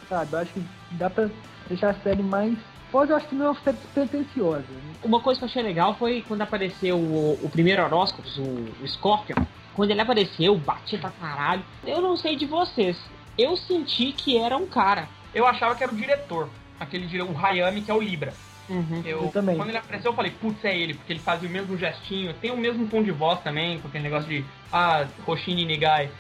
sabe? 0.09 0.33
Eu 0.33 0.39
acho 0.39 0.53
que 0.53 0.65
dá 0.93 1.11
pra 1.11 1.29
deixar 1.69 1.91
a 1.91 1.95
série 1.95 2.23
mais... 2.23 2.57
Pode, 2.91 3.11
eu 3.11 3.17
acho 3.17 3.27
que 3.27 3.35
não 3.35 3.47
é 3.47 3.49
uma 3.51 3.61
série 3.61 3.77
despretensiosa. 3.77 4.65
Uma 5.03 5.21
coisa 5.21 5.39
que 5.39 5.45
eu 5.45 5.49
achei 5.49 5.63
legal 5.63 5.95
foi 5.97 6.25
quando 6.27 6.43
apareceu 6.43 6.97
o, 6.97 7.39
o 7.43 7.51
primeiro 7.51 7.83
Horóscopos, 7.83 8.39
o, 8.39 8.43
o 8.83 8.89
Scorpion. 8.89 9.45
Quando 9.75 9.91
ele 9.91 10.01
apareceu, 10.01 10.57
batia 10.57 10.99
pra 10.99 11.11
caralho. 11.11 11.63
Eu 11.85 12.01
não 12.01 12.17
sei 12.17 12.37
de 12.37 12.47
vocês. 12.47 12.97
Eu 13.37 13.57
senti 13.57 14.13
que 14.13 14.39
era 14.39 14.57
um 14.57 14.67
cara. 14.67 15.09
Eu 15.35 15.45
achava 15.47 15.75
que 15.75 15.83
era 15.83 15.93
o 15.93 15.97
diretor, 15.97 16.49
aquele 16.79 17.07
dire... 17.07 17.23
o 17.23 17.37
Hayami, 17.37 17.83
que 17.83 17.91
é 17.91 17.95
o 17.95 18.01
Libra. 18.01 18.33
Uhum. 18.69 19.03
Eu, 19.05 19.25
Eu 19.25 19.29
também. 19.31 19.57
Quando 19.57 19.69
ele 19.69 19.79
apareceu, 19.79 20.11
eu 20.11 20.17
falei, 20.17 20.31
putz, 20.33 20.65
é 20.65 20.77
ele, 20.77 20.95
porque 20.95 21.13
ele 21.13 21.21
fazia 21.21 21.49
o 21.49 21.53
mesmo 21.53 21.77
gestinho, 21.77 22.33
tem 22.35 22.51
o 22.51 22.57
mesmo 22.57 22.89
tom 22.89 23.03
de 23.03 23.11
voz 23.11 23.41
também, 23.41 23.79
com 23.81 23.89
aquele 23.89 24.05
negócio 24.05 24.29
de, 24.29 24.45
ah, 24.73 25.07
Hoshini 25.27 25.65
Nigai 25.67 26.11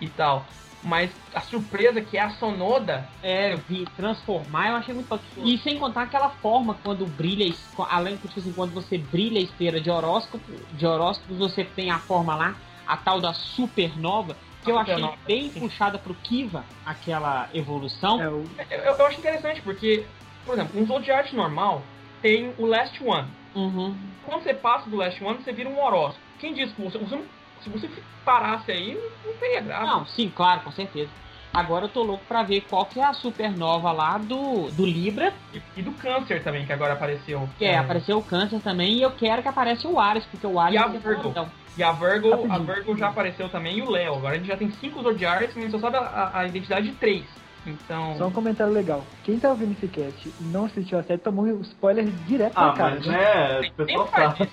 e 0.00 0.08
tal. 0.08 0.46
Mas 0.82 1.10
a 1.34 1.40
surpresa 1.40 2.00
que 2.00 2.16
é 2.16 2.20
a 2.20 2.30
Sonoda, 2.30 3.08
É, 3.22 3.56
vi 3.56 3.84
transformar, 3.96 4.68
eu 4.70 4.76
achei 4.76 4.94
muito 4.94 5.08
foda. 5.08 5.22
E 5.38 5.58
sem 5.58 5.78
contar 5.78 6.02
aquela 6.02 6.30
forma 6.30 6.74
quando 6.74 7.06
brilha, 7.06 7.52
além 7.88 8.16
tipo 8.18 8.38
assim, 8.38 8.52
quando 8.52 8.72
você 8.72 8.96
brilha 8.98 9.40
a 9.40 9.42
esteira 9.42 9.80
de 9.80 9.90
horóscopo, 9.90 10.52
de 10.72 10.86
horóscopos, 10.86 11.38
você 11.38 11.64
tem 11.64 11.90
a 11.90 11.98
forma 12.00 12.36
lá, 12.36 12.56
a 12.86 12.96
tal 12.96 13.20
da 13.20 13.32
supernova, 13.32 14.36
que 14.62 14.70
eu 14.70 14.78
achei 14.78 14.94
bem 15.26 15.50
puxada 15.50 15.98
pro 15.98 16.14
Kiva, 16.14 16.64
aquela 16.84 17.48
evolução. 17.52 18.20
É, 18.20 18.26
Eu, 18.26 18.46
eu- 18.84 18.94
eu 18.96 19.06
acho 19.06 19.18
interessante 19.18 19.62
porque, 19.62 20.06
por 20.46 20.54
exemplo, 20.54 20.80
um 20.80 20.86
Zodiac 20.86 21.34
normal 21.36 21.82
tem 22.22 22.54
o 22.56 22.64
Last 22.66 23.02
One. 23.04 23.28
Uhum. 23.54 23.94
Quando 24.24 24.42
você 24.42 24.54
passa 24.54 24.88
do 24.88 24.96
Last 24.96 25.22
One, 25.22 25.38
você 25.42 25.52
vira 25.52 25.68
um 25.68 25.78
horóscopo. 25.82 26.20
Quem 26.38 26.54
disse 26.54 26.72
que 26.74 26.82
você, 26.82 26.96
você 26.98 27.16
não- 27.16 27.24
se 27.62 27.68
você 27.70 27.88
parasse 28.24 28.70
aí, 28.70 28.94
não, 28.94 29.32
não 29.32 29.38
teria 29.38 29.60
graça. 29.60 29.84
Não, 29.86 30.06
sim, 30.06 30.32
claro, 30.34 30.60
com 30.60 30.70
certeza. 30.72 31.10
Agora 31.54 31.86
eu 31.86 31.88
tô 31.88 32.02
louco 32.02 32.22
pra 32.28 32.42
ver 32.42 32.60
qual 32.62 32.84
que 32.84 33.00
é 33.00 33.04
a 33.04 33.14
supernova 33.14 33.90
lá 33.90 34.18
do, 34.18 34.70
do 34.72 34.84
Libra, 34.84 35.32
E, 35.54 35.62
e 35.76 35.82
do 35.82 35.90
Câncer 35.92 36.42
também, 36.42 36.66
que 36.66 36.72
agora 36.72 36.92
apareceu. 36.92 37.48
que 37.56 37.64
é, 37.64 37.78
apareceu 37.78 38.18
o 38.18 38.22
Câncer 38.22 38.60
também, 38.60 38.94
e 38.98 39.02
eu 39.02 39.10
quero 39.12 39.40
que 39.42 39.48
apareça 39.48 39.88
o 39.88 39.98
Ares, 39.98 40.24
porque 40.26 40.46
o 40.46 40.60
Ares 40.60 40.74
E 40.74 40.78
a 40.78 40.86
é 40.86 40.88
Virgo. 40.98 41.22
fodão. 41.22 41.48
E 41.78 41.82
a 41.82 41.92
Virgo, 41.92 42.28
a 42.32 42.36
Rapidinho. 42.36 42.64
Virgo 42.74 42.96
já 42.98 43.08
apareceu 43.08 43.48
também 43.48 43.78
e 43.78 43.82
o 43.82 43.90
Léo. 43.90 44.16
Agora 44.16 44.34
a 44.34 44.38
gente 44.38 44.48
já 44.48 44.56
tem 44.56 44.70
cinco 44.72 45.02
Zodiacs, 45.02 45.54
mas 45.56 45.66
a 45.66 45.70
só 45.70 45.78
sabe 45.78 45.96
a, 45.96 46.30
a 46.34 46.46
identidade 46.46 46.88
de 46.90 46.94
três. 46.96 47.24
Então. 47.66 48.16
só 48.16 48.26
um 48.28 48.30
comentário 48.30 48.72
legal. 48.72 49.04
Quem 49.24 49.38
tá 49.40 49.50
ouvindo 49.50 49.72
esse 49.72 49.88
cast 49.88 50.28
e 50.28 50.44
não 50.44 50.66
assistiu 50.66 50.98
a 50.98 51.02
série 51.02 51.18
tomou 51.20 51.44
um 51.44 51.60
spoiler 51.62 52.04
direto 52.26 52.52
Ah, 52.56 52.66
na 52.68 52.72
cara. 52.72 52.94
mas 52.96 53.06
né? 53.06 53.16
né, 53.16 53.58
o 53.58 53.62
sempre 53.64 53.84
pessoal 53.86 54.06
faz 54.06 54.30
sabe. 54.38 54.42
isso. 54.44 54.52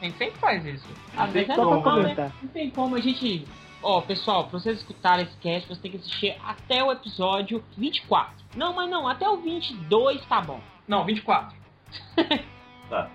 A 0.00 0.04
gente 0.04 0.18
sempre 0.18 0.38
faz 0.40 0.64
isso. 0.66 0.88
Às 1.16 1.30
vezes 1.32 1.50
é 1.50 1.56
normal, 1.56 1.96
né? 1.96 2.02
comentar. 2.02 2.32
Não 2.42 2.48
tem 2.50 2.70
como 2.70 2.96
a 2.96 3.00
gente. 3.00 3.46
Ó, 3.82 4.00
pessoal, 4.02 4.44
pra 4.44 4.58
vocês 4.58 4.78
escutarem 4.78 5.24
esse 5.24 5.36
cast, 5.38 5.66
vocês 5.66 5.78
têm 5.78 5.90
que 5.90 5.96
assistir 5.96 6.36
até 6.44 6.84
o 6.84 6.92
episódio 6.92 7.64
24. 7.78 8.32
Não, 8.56 8.74
mas 8.74 8.90
não, 8.90 9.08
até 9.08 9.28
o 9.28 9.38
22 9.38 10.22
tá 10.26 10.40
bom. 10.40 10.60
Não, 10.86 11.04
24. 11.04 11.56
Tá. 12.90 13.08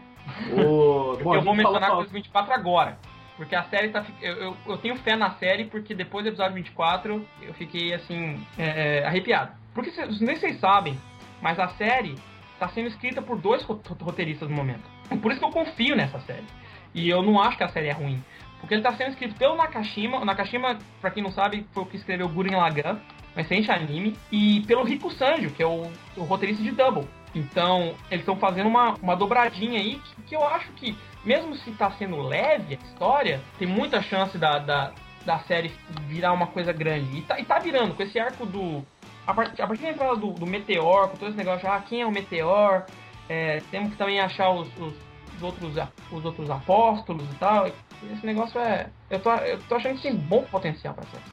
O... 0.53 1.11
Porque 1.11 1.23
Bom, 1.23 1.35
eu 1.35 1.41
vou 1.41 1.53
mencionar 1.53 1.81
falou- 1.89 1.97
com 1.97 2.07
os 2.07 2.11
24 2.11 2.53
agora. 2.53 2.97
Porque 3.37 3.55
a 3.55 3.63
série 3.65 3.89
tá. 3.89 4.05
Eu, 4.21 4.33
eu, 4.35 4.57
eu 4.67 4.77
tenho 4.77 4.95
fé 4.97 5.15
na 5.15 5.31
série, 5.31 5.65
porque 5.65 5.93
depois 5.93 6.23
do 6.23 6.29
episódio 6.29 6.55
24 6.55 7.25
eu 7.41 7.53
fiquei 7.55 7.93
assim. 7.93 8.41
é, 8.57 8.99
é, 8.99 9.05
arrepiado. 9.05 9.51
Porque 9.73 9.91
nem 10.21 10.35
vocês 10.37 10.59
sabem, 10.59 10.97
mas 11.41 11.59
a 11.59 11.67
série 11.69 12.15
tá 12.57 12.69
sendo 12.69 12.87
escrita 12.87 13.21
por 13.21 13.37
dois 13.37 13.61
ro- 13.63 13.81
roteiristas 14.01 14.47
no 14.49 14.55
momento. 14.55 14.83
E 15.11 15.17
por 15.17 15.31
isso 15.31 15.39
que 15.41 15.45
eu 15.45 15.51
confio 15.51 15.95
nessa 15.95 16.19
série. 16.21 16.45
E 16.93 17.09
eu 17.09 17.21
não 17.21 17.41
acho 17.41 17.57
que 17.57 17.63
a 17.63 17.67
série 17.69 17.87
é 17.87 17.91
ruim. 17.91 18.23
Porque 18.61 18.73
ele 18.73 18.81
tá 18.83 18.93
sendo 18.95 19.09
escrito 19.09 19.35
pelo 19.35 19.55
Nakashima. 19.57 20.17
O 20.19 20.25
Nakashima, 20.25 20.77
pra 21.01 21.11
quem 21.11 21.21
não 21.21 21.31
sabe, 21.31 21.67
foi 21.73 21.83
o 21.83 21.85
que 21.85 21.97
escreveu 21.97 22.29
Gurren 22.29 22.55
Lagann, 22.55 22.97
um 23.35 23.39
excelente 23.41 23.69
anime. 23.69 24.15
E 24.31 24.61
pelo 24.61 24.83
Rico 24.85 25.11
Sanjo, 25.11 25.49
que 25.51 25.61
é 25.61 25.67
o, 25.67 25.91
o 26.15 26.23
roteirista 26.23 26.63
de 26.63 26.71
Double. 26.71 27.05
Então, 27.35 27.93
eles 28.09 28.21
estão 28.21 28.37
fazendo 28.37 28.67
uma, 28.67 28.93
uma 29.01 29.15
dobradinha 29.15 29.77
aí 29.79 29.99
que, 29.99 30.21
que 30.23 30.35
eu 30.35 30.47
acho 30.47 30.71
que, 30.73 30.97
mesmo 31.23 31.53
se 31.55 31.71
tá 31.73 31.91
sendo 31.91 32.21
leve 32.21 32.79
a 32.81 32.85
história, 32.85 33.41
tem 33.59 33.67
muita 33.67 34.01
chance 34.01 34.37
da, 34.37 34.57
da, 34.57 34.93
da 35.25 35.39
série 35.39 35.73
virar 36.07 36.31
uma 36.31 36.47
coisa 36.47 36.71
grande. 36.71 37.17
E 37.17 37.21
tá, 37.23 37.37
e 37.39 37.43
tá 37.43 37.59
virando, 37.59 37.93
com 37.93 38.03
esse 38.03 38.17
arco 38.17 38.45
do. 38.45 38.81
A 39.27 39.33
partir, 39.33 39.61
a 39.61 39.67
partir 39.67 39.83
da 39.83 39.89
entrada 39.89 40.15
do, 40.15 40.31
do 40.31 40.45
Meteor, 40.45 41.09
com 41.09 41.17
todo 41.17 41.29
esse 41.29 41.37
negócio, 41.37 41.69
ah, 41.69 41.83
quem 41.87 42.01
é 42.01 42.05
o 42.05 42.11
Meteor? 42.11 42.83
É, 43.27 43.61
temos 43.71 43.89
que 43.89 43.97
também 43.97 44.19
achar 44.19 44.51
os, 44.51 44.67
os, 44.77 44.93
os 45.35 45.43
outros, 45.43 45.75
os 46.11 46.23
outros 46.23 46.49
apóstolos 46.49 47.27
e 47.33 47.35
tal. 47.35 47.67
Esse 47.67 48.25
negócio 48.25 48.59
é. 48.59 48.87
Eu 49.09 49.19
tô, 49.19 49.33
eu 49.33 49.59
tô 49.63 49.75
achando 49.75 49.95
que 49.95 50.03
tem 50.03 50.15
bom 50.15 50.43
potencial 50.43 50.93
pra 50.93 51.03
série. 51.05 51.23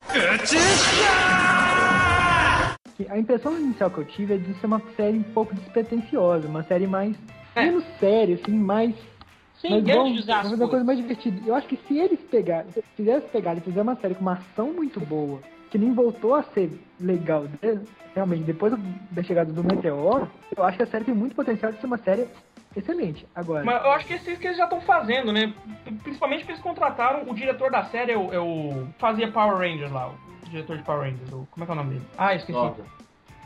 Que 2.97 3.07
A 3.11 3.19
impressão 3.19 3.59
inicial 3.59 3.91
que 3.91 3.99
eu 3.99 4.05
tive 4.05 4.35
é 4.35 4.37
de 4.39 4.53
ser 4.55 4.67
uma 4.67 4.81
série 4.97 5.19
um 5.19 5.23
pouco 5.23 5.55
despretensiosa, 5.55 6.47
uma 6.49 6.63
série 6.65 6.87
mais. 6.87 7.17
É. 7.55 7.65
menos 7.67 7.85
séria, 8.01 8.35
assim, 8.37 8.53
mais. 8.53 8.95
Sem 9.61 9.83
grandes 9.83 10.25
vamos- 10.25 10.27
vamos 10.27 10.51
fazer 10.51 10.63
uma 10.65 10.69
coisa 10.71 10.85
mais 10.85 10.99
divertida. 10.99 11.41
Eu 11.47 11.55
acho 11.55 11.69
que 11.69 11.77
se 11.87 11.99
eles 11.99 12.19
pegarem, 12.21 12.71
se 12.73 12.83
fizessem 12.97 13.29
pegar 13.29 13.55
e 13.57 13.61
fizer 13.61 13.83
uma 13.83 13.95
série 13.97 14.15
com 14.15 14.23
uma 14.23 14.33
ação 14.33 14.73
muito 14.73 14.99
boa, 15.01 15.41
que 15.71 15.79
nem 15.79 15.93
voltou 15.93 16.35
a 16.35 16.43
ser 16.43 16.71
legal, 16.99 17.45
né? 17.63 17.81
realmente, 18.15 18.43
depois 18.43 18.75
da 19.11 19.23
chegada 19.23 19.53
do 19.53 19.63
Meteoro, 19.65 20.29
eu 20.57 20.65
acho 20.65 20.77
que 20.77 20.83
a 20.83 20.87
série 20.87 21.05
tem 21.05 21.15
muito 21.15 21.35
potencial 21.35 21.73
de 21.73 21.81
ser 21.81 21.87
uma 21.87 21.97
série 21.99 22.27
excelente. 22.77 23.27
Agora, 23.35 23.65
Mas 23.65 23.83
eu 23.85 23.91
acho 23.93 24.07
que 24.07 24.13
é 24.15 24.17
isso 24.17 24.37
que 24.39 24.47
eles 24.47 24.57
já 24.59 24.65
estão 24.65 24.81
fazendo, 24.83 25.33
né? 25.33 25.53
Principalmente 26.03 26.41
porque 26.41 26.53
eles 26.53 26.63
contrataram 26.63 27.29
o 27.31 27.35
diretor 27.35 27.71
da 27.71 27.85
série, 27.85 28.13
é 28.13 28.19
o, 28.19 28.33
é 28.33 28.39
o- 28.41 28.87
fazia 28.99 29.31
Power 29.31 29.57
Rangers 29.59 29.91
lá, 29.93 30.11
diretor 30.53 30.77
de 30.77 30.83
Power 30.85 31.03
Rangers. 31.11 31.33
o- 31.33 31.47
como 31.51 31.65
é 31.65 31.67
que 31.67 31.71
é 31.71 31.75
o 31.75 31.77
nome 31.77 31.91
dele? 31.95 32.07
Ah, 32.17 32.35
esqueci. 32.35 32.53
Nossa. 32.53 32.83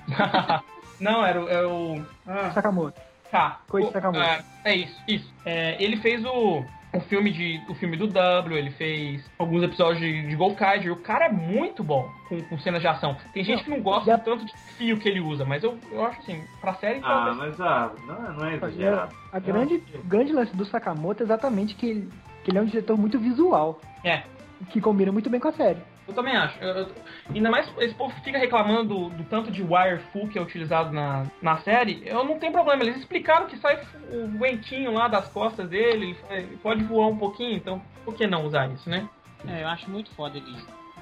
Não, 1.00 1.24
era 1.24 1.40
o. 1.42 1.48
É 1.48 1.66
o 1.66 2.02
ah, 2.26 2.50
Sakamoto. 2.52 3.00
tá. 3.30 3.60
Koichi 3.68 3.88
O- 3.88 3.92
Sakamoto. 3.92 4.20
É, 4.24 4.42
é 4.64 4.74
isso, 4.76 5.00
isso. 5.06 5.32
É, 5.44 5.82
ele 5.82 5.96
fez 5.98 6.24
o, 6.24 6.64
o 6.94 7.00
filme 7.00 7.30
de 7.32 7.60
o 7.68 7.74
filme 7.74 7.96
do 7.96 8.06
W, 8.06 8.56
ele 8.56 8.70
fez 8.70 9.22
alguns 9.38 9.62
episódios 9.62 9.98
de, 10.00 10.26
de 10.28 10.36
Golkaiger. 10.36 10.92
O 10.92 10.96
cara 10.96 11.26
é 11.26 11.28
muito 11.32 11.82
bom 11.84 12.08
com, 12.28 12.40
com 12.42 12.58
cenas 12.60 12.80
de 12.80 12.88
ação. 12.88 13.16
Tem 13.34 13.44
gente 13.44 13.62
que 13.64 13.70
não 13.70 13.80
gosta 13.82 14.06
Já- 14.12 14.16
do 14.16 14.24
tanto 14.24 14.46
de 14.46 14.52
fio 14.78 14.98
que 14.98 15.08
ele 15.08 15.20
usa, 15.20 15.44
mas 15.44 15.62
eu, 15.62 15.78
eu 15.90 16.04
acho 16.06 16.18
assim, 16.20 16.42
pra 16.60 16.74
série 16.76 17.00
Ah, 17.00 17.02
talvez- 17.34 17.36
mas 17.58 17.60
ah, 17.60 17.90
não, 18.06 18.32
não 18.34 18.46
é 18.46 18.54
exagerado. 18.54 19.14
A 19.32 19.38
grande, 19.38 19.82
o 19.94 20.02
grande 20.04 20.32
lance 20.32 20.56
do 20.56 20.64
Sakamoto 20.64 21.22
é 21.22 21.26
exatamente 21.26 21.74
que 21.74 21.86
ele, 21.86 22.10
que 22.42 22.50
ele 22.50 22.58
é 22.58 22.62
um 22.62 22.66
diretor 22.66 22.96
muito 22.96 23.18
visual, 23.18 23.80
É. 24.02 24.22
que 24.70 24.80
combina 24.80 25.12
muito 25.12 25.28
bem 25.28 25.40
com 25.40 25.48
a 25.48 25.52
série. 25.52 25.80
Eu 26.06 26.14
também 26.14 26.36
acho. 26.36 26.58
Eu- 26.62 26.74
eu- 26.76 26.88
ainda 27.34 27.50
mais 27.50 27.68
esse 27.78 27.94
povo 27.94 28.14
fica 28.22 28.38
reclamando 28.38 28.84
do, 28.84 29.08
do 29.10 29.24
tanto 29.24 29.50
de 29.50 29.62
wire 29.62 30.00
full 30.12 30.28
que 30.28 30.38
é 30.38 30.42
utilizado 30.42 30.92
na, 30.92 31.26
na 31.42 31.58
série. 31.58 32.02
Eu 32.06 32.24
não 32.24 32.38
tenho 32.38 32.52
problema. 32.52 32.82
Eles 32.82 32.96
explicaram 32.98 33.46
que 33.46 33.56
sai 33.58 33.80
o 34.10 34.28
ventinho 34.38 34.92
lá 34.92 35.08
das 35.08 35.28
costas 35.28 35.68
dele, 35.68 36.16
ele, 36.30 36.56
pode 36.58 36.84
voar 36.84 37.08
um 37.08 37.18
pouquinho, 37.18 37.56
então 37.56 37.82
por 38.04 38.14
que 38.14 38.26
não 38.26 38.46
usar 38.46 38.70
isso, 38.70 38.88
né? 38.88 39.08
É, 39.48 39.62
eu 39.62 39.68
acho 39.68 39.90
muito 39.90 40.10
foda 40.12 40.38
ele 40.38 40.56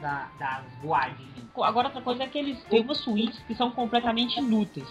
da, 0.05 0.29
das 0.39 0.65
voagens. 0.83 1.33
Agora 1.57 1.87
outra 1.89 2.03
coisa 2.03 2.25
é 2.25 2.27
que 2.27 2.37
eles 2.39 2.63
têm 2.65 2.83
umas 2.83 2.99
suítes 2.99 3.39
que 3.47 3.55
são 3.55 3.71
completamente 3.71 4.39
inúteis. 4.39 4.87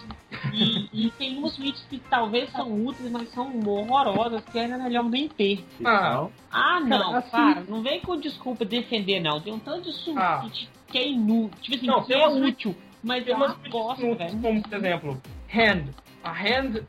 E, 0.52 0.88
e 0.92 1.10
tem 1.12 1.38
umas 1.38 1.52
suítes 1.52 1.84
que 1.88 1.98
talvez 2.10 2.50
são 2.50 2.84
úteis, 2.84 3.08
mas 3.12 3.28
são 3.30 3.52
horrorosas, 3.64 4.42
que 4.46 4.58
era 4.58 4.76
melhor 4.76 5.04
nem 5.04 5.28
ter. 5.28 5.64
Ah, 5.84 6.26
Ah, 6.50 6.80
não, 6.80 6.98
Cara, 7.12 7.18
a 7.18 7.22
cara, 7.22 7.64
não 7.68 7.80
vem 7.82 8.00
com 8.00 8.16
desculpa 8.16 8.64
defender, 8.64 9.20
não. 9.20 9.40
Tem 9.40 9.52
um 9.52 9.58
tanto 9.58 9.82
de 9.82 9.92
suíte 9.92 10.18
Ah. 10.18 10.44
que 10.88 10.98
é 10.98 11.08
inútil. 11.08 11.50
Tipo 11.60 11.76
assim, 11.76 11.86
Não, 11.86 12.00
que 12.02 12.08
tem 12.12 12.20
é 12.22 12.28
útil, 12.28 12.74
mas 13.02 13.24
tem 13.24 13.34
é 13.34 13.36
umas 13.36 13.54
uma 13.56 13.68
bosta, 13.68 14.14
velho. 14.14 14.40
como 14.40 14.62
por 14.62 14.74
exemplo, 14.74 15.22
hand. 15.54 15.84
A 16.24 16.32
hand. 16.32 16.82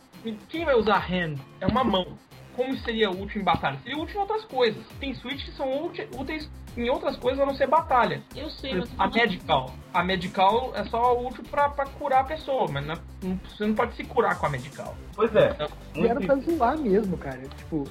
Quem 0.50 0.66
vai 0.66 0.76
usar 0.76 0.98
hand? 0.98 1.38
É 1.62 1.68
uma 1.68 1.84
mão. 1.84 2.18
Como 2.56 2.76
seria 2.78 3.10
útil 3.12 3.42
em 3.42 3.44
batalha? 3.44 3.78
Seria 3.84 3.98
útil 4.02 4.16
em 4.18 4.22
outras 4.22 4.46
coisas. 4.46 4.84
Tem 5.00 5.14
suítes 5.16 5.44
que 5.46 5.52
são 5.52 5.86
úteis 6.18 6.50
em 6.78 6.90
outras 6.90 7.16
coisas 7.18 7.40
a 7.42 7.46
não 7.46 7.56
ser 7.56 7.68
batalha. 7.68 8.22
Eu 8.36 8.50
sei, 8.50 8.76
mas... 8.76 8.90
A 8.98 9.08
medical. 9.08 9.72
A 9.94 10.04
medical 10.04 10.72
é 10.76 10.84
só 10.86 11.18
útil 11.20 11.44
pra, 11.50 11.70
pra 11.70 11.86
curar 11.86 12.22
a 12.22 12.24
pessoa, 12.26 12.68
mas 12.72 12.86
não 12.86 12.96
não- 13.24 13.40
você 13.50 13.66
não 13.66 13.74
pode 13.76 13.96
se 13.96 14.04
curar 14.04 14.38
com 14.40 14.46
a 14.46 14.50
medical. 14.50 14.96
Pois 15.16 15.34
é. 15.36 15.56
E 15.96 16.06
era 16.06 16.20
pra 16.22 16.36
zoar 16.36 16.78
mesmo, 16.78 17.18
cara. 17.18 17.42
Tipo, 17.58 17.86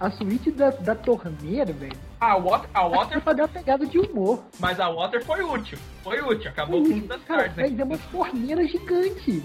a 0.00 0.10
suíte 0.12 0.50
da, 0.52 0.70
da 0.70 0.94
torneira, 0.94 1.72
velho, 1.72 1.96
A 2.20 2.36
water, 2.36 2.70
a 2.72 2.86
water 2.86 3.20
pra 3.20 3.32
dar 3.32 3.42
uma 3.42 3.48
pegada 3.48 3.84
de 3.86 3.98
humor. 3.98 4.44
mas 4.60 4.78
a 4.78 4.88
water 4.88 5.24
foi 5.24 5.42
útil. 5.42 5.76
Foi 6.04 6.20
útil, 6.20 6.50
acabou 6.50 6.82
com 6.82 7.00
das 7.00 7.20
Cara, 7.24 7.40
cartas. 7.48 7.56
né? 7.56 7.68
mas 7.70 7.78
é 7.80 7.84
uma 7.84 7.98
torneira 7.98 8.64
gigante. 8.66 9.42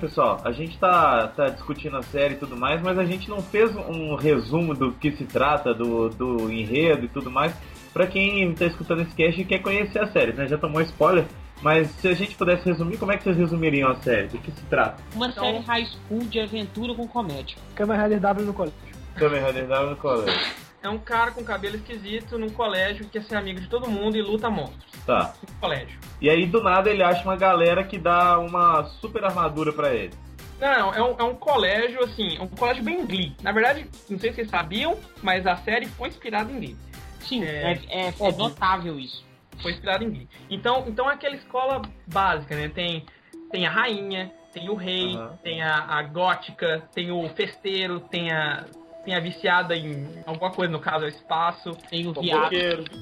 Pessoal, 0.00 0.40
a 0.44 0.52
gente 0.52 0.78
tá, 0.78 1.28
tá 1.28 1.48
discutindo 1.50 1.96
a 1.96 2.02
série 2.02 2.34
e 2.34 2.36
tudo 2.38 2.56
mais, 2.56 2.80
mas 2.82 2.98
a 2.98 3.04
gente 3.04 3.28
não 3.28 3.40
fez 3.42 3.74
um 3.76 4.14
resumo 4.14 4.74
do 4.74 4.92
que 4.92 5.12
se 5.12 5.24
trata, 5.24 5.74
do, 5.74 6.08
do 6.08 6.50
enredo 6.50 7.04
e 7.04 7.08
tudo 7.08 7.30
mais, 7.30 7.52
pra 7.92 8.06
quem 8.06 8.52
tá 8.54 8.64
escutando 8.66 9.02
esse 9.02 9.14
cast 9.14 9.40
e 9.40 9.44
quer 9.44 9.58
conhecer 9.60 9.98
a 10.00 10.06
série, 10.10 10.32
né? 10.32 10.46
Já 10.48 10.56
tomou 10.56 10.80
spoiler, 10.80 11.24
mas 11.62 11.90
se 11.90 12.08
a 12.08 12.14
gente 12.14 12.34
pudesse 12.36 12.64
resumir, 12.64 12.96
como 12.96 13.12
é 13.12 13.16
que 13.18 13.24
vocês 13.24 13.36
resumiriam 13.36 13.90
a 13.90 13.96
série? 13.96 14.28
Do 14.28 14.38
que 14.38 14.50
se 14.50 14.62
trata? 14.66 15.02
Uma 15.14 15.28
Então- 15.28 15.44
série 15.44 15.58
high 15.58 15.84
school 15.86 16.20
de 16.20 16.40
aventura 16.40 16.94
com 16.94 17.06
comédia. 17.06 17.56
Kamen 17.74 18.00
Rider 18.00 18.20
W 18.20 18.46
no 18.46 18.54
colégio. 18.54 18.78
Kamen 19.16 19.44
Rider 19.44 19.66
W 19.66 19.90
no 19.90 19.96
colégio. 19.96 20.40
É 20.82 20.88
um 20.88 20.98
cara 20.98 21.30
com 21.30 21.44
cabelo 21.44 21.76
esquisito 21.76 22.38
num 22.38 22.48
colégio 22.48 23.04
que 23.04 23.12
quer 23.12 23.22
ser 23.24 23.36
amigo 23.36 23.60
de 23.60 23.68
todo 23.68 23.90
mundo 23.90 24.16
e 24.16 24.22
luta 24.22 24.48
monstros. 24.48 24.90
Tá. 25.04 25.34
No 25.46 25.54
colégio. 25.60 25.98
E 26.20 26.30
aí 26.30 26.46
do 26.46 26.62
nada 26.62 26.88
ele 26.90 27.02
acha 27.02 27.22
uma 27.22 27.36
galera 27.36 27.84
que 27.84 27.98
dá 27.98 28.38
uma 28.38 28.84
super 28.84 29.24
armadura 29.24 29.72
pra 29.72 29.92
ele. 29.94 30.14
Não, 30.58 30.92
é 30.92 31.02
um, 31.02 31.16
é 31.18 31.24
um 31.24 31.34
colégio, 31.34 32.02
assim, 32.04 32.36
é 32.36 32.42
um 32.42 32.46
colégio 32.48 32.82
bem 32.84 33.06
Glee. 33.06 33.34
Na 33.42 33.50
verdade, 33.50 33.86
não 34.08 34.18
sei 34.18 34.30
se 34.30 34.36
vocês 34.36 34.50
sabiam, 34.50 34.98
mas 35.22 35.46
a 35.46 35.56
série 35.56 35.86
foi 35.86 36.08
inspirada 36.08 36.52
em 36.52 36.56
Glee. 36.58 36.76
Sim, 37.20 37.44
É, 37.44 37.72
é, 37.88 38.06
é, 38.08 38.08
é 38.08 38.32
notável 38.32 38.98
isso. 38.98 39.24
Foi 39.62 39.72
inspirada 39.72 40.04
em 40.04 40.10
Glee. 40.10 40.28
Então, 40.50 40.84
então 40.86 41.10
é 41.10 41.14
aquela 41.14 41.34
escola 41.34 41.82
básica, 42.06 42.54
né? 42.54 42.68
Tem, 42.68 43.04
tem 43.50 43.66
a 43.66 43.70
rainha, 43.70 44.32
tem 44.52 44.68
o 44.68 44.74
rei, 44.74 45.14
Aham. 45.16 45.38
tem 45.42 45.62
a, 45.62 45.84
a 45.84 46.02
gótica, 46.02 46.82
tem 46.94 47.10
o 47.10 47.28
festeiro, 47.30 48.00
tem 48.00 48.30
a. 48.32 48.64
tem 49.04 49.14
a 49.14 49.20
viciada 49.20 49.74
em 49.76 50.06
alguma 50.26 50.50
coisa, 50.50 50.70
no 50.72 50.78
caso 50.78 51.04
é 51.04 51.08
o 51.08 51.10
espaço. 51.10 51.76
Tem 51.88 52.06
o 52.06 52.12
viado. 52.12 52.54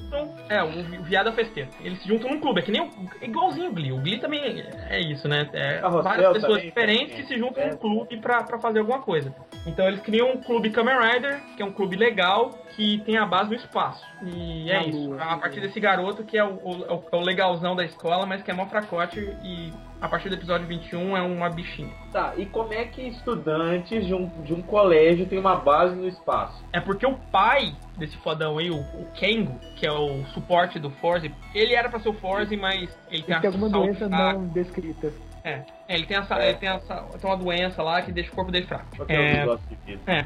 Então, 0.07 0.35
é, 0.49 0.63
o 0.63 0.69
o 0.99 1.03
viado 1.03 1.27
é 1.27 1.31
o 1.31 1.35
festeiro. 1.35 1.69
Eles 1.81 2.01
se 2.01 2.07
juntam 2.07 2.29
num 2.31 2.39
clube, 2.39 2.59
é 2.59 2.63
que 2.63 2.71
nem 2.71 2.81
o, 2.81 2.89
é 3.21 3.25
igualzinho 3.25 3.69
o 3.69 3.73
Glee. 3.73 3.91
O 3.91 3.97
Glee 4.01 4.19
também 4.19 4.41
é 4.89 4.99
isso, 4.99 5.27
né? 5.27 5.49
É 5.53 5.79
Carrossel 5.79 6.03
várias 6.03 6.33
pessoas 6.33 6.51
também, 6.57 6.69
diferentes 6.69 7.15
tem- 7.15 7.21
que 7.21 7.27
se 7.27 7.37
juntam 7.37 7.63
é. 7.63 7.69
num 7.71 7.77
clube 7.77 8.17
pra, 8.17 8.43
pra 8.43 8.59
fazer 8.59 8.79
alguma 8.79 8.99
coisa. 9.01 9.33
Então 9.65 9.87
eles 9.87 9.99
criam 10.01 10.31
um 10.31 10.37
clube 10.41 10.69
Kamen 10.69 10.95
Rider, 10.99 11.41
que 11.57 11.61
é 11.61 11.65
um 11.65 11.71
clube 11.73 11.95
legal, 11.95 12.51
que 12.75 12.99
tem 13.05 13.17
a 13.17 13.25
base 13.25 13.49
no 13.49 13.55
espaço. 13.55 14.03
E 14.23 14.69
é 14.71 14.75
Na 14.79 14.85
isso. 14.87 15.09
lua. 15.09 15.21
A 15.23 15.37
partir 15.37 15.59
desse 15.59 15.79
garoto 15.79 16.23
que 16.23 16.37
é 16.37 16.43
o, 16.43 16.53
o, 16.63 17.03
é 17.11 17.15
o 17.15 17.19
legalzão 17.21 17.75
da 17.75 17.83
escola, 17.83 18.25
mas 18.25 18.41
que 18.41 18.49
é 18.49 18.53
mó 18.53 18.65
fracote 18.67 19.19
e 19.43 19.71
a 20.01 20.07
partir 20.07 20.29
do 20.29 20.35
episódio 20.35 20.65
21 20.67 21.17
é 21.17 21.21
uma 21.21 21.49
bichinha. 21.49 21.93
Tá, 22.11 22.33
e 22.37 22.45
como 22.45 22.73
é 22.73 22.85
que 22.85 23.01
estudantes 23.01 24.05
de 24.05 24.13
um, 24.13 24.27
de 24.43 24.53
um 24.53 24.61
colégio 24.61 25.25
têm 25.25 25.37
uma 25.39 25.55
base 25.57 25.95
no 25.95 26.07
espaço? 26.07 26.63
É 26.71 26.79
porque 26.79 27.05
o 27.05 27.15
pai 27.31 27.73
desse 27.97 28.15
fodão 28.17 28.57
aí, 28.57 28.69
o, 28.69 28.77
o 28.79 29.07
Kengo, 29.13 29.59
que 29.75 29.85
é 29.85 29.91
o 29.91 30.23
suporte 30.27 30.79
do 30.79 30.89
Forze, 30.89 31.33
ele 31.53 31.73
era 31.75 31.89
pra 31.89 31.99
ser 31.99 32.09
o 32.09 32.13
Forze, 32.13 32.55
mas 32.55 32.89
ele 33.11 33.23
tem, 33.23 33.35
Ele 33.35 33.41
tem 33.41 33.47
alguma 33.49 33.69
doença 33.69 34.07
não 34.07 34.47
descrita. 34.47 35.11
É, 35.43 35.63
é, 35.87 35.95
ele 35.95 36.05
tem 36.05 36.17
essa, 36.17 36.35
É. 36.35 36.49
ele 36.49 36.57
tem 36.57 36.69
essa, 36.69 36.95
tem 37.19 37.29
uma 37.29 37.37
doença 37.37 37.81
lá 37.83 38.01
que 38.01 38.11
deixa 38.11 38.31
o 38.31 38.35
corpo 38.35 38.51
dele 38.51 38.65
fraco. 38.67 38.87
É 39.07 39.13
É, 39.15 39.33
negócio 39.39 39.67
de 39.69 39.75
vida? 39.85 40.01
é, 40.07 40.25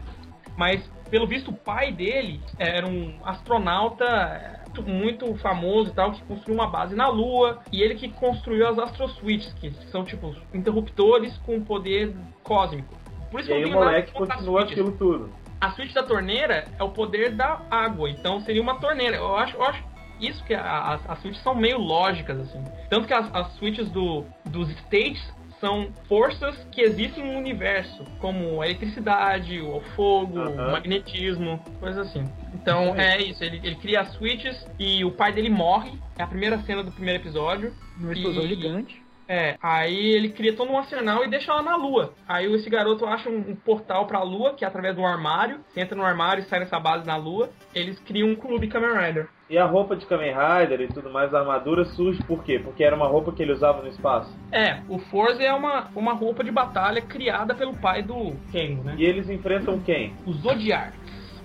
mas 0.57 0.83
pelo 1.09 1.27
visto 1.27 1.51
o 1.51 1.53
pai 1.53 1.91
dele 1.91 2.41
era 2.57 2.87
um 2.87 3.15
astronauta 3.23 4.62
muito, 4.81 4.83
muito 4.83 5.35
famoso 5.35 5.89
e 5.91 5.93
tal, 5.93 6.11
que 6.11 6.21
construiu 6.23 6.55
uma 6.55 6.67
base 6.67 6.95
na 6.95 7.07
Lua, 7.07 7.59
e 7.71 7.81
ele 7.81 7.95
que 7.95 8.09
construiu 8.09 8.67
as 8.67 8.79
Astro 8.79 9.07
Switches, 9.09 9.53
que 9.53 9.71
são 9.91 10.03
tipo 10.03 10.35
interruptores 10.53 11.37
com 11.39 11.61
poder 11.63 12.13
cósmico. 12.43 12.95
Por 13.29 13.39
isso 13.39 13.49
E 13.49 13.53
que 13.53 13.59
aí 13.59 13.65
o 13.65 13.69
nada 13.69 13.85
moleque 13.85 14.11
continua 14.11 14.61
aquilo 14.63 14.91
tudo. 14.93 15.31
A 15.61 15.71
switch 15.71 15.93
da 15.93 16.03
torneira 16.03 16.67
é 16.77 16.83
o 16.83 16.89
poder 16.89 17.31
da 17.35 17.61
água, 17.71 18.09
então 18.09 18.41
seria 18.41 18.61
uma 18.61 18.79
torneira. 18.79 19.15
Eu 19.17 19.35
acho, 19.37 19.55
eu 19.55 19.63
acho 19.63 19.81
isso 20.19 20.43
que 20.43 20.53
a- 20.53 20.93
as, 20.93 21.09
as 21.09 21.19
switches 21.19 21.41
são 21.41 21.55
meio 21.55 21.77
lógicas, 21.77 22.37
assim. 22.39 22.63
Tanto 22.89 23.07
que 23.07 23.13
as, 23.13 23.33
as 23.33 23.53
switches 23.53 23.89
do, 23.89 24.25
dos 24.45 24.69
states 24.71 25.23
são 25.61 25.87
forças 26.09 26.55
que 26.71 26.81
existem 26.81 27.23
no 27.25 27.39
universo, 27.39 28.03
como 28.19 28.61
a 28.61 28.65
eletricidade, 28.65 29.61
o 29.61 29.79
fogo, 29.95 30.37
Aham. 30.37 30.67
o 30.67 30.71
magnetismo, 30.73 31.57
coisas 31.79 32.07
assim. 32.07 32.29
Então 32.53 32.95
é 32.95 33.21
isso, 33.21 33.43
ele, 33.43 33.59
ele 33.63 33.75
cria 33.75 34.01
as 34.01 34.13
switches 34.13 34.65
e 34.79 35.03
o 35.03 35.11
pai 35.11 35.31
dele 35.33 35.49
morre. 35.49 35.91
É 36.17 36.23
a 36.23 36.27
primeira 36.27 36.57
cena 36.59 36.83
do 36.83 36.91
primeiro 36.91 37.21
episódio. 37.21 37.73
Numa 37.97 38.13
explosão 38.13 38.43
E- 38.43 38.47
gigante. 38.47 39.03
É, 39.25 39.55
aí 39.63 40.11
ele 40.11 40.29
cria 40.29 40.53
todo 40.53 40.69
um 40.69 40.77
arsenal 40.77 41.23
e 41.23 41.29
deixa 41.29 41.51
ela 41.53 41.61
na 41.61 41.77
lua. 41.77 42.13
Aí 42.27 42.45
esse 42.53 42.69
garoto 42.69 43.05
acha 43.05 43.29
um, 43.29 43.37
um 43.37 43.55
portal 43.55 44.05
pra 44.05 44.21
lua, 44.21 44.53
que 44.53 44.65
é 44.65 44.67
através 44.67 44.95
de 44.95 45.01
um 45.01 45.07
armário. 45.07 45.61
Você 45.69 45.79
entra 45.79 45.95
no 45.95 46.03
armário 46.03 46.41
e 46.43 46.45
sai 46.45 46.59
nessa 46.59 46.77
base 46.77 47.07
na 47.07 47.15
lua. 47.15 47.49
Eles 47.73 47.97
criam 47.99 48.27
um 48.29 48.35
clube 48.35 48.67
Kamen 48.67 48.91
Rider. 48.91 49.29
E 49.49 49.57
a 49.57 49.65
roupa 49.65 49.95
de 49.95 50.05
Kamen 50.05 50.33
Rider 50.33 50.81
e 50.81 50.87
tudo 50.87 51.09
mais, 51.09 51.33
a 51.33 51.39
armadura 51.39 51.85
surge 51.85 52.21
por 52.23 52.43
quê? 52.43 52.59
Porque 52.59 52.83
era 52.83 52.95
uma 52.95 53.07
roupa 53.07 53.31
que 53.31 53.41
ele 53.41 53.53
usava 53.53 53.81
no 53.81 53.87
espaço. 53.87 54.29
É, 54.51 54.81
o 54.89 54.99
Forza 54.99 55.41
é 55.41 55.53
uma, 55.53 55.87
uma 55.95 56.13
roupa 56.13 56.43
de 56.43 56.51
batalha 56.51 57.01
criada 57.01 57.55
pelo 57.55 57.75
pai 57.77 58.03
do 58.03 58.35
Kengo, 58.51 58.83
né? 58.83 58.95
E 58.97 59.05
eles 59.05 59.29
enfrentam 59.29 59.79
quem? 59.79 60.13
O 60.25 60.33
Zodiac. 60.33 60.93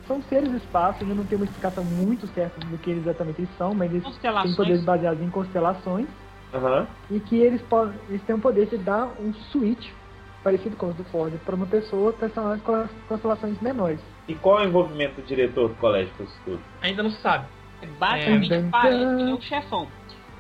São 0.09 0.22
seres 0.22 0.50
do 0.50 0.56
espaço, 0.56 1.02
ainda 1.02 1.14
não 1.14 1.24
tem 1.26 1.36
uma 1.36 1.44
explicação 1.44 1.84
muito 1.84 2.26
certa 2.28 2.59
do 2.66 2.78
que 2.78 2.90
exatamente 2.90 3.42
eles 3.42 3.56
são, 3.59 3.74
mas 3.74 3.90
eles 3.92 4.02
têm 4.18 4.54
poderes 4.56 4.82
baseados 4.82 5.22
em 5.22 5.28
constelações 5.30 6.09
Aham. 6.54 6.88
e 7.11 7.20
que 7.20 7.36
eles, 7.36 7.61
podem, 7.62 8.00
eles 8.09 8.22
têm 8.22 8.34
o 8.34 8.40
poder 8.40 8.66
de 8.66 8.78
dar 8.78 9.06
um 9.20 9.34
switch 9.34 9.90
parecido 10.42 10.76
com 10.76 10.86
os 10.86 10.94
do 10.96 11.04
Ford 11.04 11.34
para 11.44 11.54
uma 11.54 11.66
pessoa 11.66 12.12
personagem 12.14 12.64
com 12.64 12.74
as 12.74 12.90
constelações 13.06 13.61
menores. 13.61 14.00
E 14.26 14.34
qual 14.34 14.61
é 14.61 14.64
o 14.64 14.68
envolvimento 14.68 15.20
do 15.20 15.26
diretor 15.26 15.68
do 15.68 15.74
colégio 15.74 16.12
com 16.16 16.24
isso 16.24 16.40
tudo? 16.44 16.62
Ainda 16.80 17.02
não 17.02 17.11
se 17.11 17.20
sabe. 17.20 17.46
Basicamente 17.98 18.52
É. 18.54 18.68
parece 18.72 18.98
que 19.16 19.22
ele 19.22 19.30
é 19.30 19.34
o 19.34 19.40
chefão. 19.42 19.88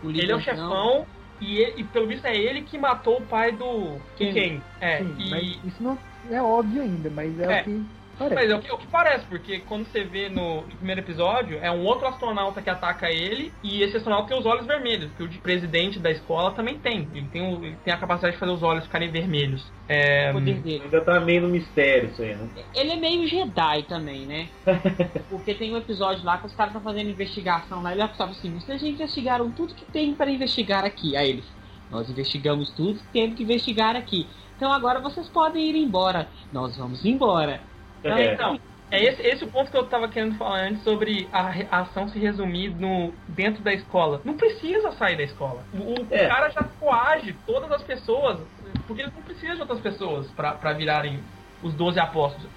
O 0.02 0.10
Ele 0.10 0.32
é 0.32 0.34
o 0.34 0.40
chefão 0.40 1.06
e, 1.40 1.58
ele- 1.58 1.80
e 1.82 1.84
pelo 1.84 2.06
visto 2.06 2.24
é 2.24 2.34
ele 2.34 2.62
que 2.62 2.78
matou 2.78 3.18
o 3.18 3.26
pai 3.26 3.52
do 3.52 3.98
Kengo. 4.16 4.32
Kengo. 4.32 4.62
É, 4.80 4.98
Sim, 4.98 5.14
e... 5.18 5.30
mas 5.30 5.64
isso 5.64 5.82
não 5.82 5.98
é 6.30 6.40
óbvio 6.42 6.80
ainda, 6.82 7.10
mas 7.10 7.38
é, 7.38 7.44
É. 7.44 7.60
o 7.60 7.64
que 7.64 7.86
parece. 8.18 8.34
Mas 8.34 8.50
é 8.50 8.54
o 8.56 8.60
que, 8.60 8.68
é 8.68 8.72
o 8.74 8.78
que 8.78 8.86
parece, 8.88 9.24
porque 9.26 9.60
quando 9.60 9.86
você 9.86 10.04
vê 10.04 10.28
no, 10.28 10.62
no 10.62 10.76
primeiro 10.76 11.00
episódio, 11.00 11.58
é 11.62 11.70
um 11.70 11.84
outro 11.84 12.06
astronauta 12.08 12.60
que 12.60 12.68
ataca 12.68 13.08
ele, 13.10 13.52
e 13.62 13.82
esse 13.82 13.96
astronauta 13.96 14.28
tem 14.28 14.38
os 14.38 14.44
olhos 14.46 14.66
vermelhos, 14.66 15.10
que 15.16 15.22
o 15.22 15.28
de 15.28 15.38
presidente 15.38 15.98
da 15.98 16.10
escola 16.10 16.50
também 16.52 16.78
tem. 16.78 17.08
Ele 17.14 17.28
tem, 17.28 17.42
o- 17.42 17.64
ele 17.64 17.76
tem 17.84 17.94
a 17.94 17.96
capacidade 17.96 18.34
de 18.34 18.40
fazer 18.40 18.52
os 18.52 18.62
olhos 18.62 18.84
ficarem 18.84 19.10
vermelhos. 19.10 19.64
É, 19.88 20.30
O 20.30 20.34
poder 20.34 20.60
dele. 20.60 20.82
Ainda 20.84 21.00
tá 21.00 21.20
meio 21.20 21.42
no 21.42 21.48
mistério 21.48 22.10
isso 22.10 22.20
aí, 22.20 22.34
né? 22.34 22.48
Ele 22.74 22.90
é 22.92 22.96
meio 22.96 23.26
Jedi 23.26 23.82
também, 23.88 24.26
né? 24.26 24.48
Porque 25.30 25.54
tem 25.54 25.72
um 25.72 25.76
episódio 25.78 26.24
lá 26.24 26.38
que 26.38 26.46
os 26.46 26.54
caras 26.54 26.74
estão 26.74 26.82
fazendo 26.82 27.10
investigação 27.10 27.82
lá. 27.82 27.92
Ele 27.92 28.06
fala 28.08 28.30
assim: 28.30 28.50
vocês 28.52 28.80
já 28.80 28.86
investigaram 28.88 29.50
tudo 29.50 29.74
que 29.74 29.84
tem 29.86 30.14
para 30.14 30.30
investigar 30.30 30.84
aqui. 30.84 31.16
Aí 31.16 31.30
eles: 31.30 31.44
nós 31.90 32.08
investigamos 32.10 32.70
tudo 32.72 32.98
que 32.98 33.06
temos 33.12 33.36
que 33.36 33.42
investigar 33.42 33.96
aqui. 33.96 34.26
Então 34.56 34.72
agora 34.72 35.00
vocês 35.00 35.28
podem 35.28 35.70
ir 35.70 35.76
embora. 35.76 36.28
Nós 36.52 36.76
vamos 36.76 37.04
embora. 37.04 37.60
Então, 38.00 38.16
É. 38.16 38.32
Então, 38.34 38.60
é 38.90 39.02
esse, 39.04 39.20
esse 39.22 39.44
o 39.44 39.48
ponto 39.50 39.70
que 39.70 39.76
eu 39.76 39.86
tava 39.86 40.08
querendo 40.08 40.36
falar 40.38 40.60
antes 40.60 40.82
sobre 40.82 41.28
a, 41.32 41.50
a 41.70 41.80
ação 41.80 42.08
se 42.08 42.18
resumir 42.18 42.70
no, 42.70 43.12
dentro 43.28 43.62
da 43.62 43.72
escola. 43.72 44.20
Não 44.24 44.34
precisa 44.34 44.92
sair 44.92 45.16
da 45.16 45.24
escola. 45.24 45.62
O, 45.74 46.00
o 46.00 46.06
É. 46.10 46.26
cara 46.26 46.48
já 46.50 46.64
coage 46.80 47.36
todas 47.46 47.70
as 47.70 47.82
pessoas, 47.82 48.40
porque 48.86 49.02
ele 49.02 49.12
não 49.14 49.22
precisa 49.22 49.54
de 49.56 49.60
outras 49.60 49.80
pessoas 49.80 50.30
pra, 50.30 50.52
pra 50.52 50.72
virarem 50.72 51.22
os 51.62 51.74
12 51.74 51.98
apóstolos. 52.00 52.50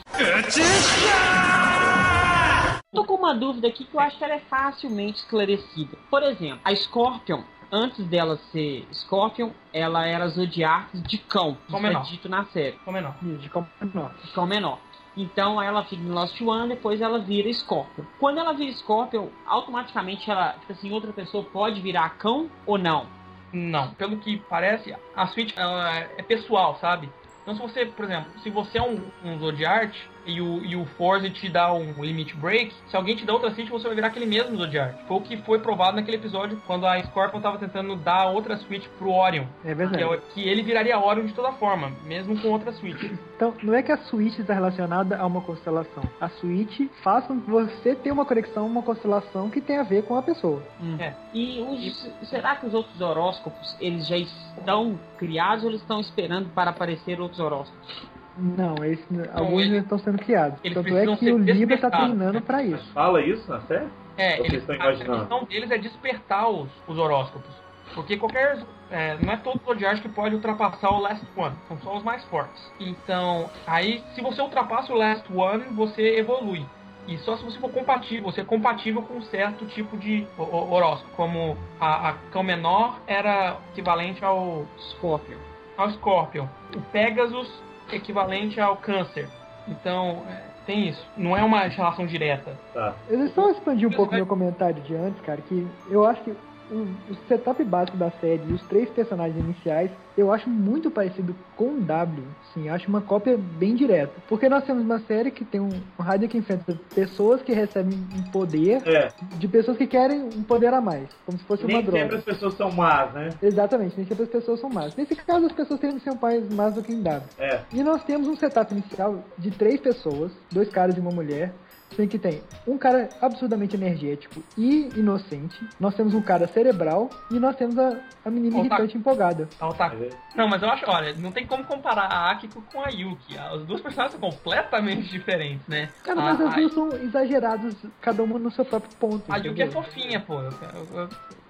Tô 2.94 3.06
com 3.06 3.16
uma 3.16 3.34
dúvida 3.34 3.68
aqui 3.68 3.86
que 3.86 3.96
eu 3.96 4.00
acho 4.00 4.18
que 4.18 4.24
ela 4.24 4.34
é 4.36 4.39
facilmente 4.39 5.20
esclarecida. 5.20 5.98
Por 6.10 6.22
exemplo, 6.24 6.60
a 6.64 6.76
Scorpion, 6.76 7.42
antes 7.72 8.06
dela 8.06 8.38
ser 8.52 8.86
Scorpion, 8.94 9.52
ela 9.74 10.06
era 10.06 10.28
Zodiac 10.28 10.98
de 10.98 11.18
cão. 11.18 11.58
Cão 11.70 11.78
Isso 11.78 11.78
é 11.78 11.80
menor. 11.82 12.04
dito 12.04 12.30
na 12.30 12.46
série. 12.46 12.78
Menor. 12.86 13.16
De 13.22 13.50
como 13.50 13.68
menor. 13.82 14.12
de 14.24 14.32
cão 14.34 14.46
menor. 14.46 14.80
Então 15.16 15.62
ela 15.62 15.84
fica 15.84 16.01
em 16.01 16.09
Lost 16.09 16.39
One, 16.41 16.70
depois 16.70 17.01
ela 17.01 17.20
vira 17.20 17.51
Scorpion. 17.51 18.05
Quando 18.20 18.39
ela 18.39 18.53
vira 18.53 18.72
Scorpion, 18.74 19.28
automaticamente 19.45 20.30
ela, 20.30 20.53
tipo 20.53 20.72
assim, 20.72 20.91
outra 20.91 21.12
pessoa 21.12 21.43
pode 21.43 21.82
virar 21.82 22.09
cão 22.18 22.49
ou 22.66 22.78
não? 22.78 23.05
Não, 23.51 23.93
pelo 23.95 24.18
que 24.18 24.38
parece, 24.49 24.95
a 25.16 25.30
ela 25.57 25.97
é 26.18 26.24
pessoal, 26.24 26.78
sabe? 26.80 27.12
Então 27.41 27.55
se 27.55 27.62
você, 27.62 27.86
por 27.86 28.05
exemplo, 28.05 28.32
se 28.39 28.49
você 28.49 28.78
é 28.78 28.82
um, 28.82 29.01
um 29.24 29.39
Zodiart 29.39 29.93
e 30.32 30.41
o, 30.41 30.63
e 30.65 30.75
o 30.75 30.86
Forza 30.97 31.29
te 31.29 31.49
dá 31.49 31.73
um 31.73 31.93
Limit 32.03 32.36
Break, 32.36 32.73
se 32.88 32.95
alguém 32.95 33.15
te 33.15 33.25
dá 33.25 33.34
outra 33.34 33.51
Switch, 33.51 33.69
você 33.69 33.86
vai 33.88 33.95
virar 33.95 34.07
aquele 34.07 34.25
mesmo 34.25 34.55
Zodiart. 34.57 34.95
Foi 35.07 35.17
o 35.17 35.21
que 35.21 35.38
foi 35.38 35.59
provado 35.59 35.95
naquele 35.97 36.17
episódio 36.17 36.61
quando 36.65 36.86
a 36.88 37.01
Scorpion 37.03 37.41
tava 37.41 37.57
tentando 37.57 37.95
dar 37.95 38.27
outra 38.29 38.55
Switch 38.57 38.88
pro 38.97 39.11
Orion. 39.11 39.45
É 39.63 39.69
Que, 39.69 39.75
verdade. 39.75 40.03
é 40.03 40.07
o- 40.07 40.21
que 40.34 40.41
ele 40.47 40.63
viraria 40.63 40.97
Orion 40.99 41.25
de 41.25 41.34
toda 41.34 41.51
forma, 41.53 41.91
mesmo 42.05 42.39
com 42.41 42.49
outra 42.49 42.71
Switch. 42.73 43.01
Então, 43.36 43.53
não 43.63 43.73
é 43.73 43.82
que 43.82 43.91
a 43.91 43.97
Switch 43.97 44.38
está 44.39 44.53
relacionada 44.53 45.17
a 45.17 45.25
uma 45.25 45.41
constelação. 45.41 46.03
A 46.19 46.29
Switch 46.29 46.82
faz 47.03 47.25
com 47.25 47.39
que 47.41 47.49
você 47.49 47.95
tenha 47.95 48.13
uma 48.13 48.25
conexão, 48.25 48.65
uma 48.67 48.84
constelação 48.84 49.49
que 49.49 49.59
tem 49.59 49.77
a 49.77 49.84
ver 49.84 50.03
com 50.03 50.15
a 50.15 50.21
pessoa. 50.21 50.61
É. 50.99 51.13
E 51.34 51.59
os- 51.61 52.29
será 52.29 52.55
que 52.55 52.65
os 52.67 52.73
outros 52.73 52.99
horóscopos, 53.01 53.75
eles 53.79 54.07
já 54.07 54.17
estão 54.17 54.99
criados 55.17 55.63
ou 55.63 55.69
eles 55.71 55.82
estão 55.82 55.99
esperando 55.99 56.49
para 56.53 56.69
aparecer 56.69 57.19
outros 57.19 57.39
horóscopos? 57.39 58.11
Não, 58.38 58.75
esse, 58.86 59.05
alguns 59.34 59.61
eles- 59.63 59.73
já 59.73 59.79
estão 59.79 59.99
sendo 59.99 60.17
criados. 60.17 60.59
Tanto 60.73 60.95
é 60.97 61.15
que 61.17 61.32
o 61.32 61.38
Libra 61.38 61.75
está 61.75 61.89
treinando 61.91 62.34
né? 62.34 62.41
para 62.41 62.63
isso. 62.63 62.93
Fala 62.93 63.21
isso 63.21 63.49
na 63.49 63.61
série? 63.61 63.88
É, 64.17 64.39
eles, 64.39 64.61
estão 64.67 64.75
a, 64.79 64.89
a 64.89 65.21
missão 65.21 65.43
deles 65.45 65.71
é 65.71 65.77
despertar 65.77 66.49
os, 66.49 66.69
os 66.88 66.97
horóscopos. 66.97 67.49
Porque 67.93 68.15
qualquer. 68.15 68.59
é, 68.89 69.17
não 69.21 69.34
é 69.34 69.38
todo 69.38 69.59
Zodiac 69.65 69.99
que 70.01 70.07
pode 70.09 70.34
ultrapassar 70.36 70.91
o 70.91 70.99
Last 70.99 71.25
One. 71.36 71.55
São 71.67 71.77
só 71.79 71.97
os 71.97 72.03
mais 72.03 72.23
fortes. 72.25 72.71
Então, 72.79 73.49
aí, 73.67 74.01
se 74.15 74.21
você 74.21 74.41
ultrapassa 74.41 74.93
o 74.93 74.95
Last 74.97 75.25
One, 75.34 75.65
você 75.75 76.17
evolui. 76.17 76.65
E 77.07 77.17
só 77.17 77.36
se 77.36 77.43
você 77.43 77.59
for 77.59 77.69
compatível, 77.71 78.23
você 78.32 78.41
é 78.41 78.45
compatível 78.45 79.01
com 79.01 79.15
um 79.15 79.21
certo 79.23 79.65
tipo 79.65 79.97
de 79.97 80.25
ho- 80.38 80.43
ho- 80.43 80.71
horóscopo. 80.71 81.11
Como 81.15 81.57
a, 81.82 82.09
a 82.09 82.13
cão 82.32 82.43
menor 82.43 82.99
era 83.07 83.57
equivalente 83.73 84.23
ao, 84.23 84.65
Scorpion. 84.91 85.38
ao 85.77 85.89
Scorpion. 85.91 86.45
O 86.75 86.82
Pegasus 86.93 87.51
equivalente 87.96 88.60
ao 88.60 88.78
Câncer. 88.78 89.28
Então, 89.68 90.24
é, 90.28 90.42
tem 90.66 90.88
isso. 90.89 91.06
Não 91.18 91.36
é 91.36 91.44
uma 91.44 91.62
relação 91.64 92.06
direta. 92.06 92.58
Tá. 92.74 92.94
Eu 93.10 93.28
só 93.30 93.52
expandir 93.52 93.88
um 93.88 93.92
pouco 93.92 94.14
meu 94.14 94.26
comentário 94.26 94.82
de 94.82 94.96
antes, 94.96 95.22
cara, 95.22 95.42
que 95.42 95.68
eu 95.89 96.06
acho 96.06 96.22
que 96.24 96.36
o, 96.72 97.11
o 97.11 97.15
setup 97.28 97.63
básico 97.63 97.97
da 97.97 98.09
série 98.11 98.41
e 98.49 98.53
os 98.53 98.61
três 98.63 98.89
personagens 98.89 99.38
iniciais, 99.38 99.91
eu 100.17 100.32
acho 100.32 100.49
muito 100.49 100.89
parecido 100.89 101.36
com 101.55 101.76
o 101.76 101.82
W. 101.82 102.24
Sim, 102.53 102.69
acho 102.69 102.88
uma 102.89 103.01
cópia 103.01 103.38
bem 103.38 103.76
direta. 103.76 104.13
Porque 104.28 104.49
nós 104.49 104.63
temos 104.63 104.84
uma 104.84 104.99
série 104.99 105.32
que 105.32 105.43
tem 105.45 105.59
um, 105.61 105.69
um 105.99 106.03
rádio 106.03 106.28
que 106.28 106.38
enfrenta 106.38 106.78
pessoas 106.93 107.41
que 107.41 107.53
recebem 107.53 107.97
um 108.17 108.24
poder 108.32 108.82
É, 108.88 109.09
de 109.38 109.47
pessoas 109.47 109.78
que 109.78 109.88
querem 109.88 110.22
um 110.24 110.43
poder 110.43 110.74
a 110.74 110.82
mais, 110.82 111.07
como 111.26 111.38
se 111.38 111.43
fosse 111.45 111.63
uma 111.63 111.74
nem 111.74 111.84
droga. 111.84 111.99
sempre 111.99 112.15
as 112.17 112.24
pessoas 112.24 112.53
são 112.55 112.72
más, 112.72 113.13
né? 113.13 113.30
Exatamente, 113.41 113.95
nem 113.97 114.05
sempre 114.05 114.24
as 114.24 114.30
pessoas 114.30 114.59
são 114.59 114.69
más. 114.69 114.95
Nesse 114.95 115.15
caso, 115.15 115.45
as 115.45 115.51
pessoas 115.51 115.80
têm 115.80 115.93
que 115.93 115.99
ser 116.01 116.13
mais 116.22 116.53
más 116.53 116.74
do 116.74 116.82
que 116.82 116.93
em 116.93 117.01
W. 117.01 117.24
É. 117.39 117.59
E 117.74 117.84
nós 117.84 118.03
temos 118.03 118.28
um 118.28 118.36
setup 118.36 118.74
inicial 118.74 119.24
de 119.38 119.51
três 119.51 119.80
pessoas, 119.80 120.32
dois 120.51 120.69
caras 120.69 120.95
e 120.97 120.99
uma 120.99 121.11
mulher. 121.11 121.53
Sendo 121.96 122.10
que 122.10 122.18
tem 122.20 122.42
um 122.68 122.78
cara 122.78 123.12
absurdamente 123.22 123.76
energético 123.76 124.42
e 124.58 124.89
inocente. 124.98 125.60
Nós 125.80 125.94
temos 125.96 126.14
um 126.14 126.22
cara 126.22 126.48
cerebral 126.48 127.10
e 127.30 127.39
nós 127.39 127.56
temos 127.56 127.78
a, 127.78 128.00
a 128.26 128.30
menina 128.30 128.58
Otaku. 128.60 128.68
irritante 128.76 128.98
empolgada. 128.98 129.50
É 129.60 129.66
otaku. 129.66 129.98
Não, 130.36 130.48
mas 130.48 130.62
eu 130.64 130.70
acho, 130.70 130.89
olha, 130.89 131.14
não 131.16 131.32
tem 131.32 131.46
como 131.46 131.66
comparar 131.66 132.06
a 132.06 132.32
Akiko 132.32 132.62
com 132.62 132.82
a 132.82 132.88
Yuki. 132.89 133.38
As 133.38 133.66
duas 133.66 133.82
personagens 133.82 134.18
são 134.18 134.30
completamente 134.32 135.10
diferentes, 135.10 135.68
né? 135.68 135.89
Cara, 136.04 136.22
a, 136.22 136.24
mas 136.24 136.42
as 136.42 136.54
a- 136.54 136.56
duas 136.56 136.74
são 136.74 136.94
exageradas, 136.96 137.76
cada 138.00 138.24
uma 138.24 138.39
no 138.39 138.52
seu 138.52 138.64
próprio 138.64 138.92
ponto. 139.00 139.30
a 139.32 139.38
Yuki 139.38 139.62
é 139.62 139.66
entendeu? 139.66 139.72
fofinha, 139.84 140.20
pô. 140.22 140.39
Eu, 140.42 140.52
eu, 140.62 140.88
eu, 140.96 141.10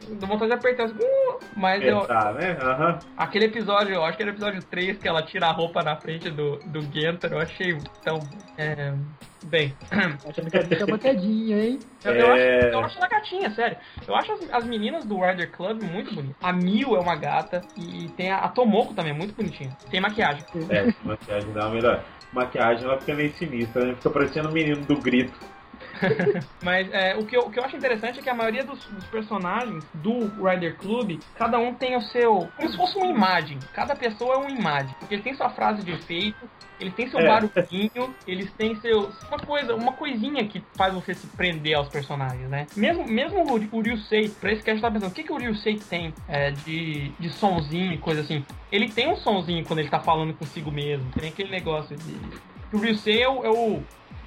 eu 0.10 0.16
dou 0.16 0.28
vontade 0.28 0.48
de 0.52 0.58
apertar 0.58 0.86
assim, 0.86 0.96
"Uh", 0.96 1.40
mas 1.56 1.84
eu, 1.84 2.00
Pensar, 2.02 2.34
né? 2.34 2.52
Aham. 2.60 3.00
aquele 3.16 3.46
episódio, 3.46 3.94
eu 3.94 4.04
acho 4.04 4.18
que 4.18 4.24
era 4.24 4.32
o 4.32 4.34
episódio 4.34 4.64
3 4.64 4.98
que 4.98 5.08
ela 5.08 5.22
tira 5.22 5.48
a 5.48 5.52
roupa 5.52 5.84
na 5.84 5.96
frente 5.98 6.30
do, 6.32 6.58
do 6.66 6.82
Genter, 6.92 7.32
eu 7.32 7.40
achei 7.40 7.80
tão. 8.04 8.28
É, 8.58 8.94
bem. 9.44 9.74
Achando 10.28 10.50
que 10.52 10.58
a 10.58 10.64
bicha 10.64 10.84
é 10.84 10.86
uma 10.86 10.98
quedinha, 11.00 11.64
hein? 11.64 11.80
Eu, 12.04 12.14
eu 12.14 12.28
É. 12.36 12.58
acho, 12.60 12.68
eu 12.76 12.80
acho 12.80 12.98
ela 12.98 13.08
gatinha, 13.08 13.50
sério. 13.52 13.78
Eu 14.08 14.16
acho 14.16 14.32
as, 14.34 14.50
as 14.52 14.66
meninas 14.66 15.06
do 15.06 15.20
Rider 15.20 15.52
Club 15.52 15.82
muito 15.84 16.14
bonitas. 16.14 16.36
A 16.42 16.52
Mil 16.54 16.96
é 16.96 17.00
uma 17.00 17.16
gata 17.16 17.62
e 17.78 18.10
tem 18.18 18.32
a, 18.32 18.38
a 18.38 18.50
Tomoko 18.50 18.94
também, 18.94 19.14
muito 19.14 19.36
bonitinha. 19.36 19.76
Tem 19.90 20.00
maquiagem. 20.00 20.44
É, 20.70 20.94
maquiagem 21.04 21.52
dá 21.54 21.66
uma 21.66 21.76
melhor. 21.76 22.04
Maquiagem 22.34 22.86
ela 22.86 23.00
fica 23.00 23.14
meio 23.14 23.34
sinistra, 23.34 23.86
né? 23.86 23.96
Fica 23.96 24.10
parecendo 24.10 24.50
o 24.50 24.52
menino 24.54 24.82
do 24.86 24.96
grito. 25.02 25.34
Mas 26.62 26.92
é, 26.92 27.16
o, 27.16 27.26
que 27.26 27.36
eu, 27.36 27.42
o 27.42 27.52
que 27.52 27.60
eu 27.60 27.64
acho 27.64 27.76
interessante 27.76 28.20
é 28.20 28.22
que 28.22 28.30
a 28.30 28.34
maioria 28.34 28.64
dos, 28.64 28.84
dos 28.86 29.06
personagens 29.06 29.84
do 29.94 30.28
Rider 30.44 30.78
Club, 30.78 31.20
cada 31.36 31.58
um 31.60 31.74
tem 31.74 31.96
o 31.96 32.02
seu. 32.02 32.50
Como 32.56 32.70
se 32.70 32.78
fosse 32.78 32.98
uma 32.98 33.08
imagem. 33.08 33.60
Cada 33.74 33.96
pessoa 33.96 34.36
é 34.36 34.38
uma 34.38 34.52
imagem. 34.52 34.96
Porque 35.00 35.16
ele 35.16 35.24
tem 35.24 35.34
sua 35.34 35.50
frase 35.50 35.84
de 35.84 35.92
efeito, 35.92 36.50
ele 36.80 36.92
tem 36.92 37.10
seu 37.10 37.20
É. 37.20 37.28
barulhinho, 37.28 38.16
eles 38.28 38.52
têm 38.54 38.76
seus. 38.76 39.22
Uma 39.28 39.40
coisa, 39.40 39.76
uma 39.76 39.94
coisinha 39.94 40.46
que 40.48 40.64
faz 40.76 40.94
você 40.94 41.14
se 41.14 41.28
prender 41.28 41.76
aos 41.76 41.90
personagens, 41.90 42.50
né? 42.50 42.66
Mesmo, 42.76 43.06
mesmo 43.06 43.44
o, 43.44 43.78
o 43.78 43.82
Ryusei, 43.82 44.30
pra 44.30 44.52
esse 44.52 44.64
que 44.64 44.70
a 44.70 44.74
gente 44.74 44.82
tá 44.82 44.92
pensando, 44.92 45.12
o 45.12 45.14
que, 45.14 45.24
que 45.24 45.32
o 45.32 45.38
Ryusei 45.38 45.80
tem 45.90 46.14
é, 46.28 46.52
de, 46.52 47.10
de 47.20 47.30
sonzinho 47.30 47.94
e 47.94 47.98
coisa 47.98 48.22
assim? 48.22 48.44
Ele 48.72 48.90
tem 48.90 49.10
um 49.10 49.16
sonzinho 49.18 49.64
quando 49.66 49.80
ele 49.80 49.90
tá 49.90 50.00
falando 50.00 50.34
consigo 50.34 50.72
mesmo. 50.72 51.12
Tem 51.12 51.30
aquele 51.30 51.52
negócio 51.52 51.96
de. 51.96 52.16
O 52.74 52.78
Ryusei 52.80 53.22
é 53.22 53.30
o, 53.30 53.46
é 53.46 53.50
o. 53.50 53.84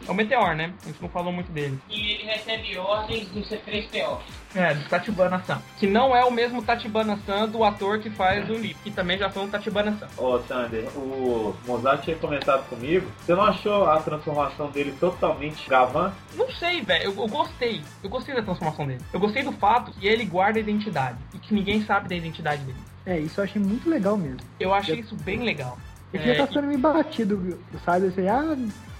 É 0.06 0.10
o 0.10 0.14
Meteor, 0.14 0.54
né? 0.54 0.72
A 0.82 0.86
gente 0.86 1.00
não 1.00 1.08
falou 1.08 1.32
muito 1.32 1.50
dele. 1.50 1.78
E 1.88 2.12
ele 2.12 2.24
recebe 2.24 2.76
ordens 2.78 3.28
do 3.28 3.40
C3PO. 3.40 4.18
É, 4.54 4.74
do 4.74 4.88
Tatibana-san. 4.88 5.60
Que 5.78 5.86
não 5.86 6.14
é 6.14 6.24
o 6.24 6.30
mesmo 6.30 6.62
Tatibana-san 6.62 7.48
do 7.48 7.64
ator 7.64 7.98
que 7.98 8.10
faz 8.10 8.48
o 8.48 8.54
Lip, 8.54 8.76
que 8.84 8.90
também 8.90 9.18
já 9.18 9.30
foi 9.30 9.42
um 9.42 9.48
Tatibana-san. 9.48 10.08
Ô, 10.16 10.38
Sander, 10.40 10.86
o 10.96 11.54
Mozart 11.66 12.04
tinha 12.04 12.16
comentado 12.16 12.68
comigo. 12.68 13.10
Você 13.20 13.34
não 13.34 13.44
achou 13.44 13.88
a 13.88 14.00
transformação 14.00 14.70
dele 14.70 14.94
totalmente 15.00 15.68
gavan? 15.68 16.12
Não 16.34 16.50
sei, 16.52 16.82
velho, 16.82 17.04
eu, 17.04 17.16
eu 17.16 17.28
gostei. 17.28 17.82
Eu 18.02 18.10
gostei 18.10 18.34
da 18.34 18.42
transformação 18.42 18.86
dele. 18.86 19.00
Eu 19.12 19.20
gostei 19.20 19.42
do 19.42 19.52
fato 19.52 19.90
que 19.92 20.06
ele 20.06 20.24
guarda 20.24 20.58
a 20.58 20.62
identidade 20.62 21.18
e 21.32 21.38
que 21.38 21.54
ninguém 21.54 21.84
sabe 21.84 22.08
da 22.08 22.14
identidade 22.14 22.62
dele. 22.62 22.78
É, 23.06 23.18
isso 23.18 23.40
eu 23.40 23.44
achei 23.44 23.60
muito 23.60 23.88
legal 23.88 24.16
mesmo. 24.16 24.40
Eu 24.58 24.72
achei 24.72 25.00
isso 25.00 25.16
bem 25.16 25.42
legal. 25.42 25.78
Eu 26.12 26.22
já 26.22 26.36
tá 26.36 26.46
ficando 26.46 26.68
meio 26.68 26.78
batido, 26.78 27.58
sabe? 27.84 28.06
Assim, 28.06 28.28
ah, 28.28 28.56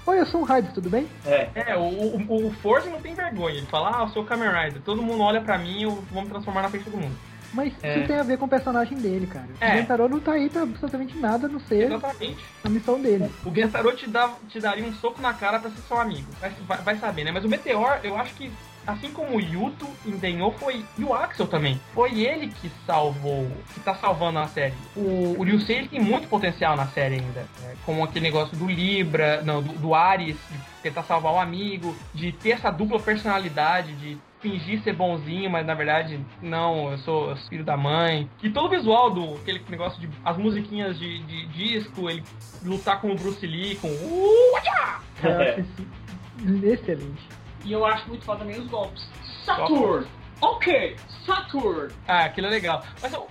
oi, 0.06 0.20
eu 0.20 0.26
sou 0.26 0.40
um 0.40 0.44
Raider, 0.44 0.72
tudo 0.72 0.90
bem? 0.90 1.08
É. 1.24 1.48
É, 1.54 1.76
o, 1.76 1.80
o, 1.82 2.46
o 2.48 2.52
Force 2.62 2.88
não 2.88 3.00
tem 3.00 3.14
vergonha. 3.14 3.56
Ele 3.56 3.66
fala, 3.66 3.98
ah, 3.98 4.02
eu 4.02 4.08
sou 4.08 4.22
o 4.22 4.26
Kamen 4.26 4.48
Rider. 4.48 4.82
Todo 4.82 5.02
mundo 5.02 5.22
olha 5.22 5.40
pra 5.40 5.58
mim, 5.58 5.82
eu 5.82 5.90
vou 6.10 6.22
me 6.22 6.28
transformar 6.28 6.62
na 6.62 6.68
frente 6.68 6.84
de 6.84 6.90
todo 6.90 7.00
mundo. 7.00 7.16
Mas 7.52 7.72
É. 7.82 7.98
isso 7.98 8.08
tem 8.08 8.18
a 8.18 8.22
ver 8.24 8.36
com 8.36 8.46
o 8.46 8.48
personagem 8.48 8.98
dele, 8.98 9.28
cara. 9.28 9.48
É. 9.60 9.70
O 9.70 9.76
Gentaro 9.76 10.08
não 10.08 10.18
tá 10.18 10.32
aí 10.32 10.50
pra 10.50 10.62
absolutamente 10.62 11.16
nada, 11.16 11.46
a 11.46 11.48
não 11.48 11.60
ser 11.60 11.84
Exatamente. 11.84 12.44
a 12.64 12.68
missão 12.68 13.00
dele. 13.00 13.30
O 13.44 13.54
Gensaro 13.54 13.94
te, 13.96 14.10
dá, 14.10 14.28
te 14.48 14.58
daria 14.58 14.84
um 14.84 14.92
soco 14.94 15.22
na 15.22 15.32
cara 15.32 15.60
pra 15.60 15.70
ser 15.70 15.80
seu 15.82 16.00
amigo. 16.00 16.26
Vai, 16.40 16.50
vai, 16.66 16.78
vai 16.78 16.96
saber, 16.96 17.22
né? 17.24 17.30
Mas 17.30 17.44
o 17.44 17.48
Meteor, 17.48 18.00
eu 18.02 18.16
acho 18.18 18.34
que, 18.34 18.52
assim 18.86 19.10
como 19.10 19.36
o 19.36 19.40
Yuto 19.40 19.88
empenhou, 20.06 20.52
foi. 20.52 20.84
E 20.98 21.04
o 21.04 21.14
Axel 21.14 21.46
também. 21.46 21.80
Foi 21.92 22.20
ele 22.20 22.48
que 22.48 22.70
salvou. 22.86 23.50
Que 23.72 23.80
tá 23.80 23.94
salvando 23.94 24.38
a 24.38 24.48
série. 24.48 24.74
O, 24.96 25.36
o 25.38 25.42
Ryusei 25.42 25.88
tem 25.88 26.00
muito 26.00 26.28
potencial 26.28 26.76
na 26.76 26.86
série 26.88 27.16
ainda. 27.16 27.46
né? 27.60 27.74
Como 27.84 28.04
aquele 28.04 28.24
negócio 28.24 28.56
do 28.56 28.66
Libra, 28.66 29.42
não, 29.42 29.62
do, 29.62 29.72
do 29.74 29.94
Ares, 29.94 30.36
de 30.50 30.58
tentar 30.82 31.02
salvar 31.04 31.32
o 31.32 31.38
amigo, 31.38 31.96
de 32.12 32.32
ter 32.32 32.50
essa 32.50 32.70
dupla 32.70 33.00
personalidade, 33.00 33.94
de 33.94 34.18
fingir 34.40 34.82
ser 34.82 34.92
bonzinho, 34.92 35.48
mas 35.48 35.64
na 35.64 35.72
verdade, 35.72 36.20
não, 36.42 36.90
eu 36.90 36.98
sou, 36.98 37.30
eu 37.30 37.36
sou 37.36 37.48
filho 37.48 37.64
da 37.64 37.78
mãe. 37.78 38.28
E 38.42 38.50
todo 38.50 38.66
o 38.66 38.68
visual 38.68 39.10
do 39.10 39.36
aquele 39.36 39.62
negócio 39.70 39.98
de 39.98 40.08
as 40.22 40.36
musiquinhas 40.36 40.98
de, 40.98 41.22
de 41.22 41.46
disco, 41.46 42.10
ele 42.10 42.22
lutar 42.62 43.00
com 43.00 43.10
o 43.10 43.14
Bruce 43.16 43.46
Lee, 43.46 43.76
com 43.76 43.88
uh, 43.88 44.58
esse 45.58 45.86
excelente. 46.66 47.43
E 47.64 47.72
eu 47.72 47.84
acho 47.84 48.08
muito 48.08 48.24
foda 48.24 48.40
também 48.40 48.58
os 48.58 48.66
golpes. 48.68 49.06
Saturn! 49.44 50.06
Ok, 50.40 50.96
Saturn! 51.24 51.92
Ah, 52.06 52.24
aquilo 52.24 52.46
é 52.48 52.50
legal. 52.50 52.82
Mas 53.00 53.12
eu, 53.12 53.26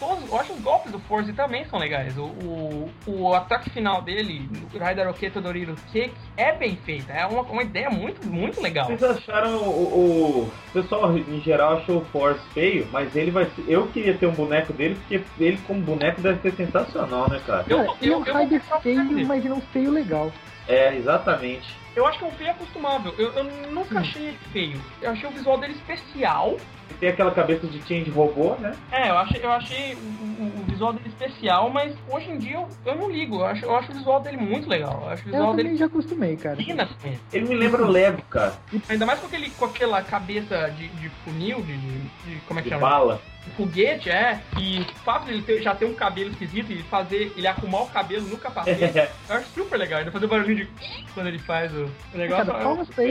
todos, 0.00 0.28
eu 0.28 0.36
acho 0.36 0.52
os 0.54 0.60
golpes 0.60 0.90
do 0.90 0.98
Force 1.00 1.32
também 1.32 1.64
são 1.66 1.78
legais. 1.78 2.16
O, 2.18 2.24
o, 2.24 2.90
o 3.06 3.34
ataque 3.34 3.70
final 3.70 4.02
dele, 4.02 4.48
o 4.74 4.78
Raider 4.78 5.06
Roqueta 5.06 5.40
Dorito 5.40 5.76
Kick, 5.92 6.12
é 6.36 6.52
bem 6.52 6.74
feito. 6.76 7.10
É 7.10 7.24
uma, 7.26 7.42
uma 7.42 7.62
ideia 7.62 7.88
muito, 7.90 8.26
muito 8.26 8.60
legal. 8.60 8.86
Vocês 8.86 9.02
acharam 9.04 9.58
o, 9.58 9.70
o, 9.70 10.42
o 10.46 10.52
pessoal 10.72 11.16
em 11.16 11.40
geral 11.40 11.78
achou 11.78 11.98
o 11.98 12.04
Force 12.06 12.40
feio, 12.52 12.88
mas 12.90 13.14
ele 13.14 13.30
vai 13.30 13.44
ser, 13.50 13.64
eu 13.68 13.86
queria 13.88 14.16
ter 14.16 14.26
um 14.26 14.32
boneco 14.34 14.72
dele 14.72 14.96
porque 14.96 15.22
ele 15.38 15.58
como 15.66 15.80
boneco 15.80 16.20
deve 16.20 16.40
ser 16.40 16.56
sensacional, 16.56 17.28
né, 17.30 17.40
cara? 17.46 17.64
Eu- 17.68 17.78
é 17.78 17.82
um 17.82 17.96
eu- 18.00 18.24
eu 18.26 18.34
vou 18.34 18.48
pensar 18.48 18.80
feio, 18.80 19.26
mas 19.26 19.44
ele 19.44 19.54
é 19.54 19.56
um 19.56 19.60
feio 19.60 19.90
legal. 19.92 20.32
É, 20.66 20.96
exatamente. 20.96 21.85
Eu 21.96 22.06
acho 22.06 22.18
que 22.18 22.24
é 22.24 22.28
um 22.28 22.32
feio 22.32 22.50
acostumável. 22.50 23.14
Eu, 23.16 23.32
eu 23.32 23.44
nunca 23.72 23.98
achei 24.00 24.26
ele 24.26 24.38
feio. 24.52 24.80
Eu 25.00 25.12
achei 25.12 25.26
o 25.26 25.32
visual 25.32 25.58
dele 25.58 25.72
especial. 25.72 26.58
Tem 26.98 27.10
aquela 27.10 27.30
cabeça 27.30 27.66
de 27.66 27.78
change 27.86 28.10
robô, 28.10 28.54
né? 28.56 28.74
É, 28.90 29.10
eu 29.10 29.18
achei, 29.18 29.40
eu 29.44 29.50
achei 29.52 29.94
o, 29.94 29.98
o- 29.98 30.60
o 30.60 30.64
visual 30.66 30.92
dele 30.94 31.08
especial, 31.08 31.68
mas 31.68 31.94
hoje 32.08 32.30
em 32.30 32.38
dia 32.38 32.54
eu, 32.54 32.68
eu 32.86 32.94
não 32.96 33.10
ligo. 33.10 33.36
Eu 33.36 33.46
acho, 33.46 33.64
eu 33.66 33.76
acho 33.76 33.90
o 33.92 33.94
visual 33.94 34.20
dele 34.20 34.38
muito 34.38 34.68
legal. 34.68 35.00
Eu 35.02 35.08
acho 35.10 35.22
o 35.24 35.28
Eu 35.28 35.32
visual 35.32 35.50
também 35.50 35.64
dele 35.66 35.76
já 35.76 35.86
acostumei, 35.86 36.36
cara. 36.36 36.56
fina 36.56 36.86
também. 36.86 37.20
Ele 37.32 37.48
me 37.48 37.54
lembra 37.54 37.84
o 37.84 37.90
Lego, 37.90 38.22
cara, 38.30 38.56
Ainda 38.88 39.04
mais 39.04 39.20
com, 39.20 39.26
aquele, 39.26 39.50
com 39.50 39.64
aquela 39.66 40.02
cabeça 40.02 40.68
de, 40.70 40.88
de 40.88 41.10
funil, 41.22 41.60
de, 41.62 41.76
de, 41.76 41.98
de- 41.98 42.40
Como 42.46 42.60
é 42.60 42.62
que 42.62 42.70
de 42.70 42.74
chama? 42.74 42.88
bala. 42.88 43.20
Foguete, 43.56 44.10
é. 44.10 44.40
E 44.58 44.80
o 44.80 44.84
fato 45.04 45.26
de 45.26 45.32
ele 45.32 45.42
ter- 45.42 45.62
já 45.62 45.74
ter 45.74 45.84
um 45.84 45.94
cabelo 45.94 46.30
esquisito 46.30 46.72
e 46.72 46.82
fazer 46.84 47.32
ele 47.36 47.46
arrumar 47.46 47.82
o 47.82 47.88
cabelo 47.88 48.26
no 48.26 48.38
capacete, 48.38 48.98
eu 49.28 49.36
acho 49.36 49.50
super 49.50 49.76
legal. 49.76 50.00
Ele 50.00 50.10
fazer 50.10 50.26
barulho 50.26 50.56
de 50.56 50.68
quando 51.14 51.26
ele 51.28 51.38
faz 51.40 51.72
o, 51.74 51.84
o 52.14 52.18
negócio. 52.18 52.46
Cara, 52.46 52.64
palmas 52.64 52.88
pra 52.88 53.04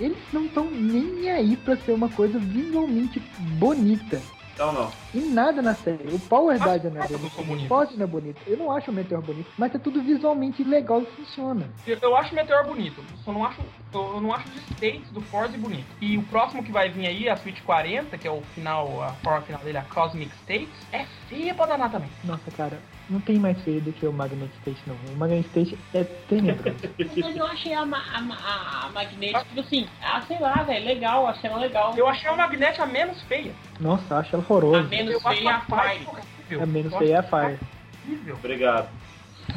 eles. 0.00 0.18
Não 0.32 0.46
estão 0.46 0.70
nem 0.70 1.30
aí 1.30 1.56
pra 1.56 1.76
ser 1.76 1.92
uma 1.92 2.08
coisa 2.08 2.38
visualmente 2.38 3.20
bonita. 3.58 4.20
Então 4.60 4.72
não. 4.72 4.92
E 5.14 5.20
nada 5.20 5.62
na 5.62 5.74
série. 5.74 6.12
O 6.12 6.18
Power 6.18 6.54
As 6.54 6.70
Rider 6.70 6.92
não 6.92 7.02
é 7.02 7.08
bonito. 7.08 7.64
O. 7.64 7.66
Pod 7.66 7.96
não 7.96 8.04
é 8.04 8.06
bonito. 8.06 8.42
Eu 8.46 8.58
não 8.58 8.70
acho 8.70 8.90
o 8.90 8.94
Meteor 8.94 9.22
bonito, 9.22 9.50
mas 9.56 9.74
é 9.74 9.78
tudo 9.78 10.02
visualmente 10.02 10.62
legal 10.62 11.00
e 11.00 11.06
funciona. 11.06 11.66
Eu, 11.86 11.96
eu 12.02 12.14
acho 12.14 12.32
o 12.32 12.34
Meteor 12.34 12.66
bonito, 12.66 13.02
só 13.24 13.32
não 13.32 13.42
acho. 13.42 13.58
Eu, 13.94 14.16
eu 14.16 14.20
não 14.20 14.34
acho 14.34 14.46
os 14.48 14.70
states 14.72 15.10
do 15.12 15.22
Force 15.22 15.56
bonito. 15.56 15.86
E 15.98 16.18
o 16.18 16.22
próximo 16.24 16.62
que 16.62 16.70
vai 16.70 16.90
vir 16.90 17.06
aí, 17.06 17.26
a 17.26 17.36
Switch 17.36 17.62
40, 17.62 18.18
que 18.18 18.28
é 18.28 18.30
o 18.30 18.42
final, 18.54 19.02
a 19.02 19.14
forma 19.14 19.40
final 19.40 19.62
dele, 19.62 19.78
a 19.78 19.82
Cosmic 19.82 20.30
States, 20.42 20.68
é 20.92 21.06
feia 21.30 21.54
pra 21.54 21.64
danar 21.64 21.90
também. 21.90 22.10
Nossa, 22.22 22.50
cara, 22.50 22.78
não 23.10 23.20
tem 23.20 23.38
mais 23.38 23.60
feio 23.62 23.80
do 23.80 23.92
que 23.92 24.06
o 24.06 24.12
Magnet 24.12 24.50
State, 24.60 24.80
não. 24.86 24.94
O 25.12 25.16
Magnet 25.16 25.46
State 25.48 25.76
é 25.92 26.04
tenebroso. 26.04 26.78
Mas 27.20 27.36
eu 27.36 27.44
achei 27.46 27.74
a, 27.74 27.84
ma 27.84 27.98
a, 28.14 28.20
ma- 28.20 28.36
a, 28.36 28.86
a 28.86 28.88
Magnetic, 28.90 29.44
tipo 29.48 29.60
assim, 29.60 29.86
ah, 30.02 30.22
sei 30.22 30.38
lá, 30.38 30.62
velho, 30.62 30.84
legal, 30.86 31.26
achei 31.26 31.50
ela 31.50 31.58
legal. 31.58 31.92
Eu 31.96 32.06
achei 32.06 32.30
a 32.30 32.36
Magnet 32.36 32.80
a 32.80 32.86
menos 32.86 33.20
feia. 33.24 33.52
Nossa, 33.80 34.16
acho 34.18 34.34
ela 34.34 34.44
A 34.48 34.52
horrorosa. 34.52 34.88
menos 34.88 35.12
eu 35.14 35.20
feia 35.20 35.50
a 35.50 35.52
ela 35.54 35.64
mais 35.68 35.98
Fire. 35.98 36.06
horrível. 36.08 36.62
É 36.62 36.66
menos 36.66 36.94
feia 36.96 37.16
a 37.16 37.20
acho 37.20 37.28
Fire. 37.30 37.58
horrível. 38.06 38.34
Obrigado. 38.36 38.88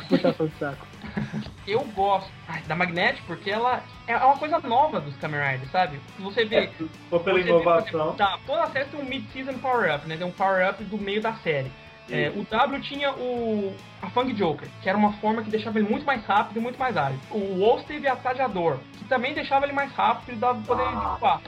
Puxação 0.09 0.47
de 0.47 0.53
saco. 0.55 0.87
Eu 1.67 1.81
gosto 1.95 2.29
da 2.67 2.75
Magnet 2.75 3.21
porque 3.27 3.49
ela 3.51 3.83
é 4.07 4.17
uma 4.17 4.37
coisa 4.37 4.59
nova 4.59 4.99
dos 4.99 5.15
Kamen 5.17 5.39
Riders, 5.39 5.69
sabe? 5.71 5.99
Se 6.15 6.21
você 6.21 6.43
vê. 6.45 6.55
É, 6.55 6.71
for 7.09 7.19
pela 7.21 7.37
vê, 7.39 7.49
inovação. 7.49 7.87
exemplo, 7.87 8.13
tá, 8.13 8.39
toda 8.45 8.63
a 8.63 8.67
série 8.71 8.85
tem 8.85 8.99
um 8.99 9.05
mid-season 9.05 9.53
power-up, 9.59 10.07
né? 10.07 10.17
Tem 10.17 10.25
um 10.25 10.31
power-up 10.31 10.83
do 10.83 10.97
meio 10.97 11.21
da 11.21 11.33
série. 11.35 11.71
É, 12.09 12.31
o 12.35 12.43
W 12.43 12.81
tinha 12.81 13.11
o 13.13 13.75
a 14.01 14.09
Fang 14.09 14.31
Joker, 14.33 14.67
que 14.81 14.89
era 14.89 14.97
uma 14.97 15.13
forma 15.13 15.41
que 15.41 15.49
deixava 15.49 15.79
ele 15.79 15.87
muito 15.87 16.05
mais 16.05 16.25
rápido 16.25 16.57
e 16.57 16.59
muito 16.59 16.77
mais 16.77 16.97
ágil. 16.97 17.19
O 17.31 17.59
Wolf 17.59 17.85
teve 17.85 18.07
a 18.07 18.15
Tajador, 18.15 18.77
que 18.97 19.05
também 19.05 19.33
deixava 19.33 19.65
ele 19.65 19.73
mais 19.73 19.91
rápido 19.93 20.35
e 20.35 20.39
dava 20.39 20.61
poder 20.61 20.87
de 20.87 21.19
voar. 21.19 21.41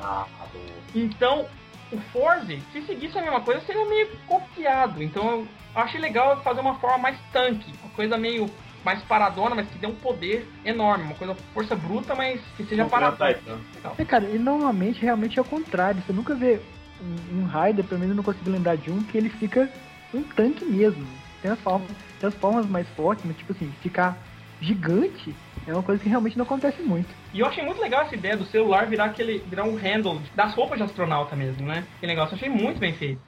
Então, 0.96 1.46
o 1.92 1.98
Forze, 2.12 2.62
se 2.72 2.82
seguisse 2.84 3.18
a 3.18 3.22
mesma 3.22 3.42
coisa, 3.42 3.62
seria 3.66 3.86
meio 3.86 4.10
copiado. 4.28 5.04
Então 5.04 5.30
eu 5.30 5.48
achei 5.76 6.00
legal 6.00 6.42
fazer 6.42 6.62
uma 6.62 6.76
forma 6.76 6.98
mais 6.98 7.18
tanque, 7.32 7.74
uma 7.84 7.92
coisa 7.92 8.18
meio 8.18 8.50
mais 8.84 9.02
paradona, 9.02 9.56
mas 9.56 9.68
que 9.68 9.80
dê 9.80 9.88
um 9.88 9.96
poder 9.96 10.48
enorme, 10.64 11.06
uma 11.06 11.16
coisa 11.16 11.36
força 11.54 11.76
bruta, 11.76 12.14
mas 12.14 12.40
que 12.56 12.64
seja 12.66 12.86
paradona. 12.86 13.36
Legal. 13.76 13.96
É, 13.98 14.06
cara, 14.06 14.26
e 14.30 14.38
normalmente 14.38 15.02
realmente 15.02 15.40
é 15.40 15.42
o 15.42 15.46
contrário. 15.46 16.02
Você 16.06 16.14
nunca 16.14 16.36
vê 16.36 16.62
um, 17.02 17.40
um 17.40 17.46
Raider, 17.46 17.84
pelo 17.84 18.00
menos 18.00 18.12
eu 18.12 18.18
não 18.18 18.24
consigo 18.24 18.50
lembrar 18.50 18.78
de 18.78 18.92
um, 18.92 19.02
que 19.04 19.18
ele 19.18 19.30
fica 19.30 19.70
um 20.14 20.24
tanque 20.24 20.66
mesmo. 20.66 21.06
Tem 21.42 21.52
as 21.52 21.60
formas, 21.60 21.90
tem 22.20 22.28
as 22.28 22.36
formas 22.36 22.66
mais 22.68 22.88
fortes, 22.90 23.24
mas 23.26 23.38
tipo 23.38 23.52
assim, 23.52 23.72
ficar 23.82 24.18
gigante 24.62 25.36
é 25.68 25.74
uma 25.74 25.84
coisa 25.84 26.02
que 26.02 26.10
realmente 26.10 26.38
não 26.38 26.46
acontece 26.46 26.82
muito. 26.82 27.10
E 27.34 27.40
eu 27.40 27.46
achei 27.46 27.64
muito 27.64 27.82
legal 27.82 28.04
essa 28.04 28.16
ideia 28.16 28.38
do 28.38 28.46
celular 28.46 28.88
virar 28.88 29.06
aquele 29.06 29.40
virar 29.40 29.64
um 29.64 29.76
handle 29.76 30.22
das 30.36 30.54
roupas 30.54 30.78
de 30.78 30.84
astronauta 30.84 31.36
mesmo, 31.36 31.66
né? 31.68 31.86
Que 32.00 32.08
negócio, 32.08 32.34
eu 32.34 32.38
achei 32.38 32.50
muito 32.50 32.80
bem 32.80 32.94
feito. 32.94 33.22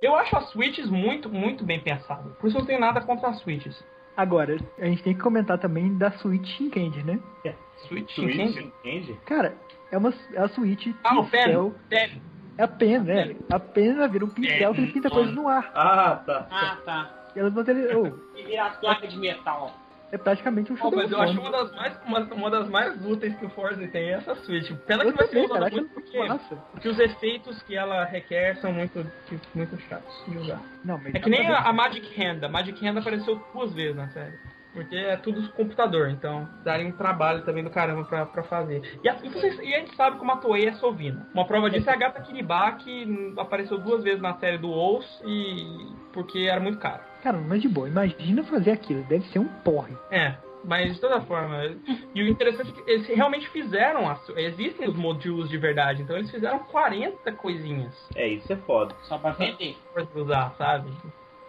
Eu 0.00 0.14
acho 0.14 0.36
as 0.36 0.50
switches 0.50 0.88
muito, 0.88 1.28
muito 1.28 1.64
bem 1.64 1.80
pensadas. 1.80 2.32
Por 2.38 2.48
isso 2.48 2.56
eu 2.56 2.60
não 2.60 2.66
tenho 2.66 2.80
nada 2.80 3.00
contra 3.00 3.28
as 3.28 3.40
switches. 3.40 3.82
Agora, 4.16 4.56
a 4.78 4.84
gente 4.86 5.02
tem 5.02 5.14
que 5.14 5.20
comentar 5.20 5.58
também 5.58 5.96
da 5.96 6.10
Switch 6.12 6.46
Shinkendi, 6.56 7.02
né? 7.04 7.20
Switch, 7.86 8.10
Switch, 8.12 8.56
entende? 8.56 9.16
Cara, 9.24 9.54
é 9.92 9.96
uma 9.98 10.12
é 10.32 10.40
a 10.40 10.48
Switch 10.48 10.88
Ah, 11.04 11.20
o. 11.20 11.24
Pen. 11.26 11.72
Pen. 11.88 12.20
É 12.58 12.64
a 12.64 12.68
pena, 12.68 13.04
né? 13.04 13.36
A 13.50 13.60
pena 13.60 14.08
vira 14.08 14.24
um 14.24 14.28
pincel 14.28 14.74
que 14.74 14.80
ele 14.80 14.92
pinta 14.92 15.08
coisas 15.08 15.32
no 15.32 15.46
ar. 15.46 15.70
Ah, 15.72 16.16
tá. 16.26 16.46
Ah, 16.50 16.76
tá. 16.84 17.10
E 17.34 17.38
elas 17.38 17.52
botam 17.52 17.72
ele. 17.78 17.94
Oh, 17.94 18.36
E 18.36 18.42
vira 18.42 18.64
as 18.64 18.76
placas 18.78 19.12
de 19.12 19.16
metal. 19.16 19.72
é 20.10 20.18
praticamente 20.18 20.72
um 20.72 20.76
Oh, 20.82 20.90
mas 20.90 21.12
eu 21.12 21.20
acho 21.20 21.38
uma 21.40 21.50
das 21.52 21.70
mais, 21.76 21.96
uma, 22.04 22.20
uma 22.34 22.50
das 22.50 22.68
mais 22.68 23.06
úteis 23.06 23.36
que 23.36 23.46
o 23.46 23.50
Forza 23.50 23.86
tem 23.86 24.08
é 24.10 24.14
essa 24.14 24.34
Switch. 24.34 24.72
Pena 24.86 25.04
que 25.04 25.10
Eu 25.10 25.14
vai 25.14 25.26
ser 25.28 25.44
usada 25.44 25.70
muito 25.70 25.88
porque, 25.94 26.18
porque 26.72 26.88
os 26.88 26.98
efeitos 26.98 27.62
que 27.62 27.76
ela 27.76 28.04
requer 28.04 28.56
são 28.56 28.72
muito, 28.72 29.06
tipo, 29.28 29.46
muito 29.54 29.78
chatos 29.82 30.24
de 30.26 30.38
usar. 30.38 30.60
Não, 30.84 30.98
mas 30.98 31.14
É 31.14 31.20
que 31.20 31.30
nem 31.30 31.46
a, 31.46 31.58
a 31.60 31.72
Magic 31.72 32.20
Hand. 32.20 32.42
A 32.42 32.48
Magic 32.48 32.84
Hand 32.84 32.98
apareceu 32.98 33.40
duas 33.54 33.72
vezes 33.72 33.94
na 33.94 34.08
série. 34.08 34.36
Porque 34.78 34.94
é 34.94 35.16
tudo 35.16 35.48
computador, 35.54 36.08
então 36.08 36.48
daria 36.62 36.86
um 36.86 36.92
trabalho 36.92 37.42
também 37.42 37.64
do 37.64 37.70
caramba 37.70 38.04
pra, 38.04 38.24
pra 38.26 38.44
fazer. 38.44 38.80
E 39.02 39.08
a, 39.08 39.16
e 39.24 39.28
vocês- 39.28 39.58
e 39.58 39.74
a 39.74 39.80
gente 39.80 39.96
sabe 39.96 40.18
como 40.18 40.30
a 40.30 40.36
Toei 40.36 40.66
é 40.68 40.72
sovina. 40.74 41.26
Uma 41.34 41.44
prova 41.44 41.68
disso 41.68 41.90
é 41.90 41.92
a 41.92 41.96
Gata 41.96 42.20
Kiribá, 42.22 42.70
que 42.72 43.34
apareceu 43.36 43.76
duas 43.78 44.04
vezes 44.04 44.20
na 44.22 44.34
série 44.34 44.56
do 44.58 44.70
Ous 44.70 45.04
e. 45.26 45.92
porque 46.12 46.38
era 46.48 46.60
muito 46.60 46.78
caro. 46.78 47.02
Cara, 47.24 47.38
mas 47.38 47.60
de 47.60 47.68
boa, 47.68 47.88
imagina 47.88 48.44
fazer 48.44 48.70
aquilo, 48.70 49.02
deve 49.02 49.24
ser 49.26 49.40
um 49.40 49.48
porre. 49.48 49.92
É, 50.12 50.34
mas 50.64 50.94
de 50.94 51.00
toda 51.00 51.20
forma. 51.22 51.58
E 52.14 52.22
o 52.22 52.28
interessante 52.28 52.70
é 52.70 52.72
que 52.72 52.90
eles 52.90 53.06
realmente 53.08 53.48
fizeram. 53.50 54.08
As, 54.08 54.28
existem 54.36 54.88
os 54.88 54.96
modulos 54.96 55.48
de 55.48 55.58
verdade, 55.58 56.02
então 56.02 56.16
eles 56.16 56.30
fizeram 56.30 56.60
40 56.60 57.32
coisinhas 57.32 57.92
É, 58.14 58.26
isso 58.28 58.52
é 58.52 58.56
foda. 58.56 58.94
Só 59.02 59.18
pra 59.18 59.32
vender. 59.32 59.76
pra 59.92 60.04
usar, 60.14 60.54
sabe? 60.56 60.88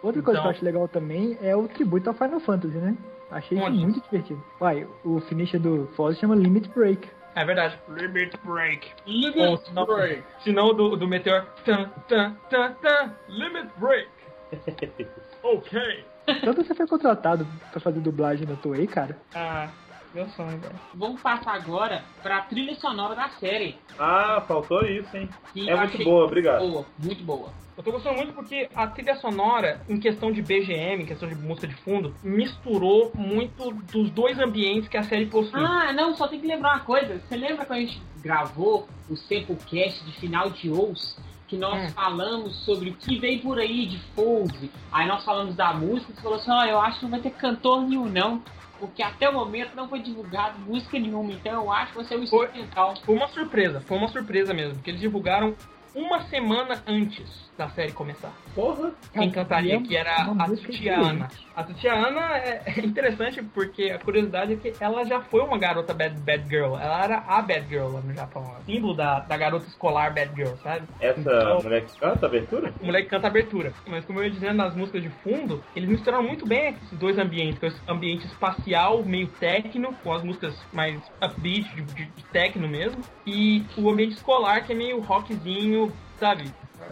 Outra 0.02 0.22
coisa 0.22 0.38
Então- 0.40 0.42
que 0.42 0.46
eu 0.46 0.50
acho 0.56 0.64
legal 0.64 0.88
também 0.88 1.36
é 1.42 1.54
o 1.54 1.68
tributo 1.68 2.08
ao 2.08 2.14
Final 2.14 2.40
Fantasy, 2.40 2.76
né? 2.78 2.96
Achei 3.30 3.58
Onde? 3.58 3.78
muito 3.78 4.00
divertido. 4.02 4.42
Uai, 4.60 4.86
o 5.04 5.20
finisher 5.20 5.60
do 5.60 5.86
Forza 5.94 6.18
chama 6.18 6.34
Limit 6.34 6.68
Break. 6.70 7.08
É 7.34 7.44
verdade. 7.44 7.78
Limit 7.88 8.36
Break. 8.44 8.90
Limit 9.06 9.38
Ou 9.38 9.56
senão, 9.58 9.86
Break. 9.86 10.22
senão 10.42 10.74
do, 10.74 10.96
do 10.96 11.06
Meteor. 11.06 11.46
Tan, 11.64 11.88
tan, 12.08 12.36
tan, 12.50 12.72
tan, 12.82 13.14
limit 13.28 13.68
Break. 13.78 14.08
ok. 15.42 16.04
Tanto 16.44 16.64
você 16.64 16.74
foi 16.74 16.86
contratado 16.86 17.46
pra 17.70 17.80
fazer 17.80 18.00
dublagem 18.00 18.46
na 18.46 18.56
Toei, 18.56 18.86
cara. 18.86 19.16
Ah, 19.34 19.68
meu 20.14 20.28
sonho, 20.30 20.58
velho. 20.58 20.78
Vamos 20.94 21.20
passar 21.20 21.54
agora 21.54 22.04
pra 22.22 22.42
trilha 22.42 22.74
sonora 22.74 23.14
da 23.14 23.28
série. 23.30 23.76
Ah, 23.98 24.42
faltou 24.46 24.84
isso, 24.84 25.16
hein? 25.16 25.28
Que 25.52 25.68
É 25.70 25.76
muito 25.76 26.02
boa, 26.04 26.24
obrigado. 26.24 26.66
Boa, 26.66 26.86
muito 26.98 27.22
boa. 27.24 27.48
Eu 27.76 27.82
tô 27.84 27.92
gostando 27.92 28.16
muito 28.16 28.34
porque 28.34 28.68
a 28.74 28.86
trilha 28.88 29.16
sonora, 29.16 29.80
em 29.88 29.98
questão 29.98 30.30
de 30.30 30.42
BGM, 30.42 31.02
em 31.02 31.06
questão 31.06 31.28
de 31.28 31.34
música 31.34 31.66
de 31.66 31.74
fundo, 31.76 32.14
misturou 32.22 33.12
muito 33.14 33.70
dos 33.72 34.10
dois 34.10 34.38
ambientes 34.38 34.88
que 34.88 34.96
a 34.98 35.02
série 35.02 35.26
possui. 35.26 35.60
Ah, 35.64 35.92
não, 35.92 36.14
só 36.14 36.28
tem 36.28 36.40
que 36.40 36.46
lembrar 36.46 36.74
uma 36.74 36.80
coisa. 36.84 37.18
Você 37.20 37.36
lembra 37.36 37.64
quando 37.64 37.78
a 37.78 37.82
gente 37.82 38.02
gravou 38.20 38.86
o 39.08 39.16
Samplecast 39.16 40.04
de 40.04 40.12
final 40.12 40.50
de 40.50 40.70
Ous? 40.70 41.16
Que 41.48 41.56
nós 41.56 41.82
Hum. 41.90 41.94
falamos 41.94 42.54
sobre 42.64 42.90
o 42.90 42.94
que 42.94 43.18
veio 43.18 43.40
por 43.42 43.58
aí 43.58 43.86
de 43.86 43.98
Fold. 44.14 44.70
Aí 44.92 45.08
nós 45.08 45.24
falamos 45.24 45.56
da 45.56 45.72
música 45.74 46.12
e 46.12 46.14
você 46.14 46.20
falou 46.22 46.38
assim: 46.38 46.50
ó, 46.52 46.64
eu 46.64 46.80
acho 46.80 46.98
que 46.98 47.04
não 47.06 47.10
vai 47.10 47.20
ter 47.20 47.30
cantor 47.30 47.80
nenhum, 47.88 48.04
não. 48.06 48.42
Porque 48.80 49.02
até 49.02 49.28
o 49.28 49.34
momento 49.34 49.76
não 49.76 49.88
foi 49.88 50.00
divulgado 50.00 50.58
música 50.60 50.98
nenhuma. 50.98 51.30
Então 51.32 51.52
eu 51.52 51.70
acho 51.70 51.92
que 51.92 51.98
vai 51.98 52.06
ser 52.06 52.16
o 52.16 52.26
Foi. 52.26 52.46
instrumental. 52.46 52.94
Foi 53.04 53.14
uma 53.14 53.28
surpresa, 53.28 53.80
foi 53.82 53.98
uma 53.98 54.08
surpresa 54.08 54.54
mesmo, 54.54 54.74
porque 54.74 54.90
eles 54.90 55.00
divulgaram 55.00 55.54
uma 55.94 56.22
semana 56.22 56.82
antes 56.86 57.50
da 57.58 57.68
série 57.68 57.92
começar. 57.92 58.32
Porra. 58.54 58.92
Quem 59.12 59.30
cantaria, 59.30 59.76
é 59.76 59.80
que 59.80 59.96
era 59.96 60.14
a 60.16 60.44
Tutia 60.46 60.70
diferente. 60.70 60.92
Ana. 61.10 61.28
A 61.56 61.62
Tutia 61.64 61.92
Ana 61.92 62.36
é 62.38 62.62
é 62.66 62.80
interessante 62.80 63.42
porque 63.42 63.90
a 63.90 63.98
curiosidade 63.98 64.52
é 64.54 64.56
que 64.56 64.72
ela 64.82 65.04
já 65.04 65.20
foi 65.20 65.40
uma 65.42 65.58
garota 65.58 65.92
bad, 65.94 66.18
bad 66.20 66.48
girl. 66.48 66.76
Ela 66.76 67.04
era 67.04 67.18
a 67.26 67.42
bad 67.42 67.66
girl 67.68 67.88
lá 67.88 68.00
no 68.00 68.14
Japão. 68.14 68.42
O 68.42 68.64
símbolo 68.64 68.94
da, 68.94 69.20
da 69.20 69.36
garota 69.36 69.66
escolar 69.66 70.12
bad 70.14 70.34
girl, 70.34 70.54
sabe? 70.62 70.82
Essa 71.00 71.20
Então- 71.20 71.62
mulher 71.62 71.84
que 71.84 71.98
canta 71.98 72.26
abertura? 72.26 72.72
O 72.80 72.86
moleque 72.86 73.08
canta 73.08 73.26
abertura. 73.26 73.72
Mas 73.86 74.04
como 74.04 74.18
eu 74.20 74.24
ia 74.24 74.30
dizendo 74.30 74.54
nas 74.54 74.74
músicas 74.74 75.02
de 75.02 75.08
fundo, 75.08 75.62
eles 75.74 75.88
misturaram 75.88 76.22
muito 76.24 76.46
bem 76.46 76.70
esses 76.70 76.98
dois 76.98 77.18
ambientes. 77.18 77.58
que 77.58 77.66
é 77.66 77.68
esse 77.68 77.80
ambiente 77.88 78.26
espacial, 78.26 79.02
meio 79.04 79.26
techno, 79.28 79.92
com 80.02 80.12
as 80.12 80.22
músicas 80.22 80.54
mais 80.72 81.00
upbeat, 81.22 81.68
de, 81.74 81.82
de, 81.82 82.04
de 82.06 82.24
techno 82.32 82.66
mesmo. 82.68 83.00
E 83.26 83.64
o 83.76 83.88
ambiente 83.90 84.12
escolar, 84.14 84.64
que 84.64 84.72
é 84.72 84.74
meio 84.76 85.00
rockzinho, 85.00 85.92
sabe? 86.18 86.44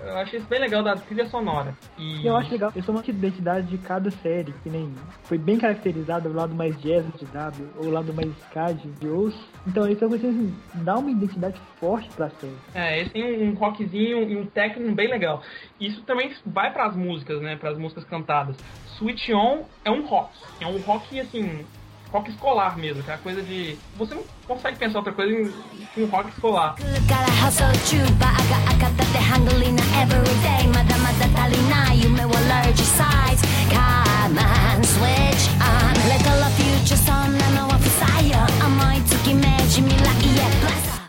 Eu 0.05 0.17
achei 0.17 0.39
isso 0.39 0.49
bem 0.49 0.61
legal 0.61 0.83
da 0.83 0.95
trilha 0.97 1.27
sonora. 1.27 1.77
E 1.99 2.27
eu 2.27 2.37
acho 2.37 2.51
legal, 2.51 2.71
eles 2.75 2.85
são 2.85 2.95
uma 2.95 3.05
identidade 3.07 3.67
de 3.67 3.79
cada 3.79 4.11
série, 4.11 4.53
que 4.63 4.71
nem 4.71 4.95
foi 5.25 5.39
bem 5.39 5.59
caracterizado 5.59 6.29
o 6.29 6.33
lado 6.33 6.55
mais 6.55 6.81
jazz 6.81 7.05
de 7.17 7.27
W, 7.27 7.69
ou 7.77 7.87
o 7.87 7.91
lado 7.91 8.13
mais 8.13 8.29
ska 8.45 8.73
de 8.73 9.09
Ous. 9.09 9.35
Então 9.67 9.89
isso 9.89 10.05
é 10.05 10.09
você 10.09 10.27
assim, 10.27 10.55
dá 10.75 10.97
uma 10.97 11.11
identidade 11.11 11.61
forte 11.79 12.09
pra 12.11 12.31
série. 12.31 12.57
É, 12.75 13.01
esse 13.01 13.11
tem 13.11 13.49
um 13.49 13.55
rockzinho 13.55 14.29
e 14.29 14.37
um 14.37 14.47
techno 14.47 14.95
bem 14.95 15.09
legal. 15.09 15.43
Isso 15.81 16.03
também 16.03 16.33
vai 16.47 16.73
pras 16.73 16.97
músicas, 16.97 17.41
né? 17.41 17.57
Pras 17.57 17.79
músicas 17.79 18.05
cantadas. 18.05 18.57
Switch 18.97 19.29
On 19.31 19.65
é 19.85 19.91
um 19.91 20.07
rock. 20.07 20.31
É 20.61 20.67
um 20.67 20.79
rock, 20.79 21.19
assim, 21.21 21.65
rock 22.13 22.31
escolar 22.31 22.77
mesmo, 22.77 23.01
aquela 23.01 23.19
é 23.19 23.21
coisa 23.21 23.43
de. 23.43 23.77
Você 23.97 24.15
não 24.15 24.23
consegue 24.47 24.79
pensar 24.79 24.99
outra 24.99 25.13
coisa 25.13 25.53
que 25.95 26.03
um 26.03 26.07
rock 26.07 26.31
escolar. 26.31 26.75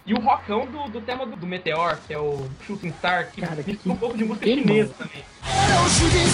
E 0.05 0.13
o 0.13 0.19
rockão 0.19 0.65
do, 0.65 0.89
do 0.89 1.01
tema 1.01 1.25
do, 1.25 1.35
do, 1.35 1.45
Meteor, 1.45 1.97
que 2.07 2.13
é 2.13 2.17
o 2.17 2.49
Shooting 2.65 2.91
Star, 2.93 3.29
que 3.31 3.41
Cara, 3.41 3.61
que, 3.61 3.79
um 3.85 3.95
pouco 3.95 4.17
de 4.17 4.25
música 4.25 4.47
chinesa 4.47 4.91
também. 4.97 5.23
É 5.43 5.79
o 5.79 5.87
Shooting 5.87 6.27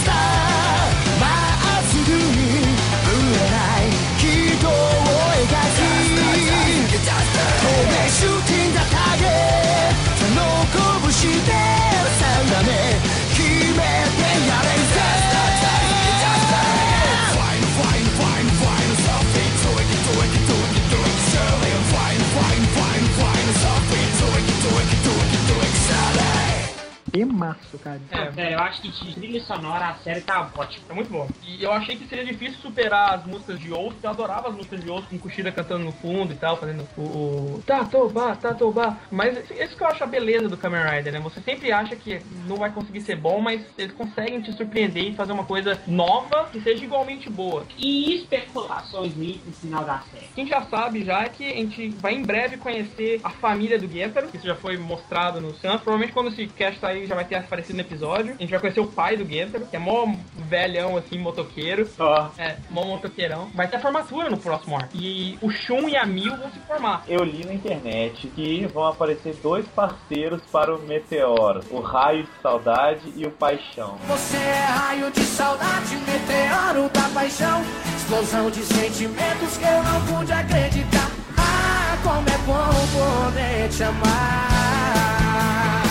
acho 28.75 28.81
que 28.81 28.89
de 28.89 29.13
trilha 29.13 29.41
sonora 29.43 29.87
a 29.87 29.95
série 29.95 30.21
tá 30.21 30.49
ótima. 30.55 30.85
É 30.89 30.93
muito 30.93 31.09
bom. 31.09 31.27
E 31.47 31.63
eu 31.63 31.71
achei 31.71 31.95
que 31.95 32.07
seria 32.07 32.25
difícil 32.25 32.59
superar 32.61 33.15
as 33.15 33.25
músicas 33.25 33.59
de 33.59 33.65
que 33.65 33.71
eu 33.71 34.09
adorava 34.09 34.49
as 34.49 34.55
músicas 34.55 34.83
de 34.83 34.89
Oath 34.89 35.05
com 35.09 35.17
Kushida 35.17 35.51
cantando 35.51 35.85
no 35.85 35.91
fundo 35.91 36.33
e 36.33 36.35
tal, 36.35 36.57
fazendo 36.57 36.87
o, 36.97 37.01
o 37.01 37.63
Tatoba, 37.65 38.35
Tatoba. 38.35 38.97
Mas 39.11 39.37
isso 39.49 39.75
que 39.75 39.83
eu 39.83 39.87
acho 39.87 40.03
a 40.03 40.07
beleza 40.07 40.47
do 40.47 40.57
Kamen 40.57 40.83
Rider, 40.83 41.13
né? 41.13 41.19
Você 41.19 41.41
sempre 41.41 41.71
acha 41.71 41.95
que 41.95 42.21
não 42.47 42.57
vai 42.57 42.71
conseguir 42.71 43.01
ser 43.01 43.15
bom, 43.15 43.41
mas 43.41 43.61
eles 43.77 43.93
conseguem 43.93 44.41
te 44.41 44.53
surpreender 44.53 45.03
e 45.03 45.15
fazer 45.15 45.31
uma 45.31 45.45
coisa 45.45 45.81
nova 45.87 46.49
que 46.51 46.61
seja 46.61 46.83
igualmente 46.83 47.29
boa. 47.29 47.65
E 47.77 48.15
especulações 48.15 49.13
pro 49.13 49.51
final 49.53 49.83
da 49.83 49.99
série. 50.11 50.27
Quem 50.35 50.47
já 50.47 50.61
sabe 50.63 51.03
já 51.03 51.23
é 51.23 51.29
que 51.29 51.45
a 51.45 51.55
gente 51.55 51.89
vai 51.89 52.13
em 52.13 52.23
breve 52.23 52.57
conhecer 52.57 53.19
a 53.23 53.29
família 53.29 53.79
do 53.79 53.87
Gentaro, 53.87 54.27
que 54.27 54.37
isso 54.37 54.47
já 54.47 54.55
foi 54.55 54.77
mostrado 54.77 55.41
no 55.41 55.53
Sun. 55.53 55.77
Provavelmente 55.77 56.13
quando 56.13 56.29
esse 56.29 56.47
cast 56.47 56.79
sair 56.79 57.07
já 57.07 57.15
vai 57.15 57.25
ter 57.25 57.35
aparecido 57.35 57.55
aparecido 57.65 57.75
no 57.75 57.81
episódio. 57.81 58.33
A 58.33 58.37
gente 58.37 58.49
vai 58.49 58.59
conhecer 58.65 58.79
o 58.79 58.87
pai 58.87 59.15
do 59.15 59.25
Gentaro, 59.25 59.65
que 59.65 59.75
é 59.75 59.79
mó 59.79 60.07
velhão, 60.49 60.97
assim, 60.97 61.17
motoqueiro. 61.19 61.87
Ó, 61.99 62.27
É, 62.37 62.55
mó 62.69 62.83
motoqueirão. 62.85 63.49
Vai 63.53 63.67
ter 63.67 63.77
a 63.77 63.79
formatura 63.79 64.29
no 64.29 64.37
próximo 64.37 64.75
arco. 64.75 64.89
E 64.95 65.37
o 65.41 65.49
Shun 65.51 65.87
e 65.89 65.95
a 65.95 66.05
Mil 66.05 66.35
vão 66.35 66.51
se 66.51 66.59
formar. 66.59 67.03
eu 67.07 67.23
li 67.23 67.45
na 67.45 67.53
internet 67.53 68.27
que 68.35 68.65
vão 68.67 68.85
aparecer 68.87 69.35
dois 69.41 69.65
parceiros 69.67 70.41
para 70.51 70.75
o 70.75 70.79
Meteoro: 70.81 71.61
o 71.71 71.79
Raio 71.79 72.23
de 72.23 72.29
Saudade 72.41 73.13
e 73.15 73.25
o 73.25 73.31
Paixão. 73.31 73.97
Você 74.07 74.37
é 74.37 74.65
raio 74.65 75.11
de 75.11 75.21
saudade, 75.21 75.95
meteoro 75.97 76.89
da 76.89 77.09
paixão. 77.13 77.61
Explosão 77.97 78.49
de 78.49 78.63
sentimentos 78.63 79.57
que 79.57 79.65
eu 79.65 79.83
não 79.83 80.01
pude 80.05 80.31
acreditar. 80.31 81.09
Ah, 81.37 81.97
como 82.03 82.27
é 82.29 82.37
bom 82.39 82.69
poder 82.93 83.69
te 83.69 83.83
amar. 83.83 85.84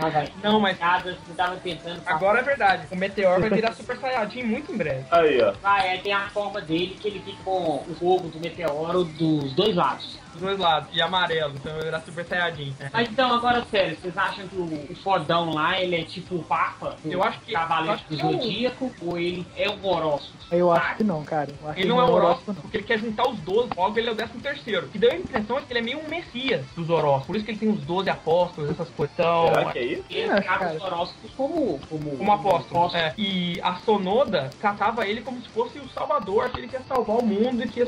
Não, 0.00 0.10
velho. 0.10 0.32
Não, 0.42 0.60
mas 0.60 0.78
Nada, 0.78 1.12
você 1.12 1.34
tava 1.36 1.56
tentando. 1.56 2.00
agora 2.06 2.40
é 2.40 2.42
verdade. 2.42 2.86
O 2.90 2.96
Meteor 2.96 3.40
vai 3.40 3.50
virar 3.50 3.72
Super 3.72 3.96
Saiyajin 3.98 4.42
muito 4.44 4.72
em 4.72 4.76
breve. 4.76 5.04
Aí, 5.10 5.40
ó. 5.42 5.52
Vai, 5.62 5.94
é, 5.94 5.98
tem 5.98 6.12
a 6.12 6.28
forma 6.30 6.60
dele 6.60 6.96
que 7.00 7.08
ele 7.08 7.20
fica 7.20 7.42
com 7.44 7.84
o 7.88 7.96
fogo 7.98 8.28
do 8.28 8.40
meteoro 8.40 9.04
dos 9.04 9.52
dois 9.54 9.74
lados. 9.74 10.18
Dos 10.32 10.40
dois 10.42 10.58
lados. 10.58 10.88
E 10.92 11.00
amarelo, 11.02 11.54
então 11.54 11.72
vai 11.72 11.82
virar 11.84 12.00
Super 12.00 12.24
Saiyajin. 12.24 12.74
É. 12.80 12.90
Mas 12.92 13.08
então, 13.08 13.32
agora 13.32 13.64
sério, 13.70 13.96
vocês 14.00 14.16
acham 14.16 14.46
que 14.48 14.56
o, 14.56 14.96
fodão 15.02 15.52
lá, 15.52 15.80
ele 15.80 15.96
é 15.96 16.04
tipo 16.04 16.36
o 16.36 16.42
Papa? 16.42 16.96
do 17.02 17.10
Eu 17.10 17.22
acho 17.22 17.40
que- 17.40 17.52
eu 17.52 17.58
Cavaleiro 17.58 18.00
do 18.08 18.14
é 18.14 18.18
Zodíaco? 18.18 18.92
Ou 19.02 19.18
ele 19.18 19.46
é 19.56 19.68
o 19.68 19.86
horóscopo? 19.86 20.38
Eu 20.50 20.72
acho 20.72 20.82
Sabe? 20.84 20.96
que 20.96 21.04
não, 21.04 21.24
cara. 21.24 21.48
Eu 21.62 21.68
acho 21.68 21.78
Ele 21.78 21.82
que 21.82 21.88
não 21.88 22.00
é 22.00 22.04
o 22.04 22.10
horóscopo, 22.12 22.60
porque 22.62 22.76
ele 22.78 22.84
quer 22.84 22.98
juntar 22.98 23.28
os 23.28 23.38
12, 23.40 23.70
logo 23.76 23.98
ele 23.98 24.08
é 24.08 24.12
o 24.12 24.16
13 24.16 24.32
terceiro. 24.40 24.88
Que 24.88 24.98
deu 24.98 25.10
a 25.12 25.16
impressão 25.16 25.60
de 25.60 25.66
que 25.66 25.72
ele 25.72 25.78
é 25.80 25.82
meio 25.82 26.00
um 26.04 26.08
messias 26.08 26.64
dos 26.76 26.90
horóscopos. 26.90 27.26
Por 27.26 27.36
isso 27.36 27.44
que 27.44 27.50
ele 27.52 27.58
tem 27.58 27.68
os 27.68 27.80
12 27.84 28.10
apóstolos, 28.10 28.70
essas 28.70 28.88
coisas. 28.90 29.14
Então, 29.18 29.48
Será 29.48 29.72
que 29.72 29.78
é 29.78 29.84
isso? 29.84 30.04
Ele 30.10 30.28
trata 30.28 30.58
cara. 30.58 30.74
os 30.76 30.82
horóscopos 30.82 31.30
como, 31.36 31.78
como, 31.88 32.16
como 32.16 32.32
apóstolo. 32.32 32.96
É. 32.96 33.14
E 33.16 33.60
a 33.62 33.74
Sonoda 33.76 34.50
tratava 34.60 35.06
ele 35.06 35.20
como 35.22 35.40
se 35.40 35.48
fosse 35.50 35.78
o 35.78 35.88
salvador, 35.90 36.50
que 36.50 36.58
ele 36.60 36.68
quer 36.68 36.82
salvar 36.82 37.16
o 37.18 37.24
mundo 37.24 37.62
e 37.62 37.68
que 37.68 37.80
ia 37.80 37.86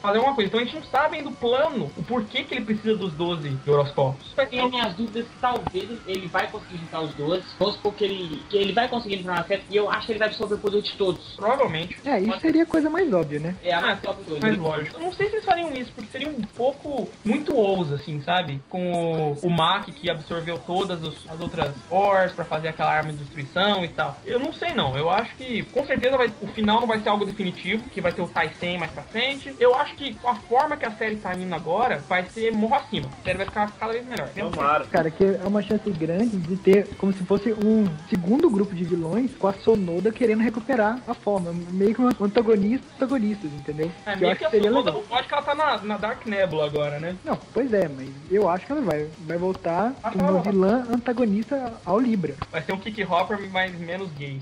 fazer 0.00 0.18
uma 0.18 0.34
coisa. 0.34 0.48
Então 0.48 0.60
a 0.60 0.64
gente 0.64 0.74
não 0.76 0.84
sabe 0.84 1.16
ainda 1.18 1.28
o 1.28 1.32
plano, 1.78 1.90
o 1.96 2.02
porquê 2.02 2.42
que 2.44 2.54
ele 2.54 2.64
precisa 2.64 2.96
dos 2.96 3.12
12 3.12 3.58
horoscópios. 3.66 4.32
Eu 4.36 4.46
tenho 4.46 4.68
minhas 4.68 4.94
dúvidas 4.94 5.24
que 5.26 5.38
talvez 5.40 5.88
ele 6.06 6.26
vai 6.28 6.46
conseguir 6.48 6.78
juntar 6.78 7.00
os 7.00 7.14
12. 7.14 7.42
Vamos 7.58 7.74
supor 7.76 7.94
que 7.94 8.04
ele, 8.04 8.42
que 8.48 8.56
ele 8.56 8.72
vai 8.72 8.88
conseguir 8.88 9.16
entrar 9.16 9.34
na 9.36 9.44
festa 9.44 9.64
e 9.70 9.76
eu 9.76 9.90
acho 9.90 10.06
que 10.06 10.12
ele 10.12 10.18
vai 10.18 10.28
absorver 10.28 10.54
o 10.54 10.58
poder 10.58 10.82
de 10.82 10.92
todos. 10.94 11.34
Provavelmente. 11.36 11.98
É, 12.04 12.20
isso 12.20 12.40
seria 12.40 12.62
a 12.62 12.66
coisa 12.66 12.90
mais 12.90 13.12
óbvia, 13.12 13.38
né? 13.40 13.56
É 13.62 13.72
a 13.74 13.80
mais 13.80 14.00
todos. 14.00 14.38
Mas 14.40 14.56
lógico. 14.58 14.96
Eu 14.98 15.02
não 15.04 15.12
sei 15.12 15.28
se 15.28 15.36
eles 15.36 15.44
fariam 15.44 15.72
isso, 15.72 15.92
porque 15.94 16.10
seria 16.10 16.28
um 16.28 16.40
pouco 16.56 17.08
muito 17.24 17.54
ouso, 17.54 17.94
assim, 17.94 18.20
sabe? 18.22 18.60
Com 18.68 19.32
o, 19.32 19.46
o 19.46 19.50
Mac 19.50 19.86
que 19.88 20.10
absorveu 20.10 20.58
todas 20.58 21.02
os- 21.02 21.28
as 21.28 21.40
outras 21.40 21.74
Wars 21.90 22.32
pra 22.32 22.44
fazer 22.44 22.68
aquela 22.68 22.90
arma 22.92 23.12
de 23.12 23.18
destruição 23.18 23.84
e 23.84 23.88
tal. 23.88 24.16
Eu 24.24 24.38
não 24.38 24.52
sei 24.52 24.72
não. 24.74 24.96
Eu 24.96 25.10
acho 25.10 25.34
que 25.36 25.62
com 25.64 25.84
certeza 25.86 26.16
vai- 26.16 26.32
o 26.40 26.46
final 26.48 26.80
não 26.80 26.86
vai 26.86 27.00
ser 27.00 27.08
algo 27.08 27.24
definitivo, 27.24 27.84
que 27.90 28.00
vai 28.00 28.12
ter 28.12 28.22
o 28.22 28.28
Taisen 28.28 28.78
mais 28.78 28.90
pra 28.92 29.02
frente. 29.02 29.54
Eu 29.58 29.74
acho 29.74 29.94
que 29.94 30.14
com 30.14 30.28
a 30.28 30.34
forma 30.34 30.76
que 30.76 30.84
a 30.86 30.90
série 30.92 31.16
tá 31.16 31.34
indo 31.34 31.54
agora, 31.54 31.67
vai 32.08 32.24
ser 32.26 32.52
morro 32.52 32.74
acima. 32.74 33.08
A 33.20 33.24
série 33.24 33.38
vai 33.38 33.46
ficar 33.46 33.70
cada 33.78 33.92
vez 33.92 34.06
melhor. 34.06 34.28
Tomara. 34.28 34.84
Cara, 34.86 35.10
que 35.10 35.24
é 35.24 35.40
uma 35.44 35.62
chance 35.62 35.90
grande 35.90 36.36
de 36.36 36.56
ter 36.56 36.88
como 36.96 37.12
se 37.12 37.22
fosse 37.24 37.52
um 37.52 37.86
segundo 38.08 38.48
grupo 38.48 38.74
de 38.74 38.84
vilões 38.84 39.30
com 39.38 39.48
a 39.48 39.52
Sonoda 39.52 40.10
querendo 40.10 40.42
recuperar 40.42 40.98
a 41.06 41.14
forma. 41.14 41.52
Meio 41.70 41.94
que 41.94 42.00
um 42.02 42.08
antagonista 42.20 42.86
antagonistas, 42.96 43.50
entendeu? 43.52 43.90
É, 44.06 44.12
que 44.12 44.20
meio 44.20 44.32
acho 44.32 44.40
que 44.40 44.50
que 44.50 44.56
a 44.56 44.62
Sonoda, 44.62 44.94
acho 45.12 45.28
que 45.28 45.34
ela 45.34 45.42
tá 45.42 45.54
na, 45.54 45.78
na 45.78 45.96
Dark 45.96 46.26
Nebula 46.26 46.66
agora, 46.66 46.98
né? 46.98 47.16
Não, 47.24 47.38
pois 47.52 47.72
é, 47.72 47.88
mas 47.88 48.08
eu 48.30 48.48
acho 48.48 48.66
que 48.66 48.72
ela 48.72 48.80
vai, 48.82 49.06
vai 49.20 49.36
voltar 49.36 49.94
Acho 50.02 50.18
como 50.18 50.32
vai. 50.40 50.52
vilã 50.52 50.86
antagonista 50.90 51.74
ao 51.84 51.98
Libra. 51.98 52.34
Vai 52.50 52.62
ser 52.62 52.72
um 52.72 52.78
Kick 52.78 53.04
Hopper, 53.04 53.38
mas 53.50 53.78
menos 53.78 54.10
gay. 54.12 54.40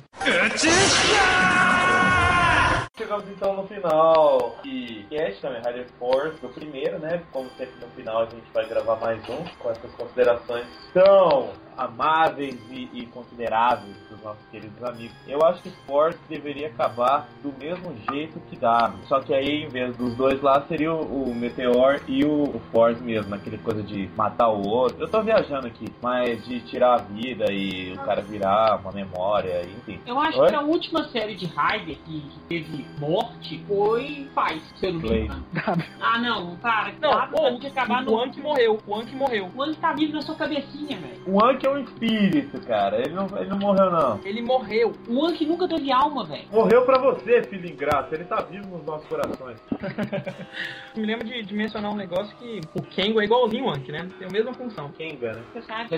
Chegamos 2.99 3.29
então 3.29 3.55
no 3.55 3.69
final 3.69 4.59
e 4.65 5.05
cast 5.11 5.43
Kamen 5.43 5.61
Rider 5.61 5.87
Force, 5.99 6.41
do 6.41 6.49
primeiro, 6.49 6.99
né? 6.99 7.23
Como 7.31 7.51
sempre 7.51 7.79
no 7.79 7.89
final 7.89 8.23
a 8.23 8.25
gente 8.25 8.51
vai 8.55 8.67
gravar 8.67 8.97
mais 8.97 9.23
um 9.29 9.45
com 9.59 9.71
essas 9.71 9.93
considerações 9.97 10.67
tão 10.95 11.53
amáveis 11.77 12.57
e, 12.71 12.89
e 12.93 13.07
consideráveis 13.07 13.95
dos 14.11 14.23
nossos 14.23 14.45
queridos 14.51 14.83
amigos. 14.83 15.17
Eu 15.27 15.45
acho 15.45 15.63
que 15.63 15.71
Force 15.87 16.19
deveria 16.29 16.69
acabar 16.69 17.29
do 17.43 17.53
mesmo 17.59 17.95
jeito 18.11 18.41
que 18.49 18.57
W. 18.57 18.99
Só 19.07 19.21
que 19.21 19.35
aí, 19.35 19.65
em 19.65 19.69
vez 19.69 19.97
dos 19.97 20.15
dois 20.17 20.41
lá, 20.43 20.63
seria 20.69 20.93
o, 20.93 21.25
o 21.31 21.35
Meteor 21.35 22.01
e 22.09 22.25
o, 22.25 22.45
o 22.45 22.61
Force 22.73 23.03
mesmo, 23.03 23.35
aquele 23.35 23.59
coisa 23.59 23.83
de 23.83 24.09
matar 24.17 24.49
o 24.49 24.67
outro. 24.67 24.97
Eu 25.01 25.09
tô 25.09 25.23
viajando 25.23 25.67
aqui, 25.67 25.87
mas 26.03 26.45
de 26.47 26.61
tirar 26.61 26.95
a 26.95 26.99
vida 26.99 27.53
e 27.53 27.93
o 27.93 27.97
cara 28.05 28.23
virar 28.23 28.81
uma 28.81 28.93
memória, 28.93 29.63
enfim. 29.63 30.01
Eu 30.07 30.19
acho 30.19 30.41
Oi? 30.41 30.49
que 30.49 30.55
a 30.55 30.61
última 30.63 31.05
série 31.09 31.35
de 31.35 31.47
Raider 31.47 31.97
que, 32.05 32.21
que 32.21 32.39
teve 32.49 32.87
morte 32.99 33.63
foi 33.67 34.29
Paz, 34.35 34.63
se 34.77 34.87
eu 34.87 34.93
não 34.95 35.01
me 35.01 35.09
Blade. 35.09 35.25
engano. 35.25 35.45
W. 35.55 35.87
Ah, 36.01 36.19
não, 36.19 36.57
cara, 36.57 36.93
Não, 37.01 37.59
tinha 37.59 37.61
que 37.61 37.67
acabar 37.79 38.03
o 38.03 38.11
no. 38.11 38.21
Anki 38.23 38.41
morreu, 38.41 38.79
o 38.87 38.95
Anki 38.95 39.15
morreu. 39.15 39.51
O 39.55 39.63
Anki 39.63 39.79
tá 39.79 39.93
vivo 39.93 40.13
na 40.15 40.23
sua 40.23 40.35
cabecinha, 40.35 40.99
velho. 40.99 41.23
O 41.27 41.45
Anki 41.45 41.66
é 41.67 41.71
um 41.71 41.79
espírito, 41.79 42.61
cara. 42.67 42.99
Ele 42.99 43.15
não, 43.15 43.27
ele 43.37 43.51
não 43.51 43.59
morreu, 43.59 43.91
não. 43.91 44.21
Ele 44.25 44.43
morreu. 44.43 44.93
O 45.09 45.27
Anki 45.27 45.45
nunca 45.45 45.69
teve 45.69 45.93
alma, 45.93 46.25
velho. 46.25 46.45
Morreu 46.51 46.85
pra 46.85 46.99
você, 46.99 47.43
filho 47.45 47.69
ingrato. 47.69 48.15
Ele 48.15 48.25
tá 48.25 48.43
vivo 48.43 48.77
nos 48.77 48.85
nossos 48.85 49.07
corações. 49.09 49.59
Me 50.97 51.05
lembro 51.05 51.27
de, 51.27 51.43
de 51.43 51.55
mencionar 51.55 51.91
um 51.91 51.97
negócio 51.97 52.35
que 52.37 52.61
o 52.75 52.83
Kengo 52.83 53.21
é 53.21 53.25
igualzinho 53.25 53.67
o 53.67 53.71
Anki, 53.71 53.93
né? 53.93 54.09
Tem 54.19 54.29
a 54.29 54.33
mesma 54.33 54.55
função. 54.55 54.91
Kenga, 54.93 55.35
né? 55.35 55.43
Você 55.53 55.63
sabe 55.63 55.89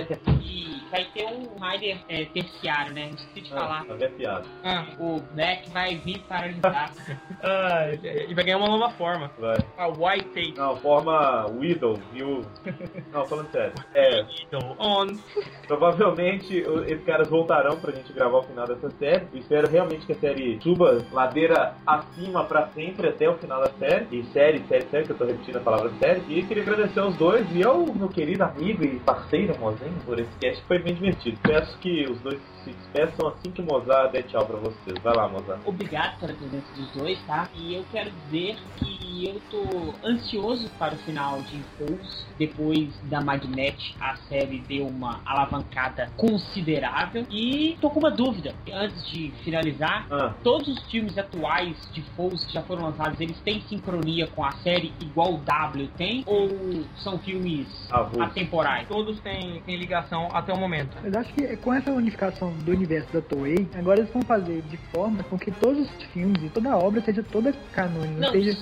que 0.49 0.83
vai 0.91 1.05
ter 1.13 1.27
um 1.27 1.59
Raider 1.61 1.99
é, 2.09 2.25
terciário, 2.27 2.95
né? 2.95 3.11
Esqueci 3.15 3.43
de 3.43 3.51
falar. 3.51 3.85
Ah, 3.89 3.97
é 4.01 4.09
piada. 4.09 4.45
Ah, 4.65 4.87
O 4.99 5.21
Black 5.35 5.69
vai 5.71 5.97
vir 5.97 6.19
para 6.21 6.47
ajudar. 6.47 6.91
ah, 7.43 7.91
e 8.29 8.35
vai 8.35 8.45
ganhar 8.45 8.57
uma 8.59 8.69
nova 8.69 8.91
forma. 8.95 9.31
Vai. 9.39 9.59
A 9.77 9.89
White 9.89 10.29
Tate. 10.29 10.55
Não, 10.57 10.77
forma 10.77 11.47
Widow, 11.51 11.99
viu? 12.13 12.43
Não, 13.13 13.27
falando 13.27 13.51
sério. 13.51 13.73
É, 13.95 14.25
Então, 14.47 14.77
on. 14.79 15.07
provavelmente 15.67 16.65
esses 16.87 17.05
caras 17.05 17.29
voltarão 17.29 17.79
pra 17.79 17.93
gente 17.93 18.13
gravar 18.13 18.39
o 18.39 18.43
final 18.43 18.67
dessa 18.67 18.91
série. 18.91 19.27
Eu 19.33 19.39
espero 19.41 19.69
realmente 19.69 20.07
que 20.07 20.13
a 20.13 20.19
série 20.19 20.59
suba 20.63 21.05
ladeira 21.13 21.75
acima 21.87 22.45
pra 22.45 22.69
sempre 22.69 23.09
até 23.09 23.29
o 23.29 23.37
final 23.37 23.61
da 23.61 23.71
série. 23.79 24.07
E 24.11 24.25
série, 24.33 24.65
série, 24.67 24.87
série, 24.91 25.05
que 25.05 25.13
eu 25.13 25.19
tô 25.19 25.25
repetindo 25.27 25.57
a 25.57 25.61
palavra 25.61 25.91
série. 26.01 26.23
E 26.29 26.43
queria 26.45 26.63
agradecer 26.63 27.01
aos 27.01 27.15
dois 27.17 27.47
e 27.55 27.63
ao 27.65 27.85
meu 27.95 28.09
querido 28.09 28.43
amigo 28.45 28.85
e 28.85 28.99
parceiro 29.01 29.59
Mozinho 29.59 29.95
por 30.05 30.19
esse 30.19 30.38
cast 30.41 30.61
que 30.61 30.67
foi 30.69 30.79
bem 30.79 30.95
divertido. 30.95 31.39
Peço 31.43 31.77
que 31.79 32.05
os 32.07 32.19
dois 32.21 32.41
se 32.65 32.71
despeçam 32.71 33.29
assim 33.29 33.51
que 33.51 33.61
o 33.63 33.65
Mozart 33.65 34.13
der 34.13 34.23
tchau 34.25 34.45
pra 34.47 34.57
vocês. 34.57 34.99
Vai 35.03 35.15
lá, 35.15 35.29
Mozart. 35.29 35.61
Obrigado 35.65 36.19
pela 36.21 36.33
presença 36.35 36.67
dos 36.77 36.91
dois, 36.93 37.19
tá? 37.27 37.49
E 37.55 37.75
eu 37.75 37.85
quero 37.93 38.11
dizer 38.31 38.57
que 38.77 39.27
eu 39.27 39.41
tô 39.51 39.95
ansioso 40.07 40.69
para 40.79 40.95
o 40.95 40.99
final 40.99 41.41
de 41.43 41.57
Impulse. 41.57 42.25
Depois 42.39 42.89
da 43.05 43.21
Magnet, 43.21 43.97
a 44.01 44.17
série 44.29 44.59
deu 44.61 44.87
uma 44.87 45.21
alavancada 45.25 46.11
considerável. 46.17 47.27
E 47.31 47.77
tô 47.81 47.91
com 47.91 47.99
uma 48.01 48.11
dúvida. 48.11 48.55
Antes 48.73 49.07
de 49.11 49.31
finalizar, 49.45 50.07
Ah, 50.11 50.33
todos 50.43 50.69
os 50.69 50.83
filmes 50.91 51.17
atuais 51.19 51.77
de 51.93 52.03
Foes 52.17 52.45
que 52.45 52.53
já 52.53 52.63
foram 52.63 52.85
lançados, 52.85 53.21
eles 53.21 53.39
têm 53.41 53.61
sincronia 53.63 54.27
com 54.29 54.45
a 54.45 54.53
série 54.53 54.93
igual 55.01 55.35
o 55.35 55.39
W 55.39 55.89
tem? 55.97 56.23
Ou 56.27 56.49
são 56.99 57.19
filmes 57.19 57.67
Avulso. 57.91 58.23
atemporais? 58.23 58.87
Todos 58.89 59.19
têm, 59.21 59.61
têm 59.63 59.77
ligação 59.77 60.28
até 60.33 60.53
o 60.53 60.57
momento. 60.57 60.97
Mas 61.03 61.15
acho 61.15 61.33
que 61.35 61.57
com 61.59 61.73
essa 61.73 61.91
unificação 61.91 62.53
do 62.53 62.71
universo 62.71 63.13
da 63.13 63.21
Toei, 63.21 63.69
agora 63.75 64.01
eles 64.01 64.13
vão 64.13 64.23
fazer 64.23 64.63
de 64.63 64.77
forma 64.93 65.23
com 65.25 65.39
que 65.39 65.51
todos 65.51 65.89
os 65.89 66.05
filmes 66.13 66.43
e 66.43 66.49
toda 66.49 66.71
a 66.71 66.79
obra 66.79 67.01
seja 67.01 67.23
toda 67.23 67.53
canônica, 67.73 68.31
seja 68.31 68.57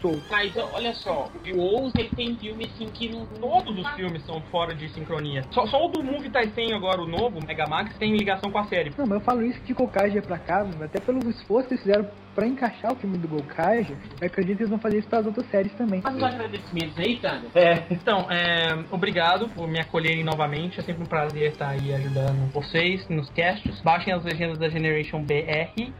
soltos. 0.00 0.22
Mas 0.30 0.56
olha 0.56 0.94
só, 0.94 1.28
o 1.54 1.84
Oz 1.84 1.92
ele 1.96 2.10
tem 2.14 2.36
filme 2.36 2.64
assim 2.64 2.86
que 2.86 3.08
não. 3.08 3.26
Todos 3.26 3.78
os 3.78 3.88
filmes 3.92 4.24
são 4.24 4.40
fora 4.50 4.74
de 4.74 4.88
sincronia. 4.90 5.44
Só, 5.50 5.66
só 5.66 5.86
o 5.86 5.88
do 5.88 6.02
Movie 6.02 6.30
Tyson 6.30 6.74
agora, 6.74 7.00
o 7.00 7.06
novo, 7.06 7.40
Megamax, 7.46 7.96
tem 7.98 8.16
ligação 8.16 8.50
com 8.50 8.58
a 8.58 8.64
série. 8.64 8.90
Não, 8.96 9.06
mas 9.06 9.18
eu 9.18 9.24
falo 9.24 9.42
isso 9.42 9.60
de 9.60 9.72
Gokaiger 9.72 10.22
pra 10.22 10.38
cá, 10.38 10.66
até 10.80 11.00
pelo 11.00 11.18
esforço 11.28 11.68
que 11.68 11.74
eles 11.74 11.84
fizeram 11.84 12.08
pra 12.34 12.46
encaixar 12.46 12.92
o 12.92 12.96
filme 12.96 13.18
do 13.18 13.28
Gokaiger, 13.28 13.96
eu 14.20 14.26
acredito 14.26 14.56
que 14.56 14.62
eles 14.62 14.70
vão 14.70 14.78
fazer 14.78 14.98
isso 14.98 15.08
pras 15.08 15.26
outras 15.26 15.46
séries 15.50 15.72
também. 15.74 16.00
Faz 16.00 16.16
os 16.16 16.22
agradecimentos 16.22 16.98
aí, 16.98 17.16
Thunder. 17.16 17.50
É, 17.54 17.82
Então, 17.90 18.26
é, 18.30 18.84
obrigado 18.90 19.48
por 19.48 19.68
me 19.68 19.78
acolherem 19.78 20.24
novamente. 20.24 20.80
É 20.80 20.82
sempre 20.82 21.02
um 21.02 21.06
prazer 21.06 21.52
estar 21.52 21.68
aí 21.68 21.92
ajudando 21.94 22.50
vocês 22.52 23.06
nos 23.08 23.28
casts. 23.30 23.80
Baixem 23.82 24.12
as 24.12 24.24
legendas 24.24 24.58
da 24.58 24.68
Generation 24.68 25.22
BR, 25.22 25.92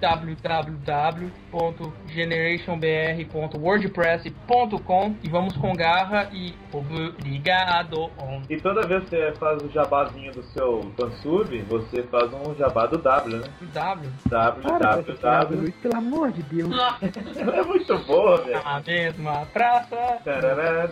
www.generationbr.wordpress.com 3.52 5.16
e 5.22 5.28
vamos 5.28 5.56
com 5.56 5.72
garra 5.74 6.28
e 6.32 6.54
obrigado. 6.72 8.10
E 8.48 8.56
toda 8.56 8.86
vez 8.86 9.04
que 9.04 9.10
você 9.10 9.32
faz 9.38 9.62
o 9.62 9.68
jabazinho 9.70 10.32
do 10.32 10.42
seu 10.44 10.92
fansub, 10.96 11.62
você 11.62 12.02
faz 12.04 12.30
um 12.32 12.54
jabá 12.54 12.86
do 12.86 12.98
W, 12.98 13.38
né? 13.38 13.48
W. 13.72 14.10
Para 14.28 14.52
piada, 14.52 15.02
www. 15.02 15.60
Luiz, 15.60 15.74
pelo 15.76 15.96
amor 15.96 16.32
de 16.32 16.42
Deus. 16.42 16.72
Ela 16.72 17.56
é 17.56 17.62
muito 17.62 17.98
boa, 17.98 18.38
velho. 18.38 18.62
Na 18.64 18.80
mesma 18.80 19.46
praça. 19.52 19.96
Tarará, 20.24 20.88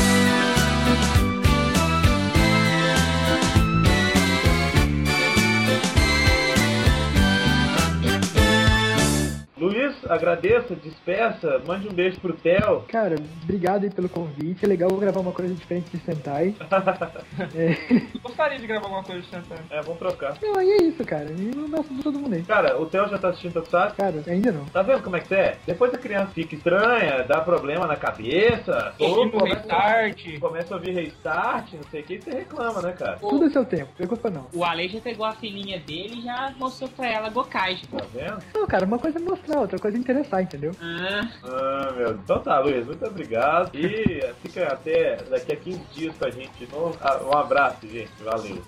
isso, 9.86 10.12
agradeça, 10.12 10.74
despeça, 10.74 11.60
mande 11.66 11.88
um 11.88 11.92
beijo 11.92 12.20
pro 12.20 12.32
Theo. 12.32 12.82
Cara, 12.88 13.16
obrigado 13.42 13.84
aí 13.84 13.90
pelo 13.90 14.08
convite. 14.08 14.64
É 14.64 14.68
legal 14.68 14.90
gravar 14.96 15.20
uma 15.20 15.32
coisa 15.32 15.54
diferente 15.54 15.90
de 15.90 15.98
Sentai. 16.04 16.54
é... 17.54 18.18
Gostaria 18.22 18.58
de 18.58 18.66
gravar 18.66 18.86
alguma 18.86 19.04
coisa 19.04 19.20
de 19.20 19.28
Sentai. 19.28 19.58
É, 19.70 19.80
vamos 19.82 19.98
trocar. 19.98 20.36
Não, 20.42 20.60
e 20.62 20.70
é 20.70 20.82
isso, 20.82 21.04
cara. 21.04 21.30
E 21.30 21.56
um 21.56 21.64
abraço 21.66 21.88
pra 21.94 22.02
todo 22.02 22.18
mundo 22.18 22.34
aí. 22.34 22.42
Cara, 22.42 22.80
o 22.80 22.86
Theo 22.86 23.08
já 23.08 23.18
tá 23.18 23.28
assistindo 23.28 23.54
Tokusatsu? 23.54 23.96
Cara, 23.96 24.22
ainda 24.26 24.52
não. 24.52 24.64
Tá 24.66 24.82
vendo 24.82 25.02
como 25.02 25.16
é 25.16 25.20
que 25.20 25.34
é? 25.34 25.56
Depois 25.66 25.92
a 25.94 25.98
criança 25.98 26.32
fica 26.32 26.54
estranha, 26.54 27.24
dá 27.24 27.40
problema 27.40 27.86
na 27.86 27.96
cabeça, 27.96 28.94
ou 28.98 29.30
começa, 29.30 29.56
restart. 29.56 30.38
começa 30.40 30.74
a 30.74 30.76
ouvir 30.76 30.92
restart, 30.92 31.72
não 31.74 31.82
sei 31.90 32.00
o 32.00 32.04
que, 32.04 32.14
e 32.14 32.22
você 32.22 32.30
reclama, 32.30 32.82
né, 32.82 32.92
cara? 32.92 33.16
Tudo 33.18 33.46
é 33.46 33.50
seu 33.50 33.64
tempo, 33.64 33.90
não 33.98 34.06
culpa 34.06 34.30
não. 34.30 34.46
O 34.54 34.64
Ale 34.64 34.88
já 34.88 35.00
pegou 35.00 35.24
a 35.24 35.32
filhinha 35.32 35.78
dele 35.80 36.18
e 36.18 36.22
já 36.22 36.52
mostrou 36.58 36.88
pra 36.90 37.08
ela 37.08 37.30
Gokaiger. 37.30 37.86
Tá 37.88 38.04
vendo? 38.12 38.42
Não, 38.54 38.66
cara, 38.66 38.84
uma 38.84 38.98
coisa 38.98 39.18
é 39.18 39.22
mostrar, 39.22 39.60
outra 39.70 39.78
coisa 39.78 39.96
é 39.96 40.00
interessar, 40.00 40.42
entendeu? 40.42 40.72
É. 40.80 41.28
Ah, 41.44 41.92
meu. 41.96 42.10
Então 42.12 42.40
tá, 42.40 42.58
Luiz, 42.58 42.84
muito 42.84 43.04
obrigado. 43.06 43.70
E 43.74 44.20
fica 44.42 44.66
até 44.66 45.16
daqui 45.30 45.52
a 45.52 45.56
15 45.56 45.80
dias 45.94 46.16
com 46.16 46.24
a 46.24 46.30
gente 46.30 46.50
de 46.58 46.72
novo. 46.72 46.98
Ah, 47.00 47.20
um 47.22 47.36
abraço, 47.36 47.86
gente. 47.88 48.10
Valeu. 48.22 48.62